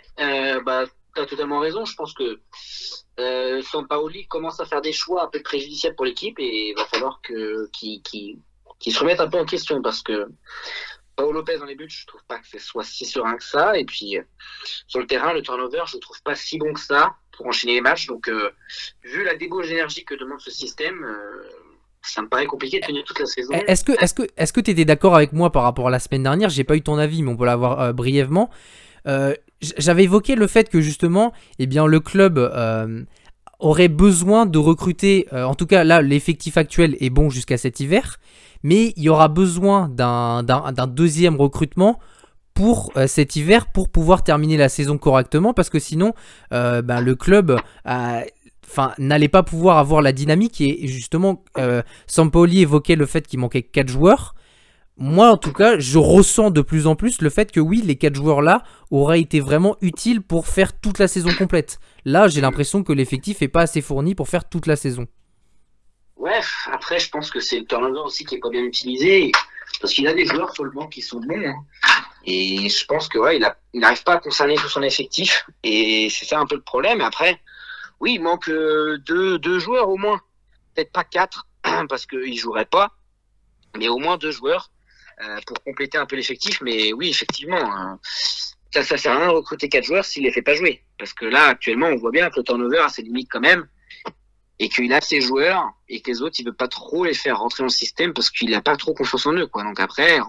[0.65, 0.85] bah,
[1.25, 1.85] tu totalement raison.
[1.85, 2.39] Je pense que
[3.19, 6.85] euh, Sampaoli commence à faire des choix un peu préjudiciables pour l'équipe et il va
[6.85, 8.41] falloir que qu'il
[8.79, 10.27] se remette un peu en question parce que
[11.19, 13.77] Paolo Lopez dans les buts, je trouve pas que ce soit si serein que ça.
[13.77, 14.21] Et puis euh,
[14.87, 17.81] sur le terrain, le turnover, je trouve pas si bon que ça pour enchaîner les
[17.81, 18.07] matchs.
[18.07, 18.51] Donc euh,
[19.03, 21.43] vu la débauche d'énergie que demande ce système, euh,
[22.01, 23.51] ça me paraît compliqué de tenir toute la saison.
[23.67, 25.99] Est-ce que est-ce que est-ce que tu étais d'accord avec moi par rapport à la
[25.99, 26.49] semaine dernière?
[26.49, 28.49] J'ai pas eu ton avis, mais on peut l'avoir brièvement.
[29.61, 33.03] J'avais évoqué le fait que justement, eh bien, le club euh,
[33.59, 37.79] aurait besoin de recruter, euh, en tout cas là, l'effectif actuel est bon jusqu'à cet
[37.79, 38.19] hiver,
[38.63, 41.99] mais il y aura besoin d'un deuxième recrutement
[42.53, 46.13] pour cet hiver pour pouvoir terminer la saison correctement, parce que sinon,
[46.51, 47.57] ben, le club
[48.97, 51.41] n'allait pas pouvoir avoir la dynamique et justement
[52.05, 54.35] Sampoli évoquait le fait qu'il manquait 4 joueurs
[54.99, 57.95] moi en tout cas, je ressens de plus en plus le fait que oui, les
[57.95, 61.79] quatre joueurs là auraient été vraiment utiles pour faire toute la saison complète.
[62.03, 65.07] Là, j'ai l'impression que l'effectif est pas assez fourni pour faire toute la saison.
[66.17, 69.31] Ouais, après, je pense que c'est le turnover aussi qui est pas bien utilisé
[69.79, 71.45] parce qu'il a des joueurs sur le banc qui sont bons.
[71.45, 71.55] Hein.
[72.25, 73.39] Et je pense que ouais,
[73.73, 76.99] il n'arrive pas à concerner tout son effectif et c'est ça un peu le problème.
[76.99, 77.39] Après,
[78.01, 80.19] oui, il manque euh, deux, deux joueurs au moins,
[80.75, 81.47] peut-être pas quatre
[81.87, 82.91] parce qu'ils joueraient pas,
[83.77, 84.69] mais au moins deux joueurs
[85.45, 86.61] pour compléter un peu l'effectif.
[86.61, 87.99] Mais oui, effectivement, hein,
[88.73, 90.83] ça, ça sert à rien de recruter quatre joueurs s'il les fait pas jouer.
[90.97, 93.67] Parce que là, actuellement, on voit bien que le turnover a ses limites quand même
[94.59, 97.39] et qu'il a ses joueurs et que les autres, il veut pas trop les faire
[97.39, 99.63] rentrer dans le système parce qu'il a pas trop confiance en eux, quoi.
[99.63, 100.19] Donc après,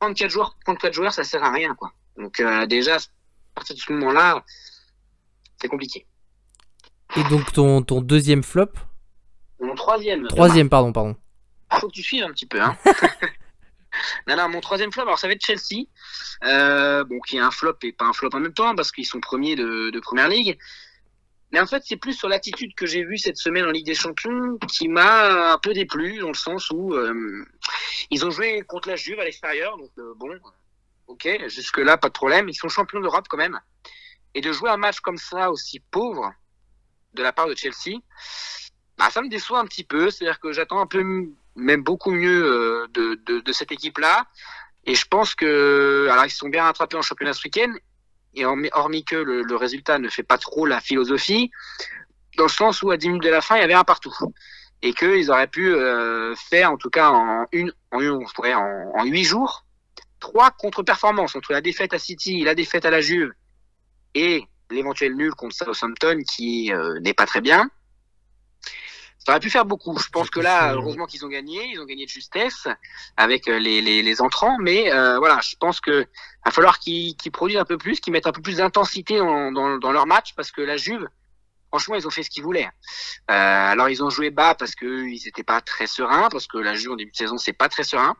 [0.00, 1.92] prendre quatre joueurs, prendre quatre joueurs, ça sert à rien, quoi.
[2.18, 3.00] Donc euh, déjà, à
[3.54, 4.44] partir de ce moment-là,
[5.60, 6.06] c'est compliqué.
[7.16, 8.72] Et donc ton, ton deuxième flop?
[9.60, 10.26] Mon troisième.
[10.26, 11.16] Troisième, pardon, pardon.
[11.80, 12.76] Faut que tu suives un petit peu, hein.
[14.26, 15.86] Non, mon troisième flop, alors ça va être Chelsea,
[16.44, 19.06] euh, bon, qui est un flop et pas un flop en même temps, parce qu'ils
[19.06, 20.58] sont premiers de, de Première Ligue.
[21.52, 23.94] Mais en fait, c'est plus sur l'attitude que j'ai vue cette semaine en Ligue des
[23.94, 27.44] Champions qui m'a un peu déplu, dans le sens où euh,
[28.10, 30.36] ils ont joué contre la Juve à l'extérieur, donc euh, bon,
[31.06, 32.48] ok, jusque-là, pas de problème.
[32.48, 33.60] Ils sont champions d'Europe quand même.
[34.34, 36.32] Et de jouer un match comme ça, aussi pauvre,
[37.12, 38.00] de la part de Chelsea,
[38.98, 40.10] bah, ça me déçoit un petit peu.
[40.10, 41.04] C'est-à-dire que j'attends un peu
[41.54, 44.26] même beaucoup mieux de, de cette équipe-là.
[44.84, 47.72] Et je pense que, alors ils sont bien rattrapés en championnat ce week-end,
[48.34, 51.50] et hormis que le, résultat ne fait pas trop la philosophie,
[52.36, 54.12] dans le sens où à 10 minutes de la fin, il y avait un partout.
[54.82, 58.54] Et qu'ils auraient pu euh, faire, en tout cas en une, en, une, on pourrait,
[58.54, 59.64] en, en 8 jours,
[60.20, 63.32] trois contre-performances entre la défaite à City, la défaite à la Juve
[64.14, 67.70] et l'éventuel nul contre Southampton qui euh, n'est pas très bien.
[69.26, 69.98] Ça aurait pu faire beaucoup.
[69.98, 72.68] Je pense que là, heureusement qu'ils ont gagné, ils ont gagné de justesse
[73.16, 74.58] avec euh, les, les, les entrants.
[74.60, 76.06] Mais euh, voilà, je pense que
[76.44, 79.78] va falloir qu'ils produisent un peu plus, qu'ils mettent un peu plus d'intensité dans, dans,
[79.78, 81.08] dans, leur match, parce que la Juve,
[81.68, 82.68] franchement, ils ont fait ce qu'ils voulaient.
[83.30, 86.74] Euh, alors ils ont joué bas parce qu'ils n'étaient pas très sereins, parce que la
[86.74, 88.14] Juve en début de saison c'est pas très serein.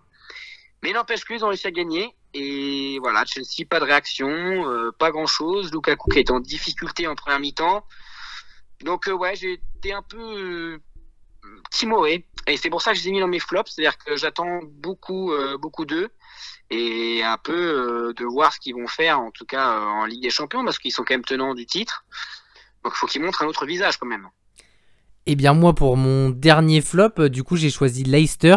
[0.83, 2.15] Mais n'empêche qu'ils ont réussi à gagner.
[2.33, 5.71] Et voilà, Chelsea, pas de réaction, euh, pas grand chose.
[5.73, 7.87] Lukaku qui est en difficulté en première mi-temps.
[8.83, 10.81] Donc ouais, j'ai été un peu
[11.71, 12.27] timoré.
[12.47, 14.61] Et c'est pour ça que je les ai mis dans mes flops, c'est-à-dire que j'attends
[14.65, 16.11] beaucoup, euh, beaucoup d'eux
[16.71, 20.05] et un peu euh, de voir ce qu'ils vont faire, en tout cas euh, en
[20.07, 22.05] Ligue des Champions, parce qu'ils sont quand même tenants du titre.
[22.83, 24.29] Donc il faut qu'ils montrent un autre visage quand même.
[25.27, 28.57] Eh bien moi pour mon dernier flop, du coup j'ai choisi Leicester.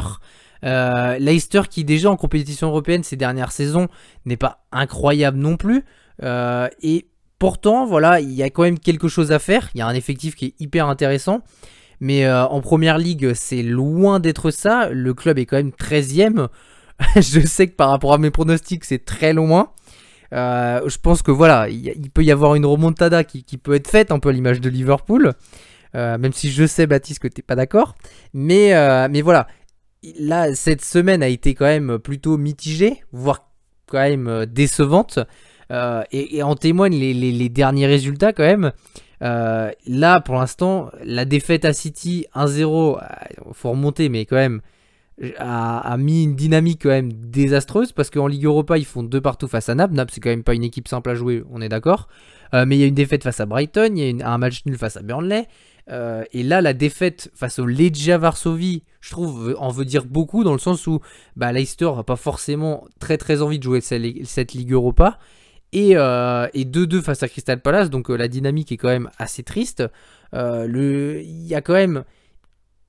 [0.63, 3.87] Leicester qui déjà en compétition européenne ces dernières saisons
[4.25, 5.85] n'est pas incroyable non plus.
[6.21, 7.07] Et
[7.39, 9.69] pourtant voilà, il y a quand même quelque chose à faire.
[9.75, 11.41] Il y a un effectif qui est hyper intéressant.
[11.99, 14.89] Mais euh, en première ligue, c'est loin d'être ça.
[14.89, 16.47] Le club est quand même 13ème.
[17.15, 19.71] je sais que par rapport à mes pronostics, c'est très loin.
[20.33, 24.11] Euh, je pense que voilà, il peut y avoir une remontada qui, peut être faite,
[24.11, 25.33] un peu à l'image de Liverpool.
[25.95, 27.95] Euh, même si je sais, Baptiste, que t'es pas d'accord.
[28.33, 28.73] Mais,
[29.09, 29.47] mais voilà,
[30.19, 33.49] là, cette semaine a été quand même plutôt mitigée, voire
[33.87, 35.19] quand même décevante.
[36.11, 38.71] Et, en témoignent les derniers résultats quand même.
[39.23, 42.99] Euh, là, pour l'instant, la défaite à City 1-0,
[43.47, 44.61] il faut remonter, mais quand même,
[45.39, 49.47] a, mis une dynamique quand même désastreuse parce qu'en Ligue Europa, ils font deux partout
[49.47, 49.95] face à Naples.
[49.95, 52.07] Naples, c'est quand même pas une équipe simple à jouer, on est d'accord.
[52.53, 54.63] Euh, mais il y a une défaite face à Brighton, il y a un match
[54.65, 55.47] nul face à Burnley.
[55.89, 60.43] Euh, et là, la défaite face au Legia Varsovie, je trouve, en veut dire beaucoup
[60.43, 60.99] dans le sens où
[61.35, 65.17] bah, Leicester n'a pas forcément très très envie de jouer cette Ligue Europa.
[65.73, 69.09] Et, euh, et 2-2 face à Crystal Palace, donc euh, la dynamique est quand même
[69.17, 69.83] assez triste.
[70.33, 72.03] Euh, le- Il y a quand même.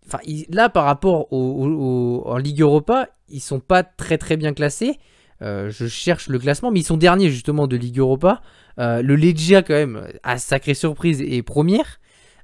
[0.07, 0.19] Enfin,
[0.51, 4.99] là, par rapport au, en Ligue Europa, ils sont pas très très bien classés.
[5.43, 8.41] Euh, je cherche le classement, mais ils sont derniers justement de Ligue Europa.
[8.79, 12.01] Euh, le Legia, quand même, à sacrée surprise, est première.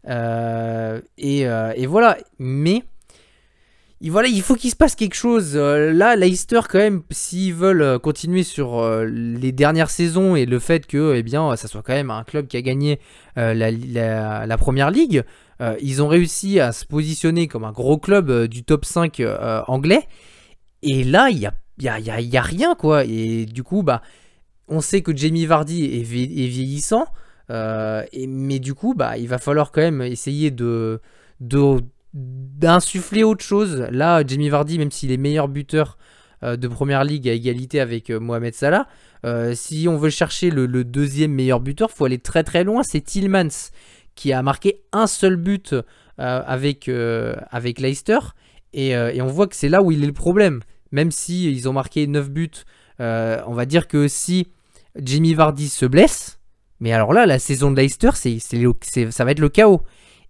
[0.08, 2.82] Euh, et, euh, voilà, mais
[4.10, 5.52] voilà, il faut qu'il se passe quelque chose.
[5.56, 10.44] Euh, là, Leicester, quand même, s'ils veulent euh, continuer sur euh, les dernières saisons et
[10.46, 13.00] le fait que, eh bien, ça soit quand même un club qui a gagné
[13.38, 13.70] euh, la,
[14.46, 15.24] la- première ligue,
[15.80, 20.06] ils ont réussi à se positionner comme un gros club du top 5 euh, anglais.
[20.82, 23.04] Et là, il y a, y, a, y y a rien, quoi.
[23.04, 24.02] Et du coup, bah,
[24.68, 27.06] on sait que Jamie Vardy est, est vieillissant.
[27.48, 31.00] mais du coup, bah, il va falloir quand même essayer de,
[31.40, 31.80] de
[32.14, 33.86] d'insuffler autre chose.
[33.90, 35.98] Là, Jamie Vardy, même s'il est meilleur buteur
[36.42, 38.86] euh, de première ligue à égalité avec euh, Mohamed Salah,
[39.26, 42.82] euh, si on veut chercher le, deuxième meilleur buteur, faut aller très très loin.
[42.84, 43.70] C'est Tillmans
[44.14, 45.74] qui a marqué un seul but
[46.18, 46.88] avec,
[47.50, 48.18] avec Leicester.
[48.72, 50.60] Et, et on voit que c'est là où il est le problème.
[50.92, 52.50] Même si ils ont marqué 9 buts,
[53.00, 54.46] on va dire que si
[55.02, 56.38] Jamie Vardy se blesse,
[56.78, 59.48] mais alors là, la saison de Leicester, c'est, c'est le- c'est- ça va être le
[59.48, 59.82] chaos.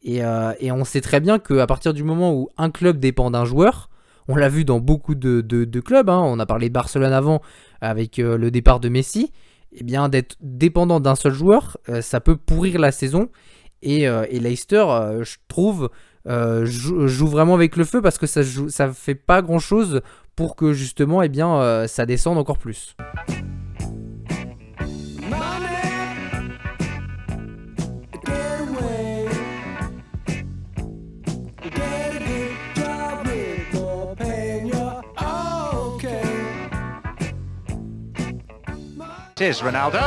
[0.05, 3.31] Et, euh, et on sait très bien qu'à partir du moment où un club dépend
[3.31, 3.89] d'un joueur,
[4.28, 7.40] on l'a vu dans beaucoup de, clubs, hein, on a parlé de Barcelone avant
[7.81, 9.32] avec euh, le départ de Messi,
[9.72, 13.28] et bien d'être dépendant d'un seul joueur, euh, ça peut pourrir la saison.
[13.82, 14.09] Et,
[14.40, 14.86] Leicester,
[15.20, 15.90] je trouve,
[16.24, 20.01] joue, vraiment avec le feu parce que ça joue, ça fait pas grand chose
[20.36, 22.97] pour que justement, eh bien, ça descende encore plus.
[39.45, 40.01] Is Ronaldo,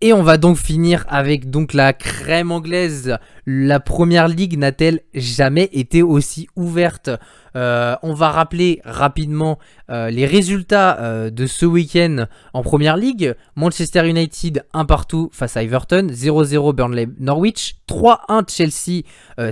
[0.00, 3.16] Et on va donc finir avec donc la crème anglaise.
[3.46, 7.10] La première ligue n'a-t-elle jamais été aussi ouverte?
[7.58, 9.58] Euh, On va rappeler rapidement
[9.90, 13.34] euh, les résultats euh, de ce week-end en première ligue.
[13.56, 19.02] Manchester United 1 partout face à Everton, 0-0 Burnley Norwich, 3-1 Chelsea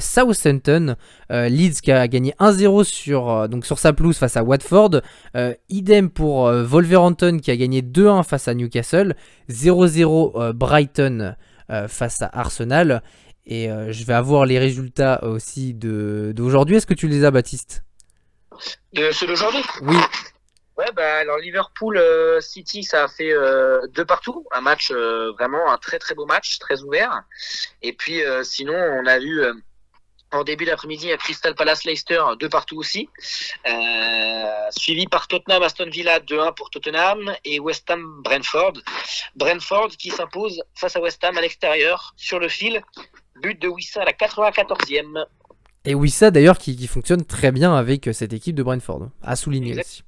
[0.00, 0.94] Southampton,
[1.30, 5.00] Leeds qui a gagné 1-0 sur, donc sur sa pelouse face à Watford,
[5.68, 9.16] idem pour Wolverhampton qui a gagné 2-1 face à Newcastle,
[9.50, 11.34] 0-0 euh, Brighton
[11.88, 13.02] face à Arsenal.
[13.44, 16.76] Et je vais avoir les résultats aussi d'aujourd'hui.
[16.76, 17.85] Est-ce que tu les as, Baptiste?
[18.92, 19.96] De ceux d'aujourd'hui Oui.
[20.76, 25.32] Ouais, bah alors Liverpool euh, City, ça a fait euh, deux partout, un match euh,
[25.32, 27.22] vraiment un très très beau match, très ouvert.
[27.80, 29.54] Et puis sinon, on a vu euh,
[30.32, 33.08] en début d'après-midi à Crystal Palace Leicester deux partout aussi,
[34.70, 38.74] suivi par Tottenham Aston Villa 2-1 pour Tottenham et West Ham Brentford.
[39.34, 42.82] Brentford qui s'impose face à West Ham à l'extérieur sur le fil,
[43.36, 45.24] but de Wissa à la 94e.
[45.86, 49.36] Et Wissa d'ailleurs qui, qui fonctionne très bien avec euh, cette équipe de Brentford, à
[49.36, 49.86] souligner Exact.
[49.86, 50.02] aussi.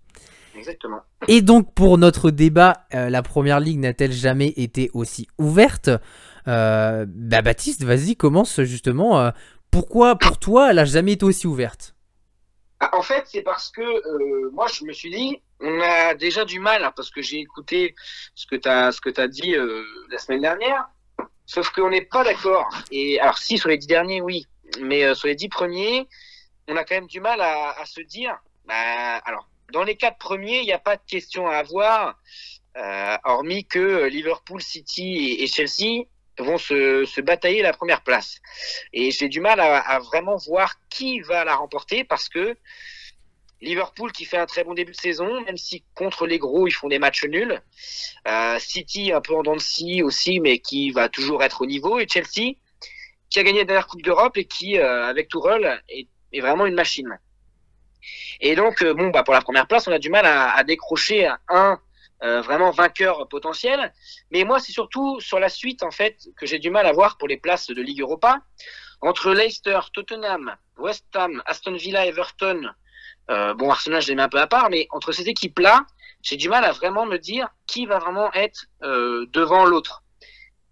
[0.57, 1.01] Exactement.
[1.29, 5.89] Et donc pour notre débat, euh, la première ligue n'a-t-elle jamais été aussi ouverte?
[6.49, 9.21] Euh, bah Baptiste, vas-y, commence justement.
[9.21, 9.31] euh,
[9.71, 11.95] Pourquoi, pour toi, elle a jamais été aussi ouverte?
[12.81, 13.83] Ah, En fait, c'est parce que
[14.53, 17.95] moi, je me suis dit, on a déjà du mal, hein, parce que j'ai écouté
[18.35, 19.55] ce que tu as, ce que as dit
[20.11, 20.89] la semaine dernière,
[21.47, 22.69] sauf qu'on n'est pas d'accord.
[22.91, 24.47] Et alors, si, sur les dix derniers, oui,
[24.81, 26.09] mais euh, sur les dix premiers,
[26.67, 30.61] on a quand même du mal à, se dire, bah, alors, dans les quatre premiers,
[30.61, 32.19] il n'y a pas de question à avoir,
[32.77, 36.05] euh, hormis que euh, Liverpool, City et, Chelsea
[36.39, 38.39] vont se, batailler la première place.
[38.93, 42.57] Et j'ai du mal à, vraiment voir qui va la remporter parce que
[43.61, 46.73] Liverpool qui fait un très bon début de saison, même si contre les gros ils
[46.73, 47.61] font des matchs nuls.
[48.61, 51.99] City un peu en dents de scie aussi, mais qui va toujours être au niveau.
[51.99, 52.55] Et Chelsea
[53.31, 56.67] qui a gagné la dernière Coupe d'Europe et qui, euh, avec Tourelle, est, est vraiment
[56.67, 57.19] une machine.
[58.41, 61.31] Et donc, euh, bon, bah, pour la première place, on a du mal à, décrocher
[61.49, 61.79] un
[62.23, 63.93] euh, vraiment vainqueur potentiel.
[64.31, 67.19] Mais moi, c'est surtout sur la suite, en fait, que j'ai du mal à voir
[67.19, 68.41] pour les places de Ligue Europa.
[69.01, 72.63] Entre Leicester, Tottenham, West Ham, Aston Villa, Everton,
[73.29, 75.87] bon, Arsenal, je les mets un peu à part, mais entre ces équipes-là,
[76.23, 80.03] j'ai du mal à vraiment me dire qui va vraiment être devant l'autre.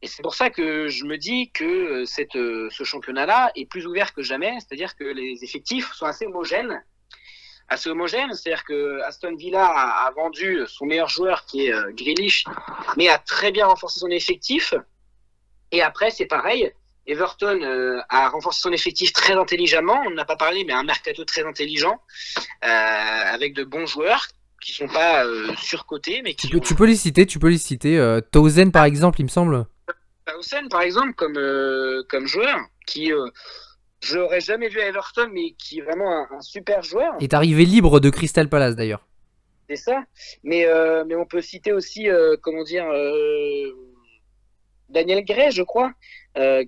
[0.02, 3.64] Et c'est pour ça que je me dis que euh, cette, euh, ce championnat-là est
[3.64, 6.82] plus ouvert que jamais, c'est-à-dire que les effectifs sont assez homogènes.
[7.68, 11.90] Assez homogènes, c'est-à-dire que Aston Villa a, a vendu son meilleur joueur qui est euh,
[11.92, 12.44] Grealish,
[12.96, 14.74] mais a très bien renforcé son effectif.
[15.72, 16.70] Et après, c'est pareil.
[17.08, 20.00] Everton euh, a renforcé son effectif très intelligemment.
[20.06, 22.00] On n'a pas parlé, mais un mercato très intelligent,
[22.64, 24.26] euh, avec de bons joueurs
[24.60, 25.24] qui sont pas
[25.60, 27.98] surcotés, mais qui tu ont- tu peux les citer, tu peux les citer.
[28.32, 29.66] Townsend, par exemple, il me semble.
[30.26, 33.26] Townsend, par exemple, comme, euh, comme joueur, qui euh,
[34.00, 37.14] je l'aurais jamais vu à Everton, mais qui est vraiment un, un super joueur.
[37.20, 39.06] est arrivé libre de Crystal Palace d'ailleurs.
[39.68, 40.04] C'est ça.
[40.44, 42.08] Mais, euh, mais on peut citer aussi,
[42.42, 42.86] comment dire,
[44.88, 45.92] Daniel Gray, je crois,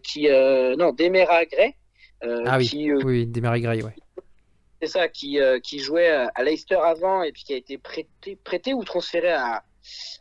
[0.02, 1.74] qui, non, Demera Gray,
[2.22, 2.66] Ah oui.
[2.68, 3.94] qui, Oui, Demery Gray, ouais.
[4.82, 8.74] c'est ça, qui, qui jouait à Leicester avant et puis qui a été prêté, prêté
[8.74, 9.62] ou transféré à,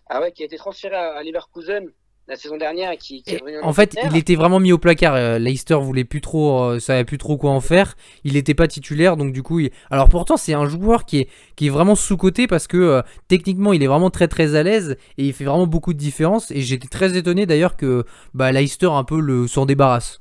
[0.07, 1.89] ah ouais, qui a été transféré à, à Leverkusen
[2.27, 5.15] la saison dernière qui, qui est revenu en fait, il était vraiment mis au placard.
[5.15, 7.95] Euh, Leicester voulait plus trop, euh, savait plus trop quoi en faire.
[8.25, 11.29] Il n'était pas titulaire, donc du coup, il- alors pourtant c'est un joueur qui est
[11.55, 14.63] qui est vraiment sous coté parce que euh, techniquement il est vraiment très très à
[14.63, 16.51] l'aise et il fait vraiment beaucoup de différence.
[16.51, 20.19] Et j'étais très étonné d'ailleurs que bah, Leicester un peu le s'en débarrasse.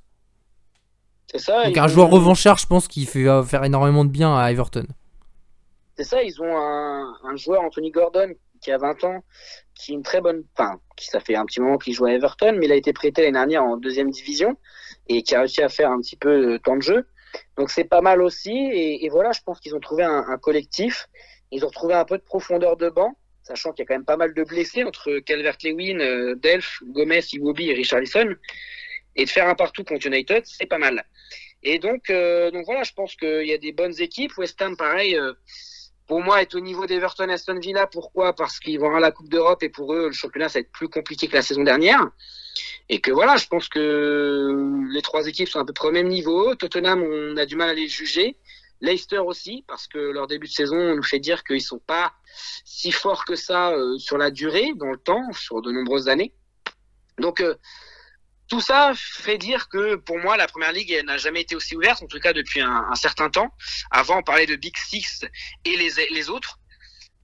[1.30, 1.64] C'est ça.
[1.64, 4.50] Donc un ont- joueur revanchard, je pense qu'il fait va faire énormément de bien à
[4.52, 4.86] Everton.
[5.98, 8.28] C'est ça, ils ont un, un joueur, Anthony Gordon,
[8.66, 9.22] qui a 20 ans,
[9.76, 12.12] qui est une très bonne, enfin, qui ça fait un petit moment qu'il joue à
[12.12, 14.58] Everton, mais il a été prêté l'année dernière en deuxième division
[15.08, 17.06] et qui a réussi à faire un petit peu de temps de jeu.
[17.56, 18.50] Donc c'est pas mal aussi.
[18.50, 21.06] Et, voilà, je pense qu'ils ont trouvé un, un collectif.
[21.52, 24.04] Ils ont retrouvé un peu de profondeur de banc, sachant qu'il y a quand même
[24.04, 28.34] pas mal de blessés entre Calvert-Lewin, euh, Delph, Gomez, Iwobi et Richarlison.
[29.14, 31.04] Et de faire un partout contre United, c'est pas mal.
[31.62, 34.36] Et donc, euh, donc voilà, je pense qu'il y a des bonnes équipes.
[34.38, 35.16] West Ham, pareil.
[35.16, 35.34] euh,
[36.06, 37.86] pour moi, est au niveau d'Everton Aston Villa.
[37.86, 38.32] Pourquoi?
[38.32, 40.72] Parce qu'ils vont avoir la Coupe d'Europe et pour eux, le championnat, ça va être
[40.72, 42.08] plus compliqué que la saison dernière.
[42.88, 46.08] Et que voilà, je pense que les trois équipes sont à peu près au même
[46.08, 46.54] niveau.
[46.54, 48.36] Tottenham, on a du mal à les juger.
[48.80, 52.12] Leicester aussi, parce que leur début de saison nous fait dire qu'ils sont pas
[52.64, 56.34] si forts que ça euh, sur la durée, dans le temps, sur de nombreuses années.
[57.18, 57.54] Donc, euh,
[58.48, 62.02] tout ça fait dire que pour moi, la première ligue n'a jamais été aussi ouverte,
[62.02, 63.52] en tout cas depuis un, un certain temps.
[63.90, 65.24] Avant, on parlait de Big Six
[65.64, 66.58] et les, les autres.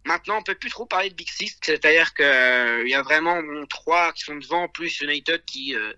[0.05, 3.40] Maintenant, on peut plus trop parler de Big Six, c'est-à-dire que euh, y a vraiment
[3.40, 5.93] bon, trois qui sont devant, plus United qui euh,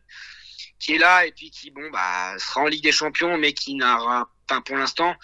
[0.78, 3.74] qui est là et puis qui bon bah sera en Ligue des Champions, mais qui
[3.74, 5.16] n'aura, enfin pour l'instant,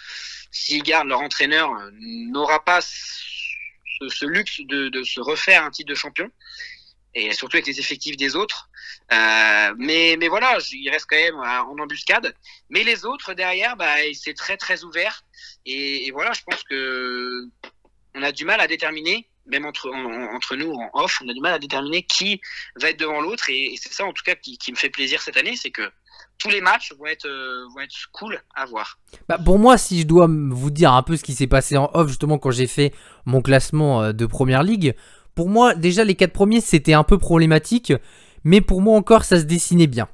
[0.49, 5.69] s'ils gardent leur entraîneur, euh, n'aura pas ce, ce luxe de, de se refaire un
[5.69, 6.31] titre de champion
[7.13, 8.69] et surtout avec les effectifs des autres.
[9.11, 12.33] Euh, mais, mais voilà, il reste quand même euh, en embuscade.
[12.69, 15.23] Mais les autres derrière, bah, c'est très très ouvert.
[15.65, 17.43] Et, voilà, je pense que
[18.15, 21.29] on a du mal à déterminer, même entre, en- en- entre nous en off, on
[21.29, 22.41] a du mal à déterminer qui
[22.79, 23.49] va être devant l'autre.
[23.49, 25.89] Et, c'est ça en tout cas qui, me fait plaisir cette année, c'est que
[26.37, 28.97] tous les matchs vont être, euh, vont être cool à voir.
[29.27, 31.89] Bah, pour moi, si je dois vous dire un peu ce qui s'est passé en
[31.93, 32.93] off, justement, quand j'ai fait
[33.25, 34.95] mon classement de première ligue,
[35.41, 37.93] pour moi, déjà, les quatre premiers, c'était un peu problématique,
[38.43, 40.07] mais pour moi encore, ça se dessinait bien.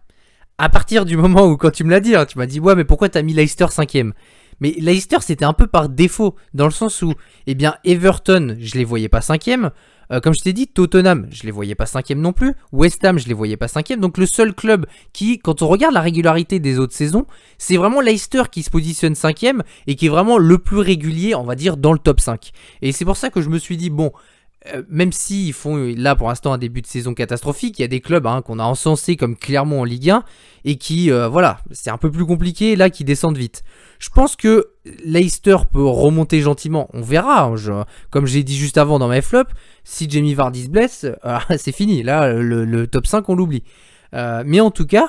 [0.57, 2.75] À partir du moment où, quand tu me l'as dit, hein, tu m'as dit, ouais,
[2.75, 4.13] mais pourquoi t'as mis Leicester cinquième?
[4.61, 7.13] Mais Leicester, c'était un peu par défaut, dans le sens où,
[7.45, 9.71] eh bien, Everton, je les voyais pas cinquième.
[10.11, 12.53] Euh, comme je t'ai dit, Tottenham, je les voyais pas cinquième non plus.
[12.71, 13.99] West Ham, je les voyais pas cinquième.
[13.99, 17.25] Donc le seul club qui, quand on regarde la régularité des autres saisons,
[17.57, 21.43] c'est vraiment Leicester qui se positionne cinquième et qui est vraiment le plus régulier, on
[21.43, 22.51] va dire, dans le top 5.
[22.81, 24.11] Et c'est pour ça que je me suis dit, bon,
[24.73, 27.85] euh, même s'ils font euh, là pour l'instant un début de saison catastrophique, il y
[27.85, 30.23] a des clubs hein, qu'on a encensés comme Clermont en Ligue 1
[30.65, 33.64] et qui, euh, voilà, c'est un peu plus compliqué là qui descendent vite.
[33.99, 34.68] Je pense que
[35.03, 37.44] Leicester peut remonter gentiment, on verra.
[37.44, 39.52] hein, je- comme j'ai dit juste avant dans mes flops,
[39.84, 41.06] si Jamie Vardy se blesse,
[41.57, 42.03] c'est fini.
[42.03, 43.64] Là, le, top 5, on l'oublie.
[44.14, 45.07] Mais en tout cas,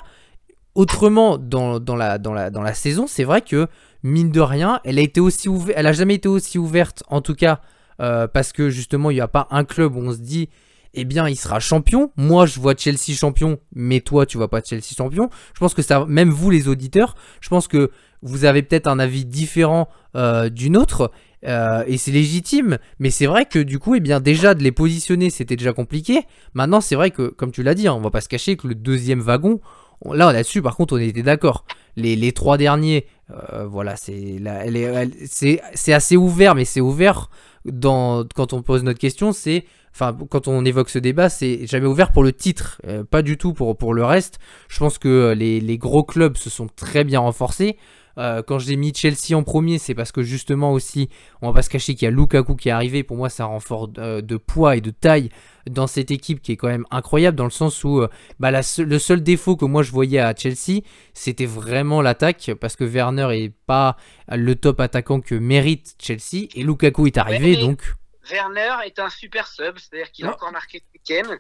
[0.75, 3.67] autrement, dans, la, dans, la, saison, c'est vrai que,
[4.03, 7.35] mine de rien, elle a, été aussi elle a jamais été aussi ouverte, en tout
[7.35, 7.61] cas,
[7.99, 10.49] parce que justement, il n'y a pas un club où on se dit,
[10.95, 12.11] eh bien, il sera champion.
[12.17, 15.29] Moi, je vois Chelsea champion, mais toi, tu vois pas Chelsea champion.
[15.55, 17.91] Je pense que ça, même vous, les auditeurs, je pense que
[18.23, 21.11] vous avez peut-être un avis différent euh, du nôtre.
[21.47, 24.73] euh, et c'est légitime, mais c'est vrai que du coup, eh bien déjà de les
[24.73, 26.23] positionner, c'était déjà compliqué.
[26.55, 28.67] Maintenant, c'est vrai que, comme tu l'as dit, hein, on va pas se cacher que
[28.67, 29.61] le deuxième wagon, on-
[30.05, 31.65] là, là-dessus, par contre, on était d'accord.
[31.97, 34.41] Les, les trois derniers, euh, voilà, c'est
[35.27, 37.29] c'est assez ouvert, mais c'est ouvert
[37.65, 41.87] dans quand on pose notre question, c'est enfin quand on évoque ce débat, c'est jamais
[41.87, 44.39] ouvert pour le titre, euh, pas du tout pour pour le reste.
[44.69, 47.77] Je pense que euh, les, les gros clubs se sont très bien renforcés.
[48.19, 51.09] Euh, quand j'ai mis Chelsea en premier, c'est parce que justement aussi,
[51.41, 53.05] on va pas se cacher qu'il y a Lukaku qui est arrivé.
[53.05, 55.31] Pour moi, c'est un renfort euh, de poids et de taille
[55.71, 58.09] dans cette équipe qui est quand même incroyable dans le sens où euh,
[58.41, 60.81] bah, la le seul défaut que moi je voyais à Chelsea,
[61.15, 63.97] c'était vraiment l'attaque parce que Werner est pas
[64.29, 67.95] le top attaquant que mérite Chelsea et Lukaku est arrivé donc.
[68.31, 71.37] Werner est un super sub, c'est-à-dire qu'il a encore marqué ce week-end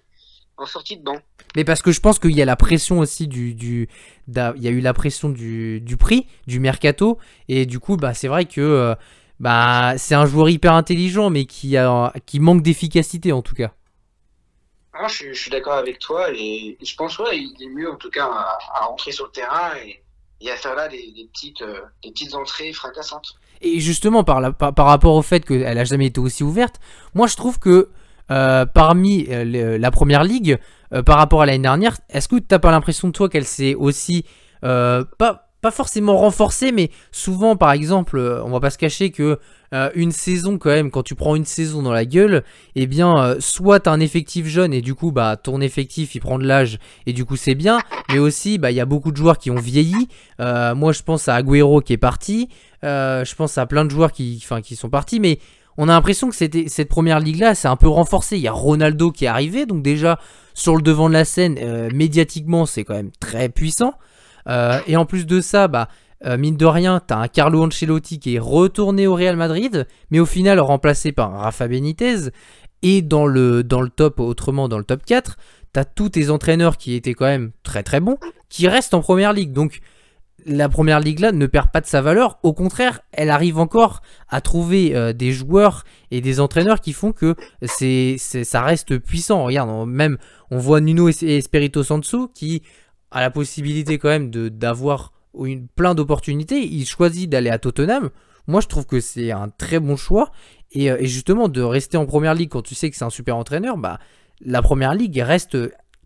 [0.58, 1.18] en sortie de banc.
[1.56, 3.88] Mais parce que je pense qu'il y a la pression aussi du, du
[4.28, 7.18] il y a eu la pression du, du prix, du mercato,
[7.48, 8.94] et du coup, bah, c'est vrai que euh,
[9.40, 13.72] bah, c'est un joueur hyper intelligent, mais qui, a, qui manque d'efficacité en tout cas.
[14.92, 17.90] Ah, je, suis- je suis d'accord avec toi et je pense ouais, il est mieux
[17.90, 20.02] en tout cas à, à rentrer sur le terrain et,
[20.40, 23.36] et à faire là des, des petites, euh, des petites entrées fracassantes.
[23.60, 26.80] Et justement, par, la- par, par rapport au fait qu'elle a jamais été aussi ouverte,
[27.14, 27.90] moi je trouve que
[28.66, 30.58] parmi euh, le- la première ligue,
[30.94, 33.74] euh, par rapport à l'année dernière, est-ce que t'as pas l'impression de toi qu'elle s'est
[33.74, 34.24] aussi
[34.64, 35.04] euh,
[35.60, 39.38] pas forcément renforcée, mais souvent, par exemple, euh, on va pas se cacher que
[39.74, 42.44] euh, une saison quand même, quand tu prends une saison dans la gueule,
[42.76, 46.38] eh bien, euh, soit un effectif jeune et du coup, bah, ton effectif il prend
[46.38, 47.80] de l'âge et du coup c'est bien,
[48.10, 50.08] mais aussi, bah, il y a beaucoup de joueurs qui ont vieilli.
[50.40, 52.48] Euh, moi, je pense à Agüero qui est parti.
[52.84, 55.40] Euh, je pense à plein de joueurs qui sont partis, mais
[55.78, 58.36] on a l'impression que cette première ligue-là, c'est un peu renforcé.
[58.36, 60.18] Il y a Ronaldo qui est arrivé, donc déjà
[60.52, 63.94] sur le devant de la scène, euh, médiatiquement, c'est quand même très puissant.
[64.48, 65.88] Euh, et en plus de ça, bah,
[66.26, 70.18] euh, mine de rien, t'as un Carlo Ancelotti qui est retourné au Real Madrid, mais
[70.18, 72.30] au final remplacé par Rafa Benitez.
[72.82, 75.36] Et dans le, dans le top, autrement dans le top 4,
[75.72, 78.18] t'as tous tes entraîneurs qui étaient quand même très très bons,
[78.48, 79.52] qui restent en première ligue.
[79.52, 79.80] Donc
[80.46, 82.38] la première ligue là ne perd pas de sa valeur.
[82.42, 87.12] Au contraire, elle arrive encore à trouver euh, des joueurs et des entraîneurs qui font
[87.12, 89.44] que c'est, ça reste puissant.
[89.44, 90.16] Regarde, on- même
[90.50, 92.62] on voit Nuno Es- Espirito Santo qui
[93.10, 95.12] a la possibilité quand même de d'avoir
[95.76, 96.60] plein d'opportunités.
[96.66, 98.10] Il choisit d'aller à Tottenham.
[98.46, 100.30] Moi, je trouve que c'est un très bon choix.
[100.72, 103.10] Et, euh, et justement, de rester en première ligue quand tu sais que c'est un
[103.10, 103.98] super entraîneur, bah,
[104.40, 105.56] la première ligue reste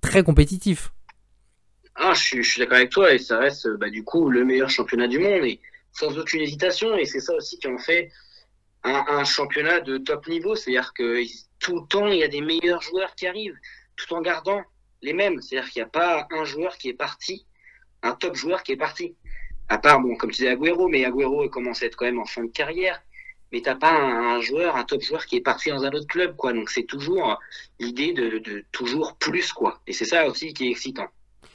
[0.01, 0.93] très compétitif.
[1.95, 4.45] Ah, je suis, je suis d'accord avec toi et ça reste bah, du coup le
[4.45, 5.61] meilleur championnat du monde et
[5.93, 8.11] sans aucune hésitation et c'est ça aussi qui en fait
[8.85, 11.23] un, un championnat de top niveau, c'est-à-dire que
[11.59, 13.59] tout le temps il y a des meilleurs joueurs qui arrivent
[13.97, 14.63] tout en gardant
[15.03, 17.45] les mêmes, c'est-à-dire qu'il n'y a pas un joueur qui est parti,
[18.03, 19.15] un top joueur qui est parti.
[19.69, 22.25] À part, bon, comme tu disais, Agüero, mais Agüero commence à être quand même en
[22.25, 23.03] fin de carrière.
[23.53, 26.37] Mais t'as pas un, joueur, un top joueur qui est parti dans un autre club,
[26.37, 26.53] quoi.
[26.53, 27.39] Donc c'est toujours
[27.79, 29.81] l'idée de, de toujours plus, quoi.
[29.87, 31.09] Et c'est ça aussi qui est excitant.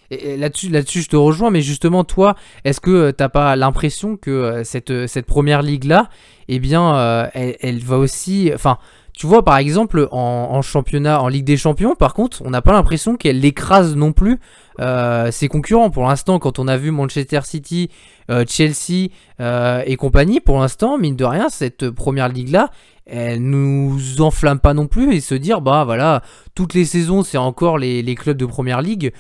[0.10, 4.64] Là-dessus, je te rejoins, mais justement, toi, est-ce que euh, t'as pas l'impression que euh,
[4.64, 6.10] cette, euh, cette première ligue-là,
[6.48, 8.52] eh bien, elle, elle va aussi.
[8.54, 8.78] Enfin,
[9.18, 12.72] tu vois, par exemple, en, championnat, en Ligue des Champions, par contre, on n'a pas
[12.72, 14.40] l'impression qu'elle écrase non plus
[14.80, 15.90] euh, ses concurrents.
[15.90, 17.90] Pour l'instant, quand on a vu Manchester City,
[18.30, 19.10] euh, Chelsea
[19.42, 22.70] euh, et compagnie, pour l'instant, mine de rien, cette première ligue-là,
[23.08, 26.22] elle nous enflamme pas non plus et se dire, bah voilà,
[26.54, 29.14] toutes les saisons, c'est encore les, clubs de première ligue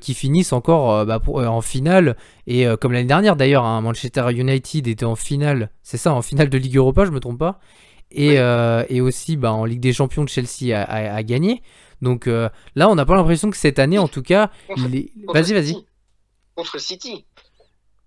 [0.00, 2.16] qui finissent encore bah, en finale.
[2.46, 6.48] Et comme l'année dernière d'ailleurs, hein, Manchester United était en finale, c'est ça, en finale
[6.48, 7.58] de Ligue Europa, je me trompe pas.
[8.14, 11.62] Et, euh, et aussi bah, en Ligue des Champions, Chelsea a, a- a gagné.
[12.00, 14.96] Donc euh, là, on n'a pas l'impression que cette année, en tout cas, Contre- il
[14.96, 15.12] est...
[15.26, 15.86] contre Vas-y, vas-y.
[16.54, 17.24] Contre City.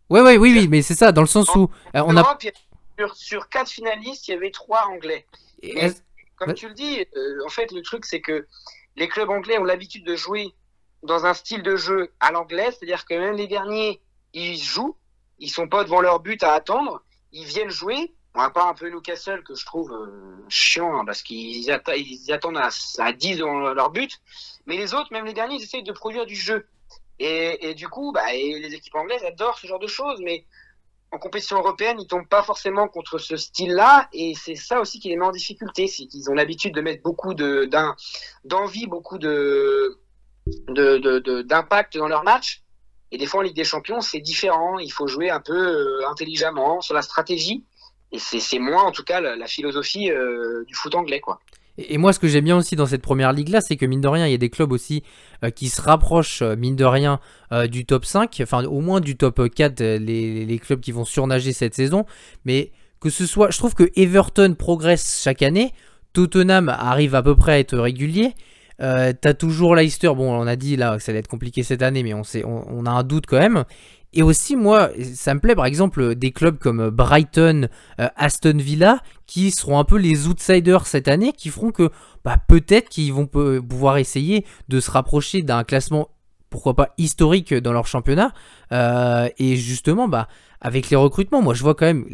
[0.10, 2.38] Ouais, ouais, oui, oui, mais c'est ça, dans le sens où euh, on a.
[2.98, 5.26] Sur, sur quatre finalistes, il y avait trois Anglais.
[6.38, 8.46] Comme tu le dis, euh, en fait, le truc, c'est que
[8.98, 10.54] les clubs anglais ont l'habitude de jouer
[11.04, 14.02] dans un style de jeu à l'anglais, c'est-à-dire que même les derniers,
[14.34, 14.96] ils jouent,
[15.40, 18.74] ils sont pas devant leur but à attendre, ils viennent jouer Bon, à part un
[18.74, 23.74] peu Newcastle que je trouve euh, chiant hein, parce qu'ils attendent à, à 10 dans
[23.74, 24.12] leur but.
[24.66, 26.68] Mais les autres, même les derniers, ils essayent de produire du jeu.
[27.18, 30.20] Et, du coup, bah, les équipes anglaises adorent ce genre de choses.
[30.22, 30.46] Mais
[31.12, 34.10] en compétition européenne, ils tombent pas forcément contre ce style-là.
[34.12, 35.88] Et c'est ça aussi qui les met en difficulté.
[35.88, 39.18] C'est qu'ils ont l'habitude de mettre beaucoup d'envie, beaucoup
[40.68, 42.64] d'impact dans leur match.
[43.12, 44.78] Et des fois, en Ligue des Champions, c'est différent.
[44.78, 47.64] Il faut jouer un peu euh, intelligemment sur la stratégie.
[48.16, 51.40] Et c'est moins, en tout cas, la, philosophie euh, du foot anglais, quoi.
[51.78, 54.08] Et moi, ce que j'aime bien aussi dans cette première ligue-là, c'est que mine de
[54.08, 55.04] rien, il y a des clubs aussi
[55.44, 57.20] euh, qui se rapprochent, euh, mine de rien,
[57.70, 61.54] du top 5, enfin au moins du top 4, euh, les, clubs qui vont surnager
[61.54, 62.06] cette saison.
[62.46, 65.74] Mais que ce soit, je trouve que Everton progresse chaque année,
[66.14, 68.34] Tottenham arrive à peu près à être régulier.
[68.78, 72.04] T'as toujours Leicester, bon, on a dit là que ça allait être compliqué cette année,
[72.04, 73.64] mais on, sait, on a un doute quand même.
[74.18, 77.68] Et aussi, moi, ça me plaît par exemple des clubs comme Brighton,
[78.00, 81.90] euh, Aston Villa, qui seront un peu les outsiders cette année, qui feront que
[82.24, 86.10] bah, peut-être qu'ils vont peu- pouvoir essayer de se rapprocher d'un classement,
[86.56, 88.32] pourquoi pas historique dans leur championnat.
[88.72, 90.30] Euh, et justement, bah,
[90.62, 92.06] avec les recrutements, moi je vois quand même,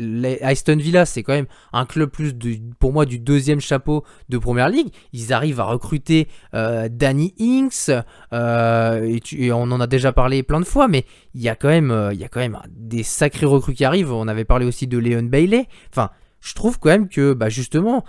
[0.42, 4.40] Aston Villa, c'est quand même un club plus du- pour moi du deuxième chapeau de
[4.40, 4.88] première ligue.
[5.14, 7.92] Ils arrivent à recruter euh, Danny Inks,
[8.34, 11.06] euh, et, on en a déjà parlé plein de fois, mais
[11.36, 14.12] il y a quand même, il y a quand même des sacrés recrues qui arrivent.
[14.12, 15.68] On avait parlé aussi de Leon Bailey.
[15.92, 16.10] Enfin,
[16.40, 18.04] je trouve quand même que, bah, justement,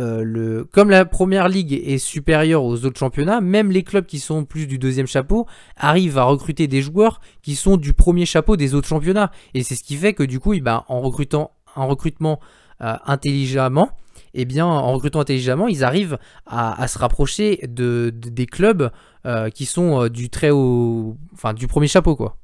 [0.00, 4.44] euh, comme la première ligue est supérieure aux autres championnats, même les clubs qui sont
[4.44, 5.46] plus du deuxième chapeau
[5.76, 9.30] arrivent à recruter des joueurs qui sont du premier chapeau des autres championnats.
[9.54, 12.40] Et c'est ce qui fait que du coup, eh ben, en recrutant en recrutement
[12.80, 13.90] euh, intelligemment,
[14.32, 18.90] eh bien, en recrutant intelligemment, ils arrivent à, se rapprocher de, de- des clubs
[19.26, 22.38] euh, qui sont du très haut, enfin du premier chapeau quoi.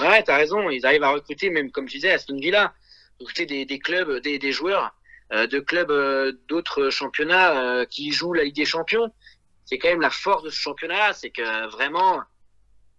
[0.00, 0.70] Ouais, t'as raison.
[0.70, 2.72] Ils arrivent à recruter, même comme tu disais, Aston Villa,
[3.20, 4.94] recruter des, clubs, des, joueurs
[5.32, 9.10] de clubs euh, d'autres championnats euh, qui jouent la Ligue des Champions.
[9.64, 12.20] C'est quand même la force de ce championnat, c'est que vraiment,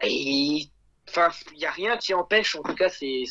[0.04, 0.70] il
[1.54, 3.26] il y a rien qui empêche, en tout cas, ces,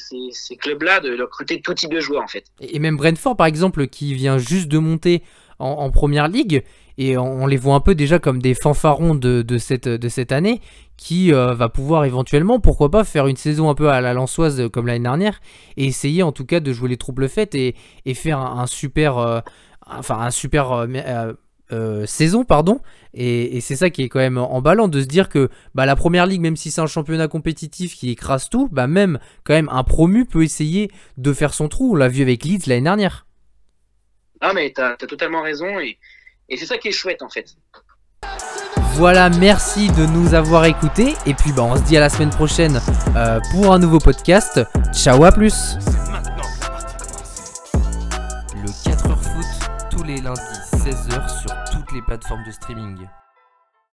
[0.61, 2.45] clubs-là de, recruter tout type de joueurs, en fait.
[2.61, 5.23] Et et même Brentford, par exemple, qui vient juste de monter
[5.59, 6.65] en, en première ligue,
[6.99, 10.61] et on, les voit un peu déjà comme des fanfarons de, cette, de cette année,
[10.97, 14.61] qui euh, va pouvoir éventuellement, pourquoi pas, faire une saison un peu à la Lançoise
[14.61, 15.41] euh, comme l'année dernière,
[15.77, 17.75] et essayer en tout cas de jouer les troubles faites et,
[18.05, 19.41] et faire un, super, euh,
[19.87, 20.87] enfin un super
[22.05, 22.81] saison, pardon.
[23.15, 26.27] Et, c'est ça qui est quand même emballant de se dire que bah, la première
[26.27, 29.85] ligue, même si c'est un championnat compétitif qui écrase tout, bah même quand même un
[29.85, 31.93] promu peut essayer de faire son trou.
[31.93, 33.27] On l'a vu avec Leeds l'année dernière.
[34.41, 35.79] Ah, mais t'as as totalement raison,
[36.53, 37.57] et c'est ça qui est chouette, en fait.
[38.95, 41.15] Voilà, merci de nous avoir écoutés.
[41.25, 42.79] Et puis bah, on se dit à la semaine prochaine
[43.17, 44.61] euh, pour un nouveau podcast.
[44.93, 45.77] Ciao, à plus.
[48.55, 50.41] Le 4h foot tous les lundis
[50.75, 52.99] 16h sur toutes les plateformes de streaming.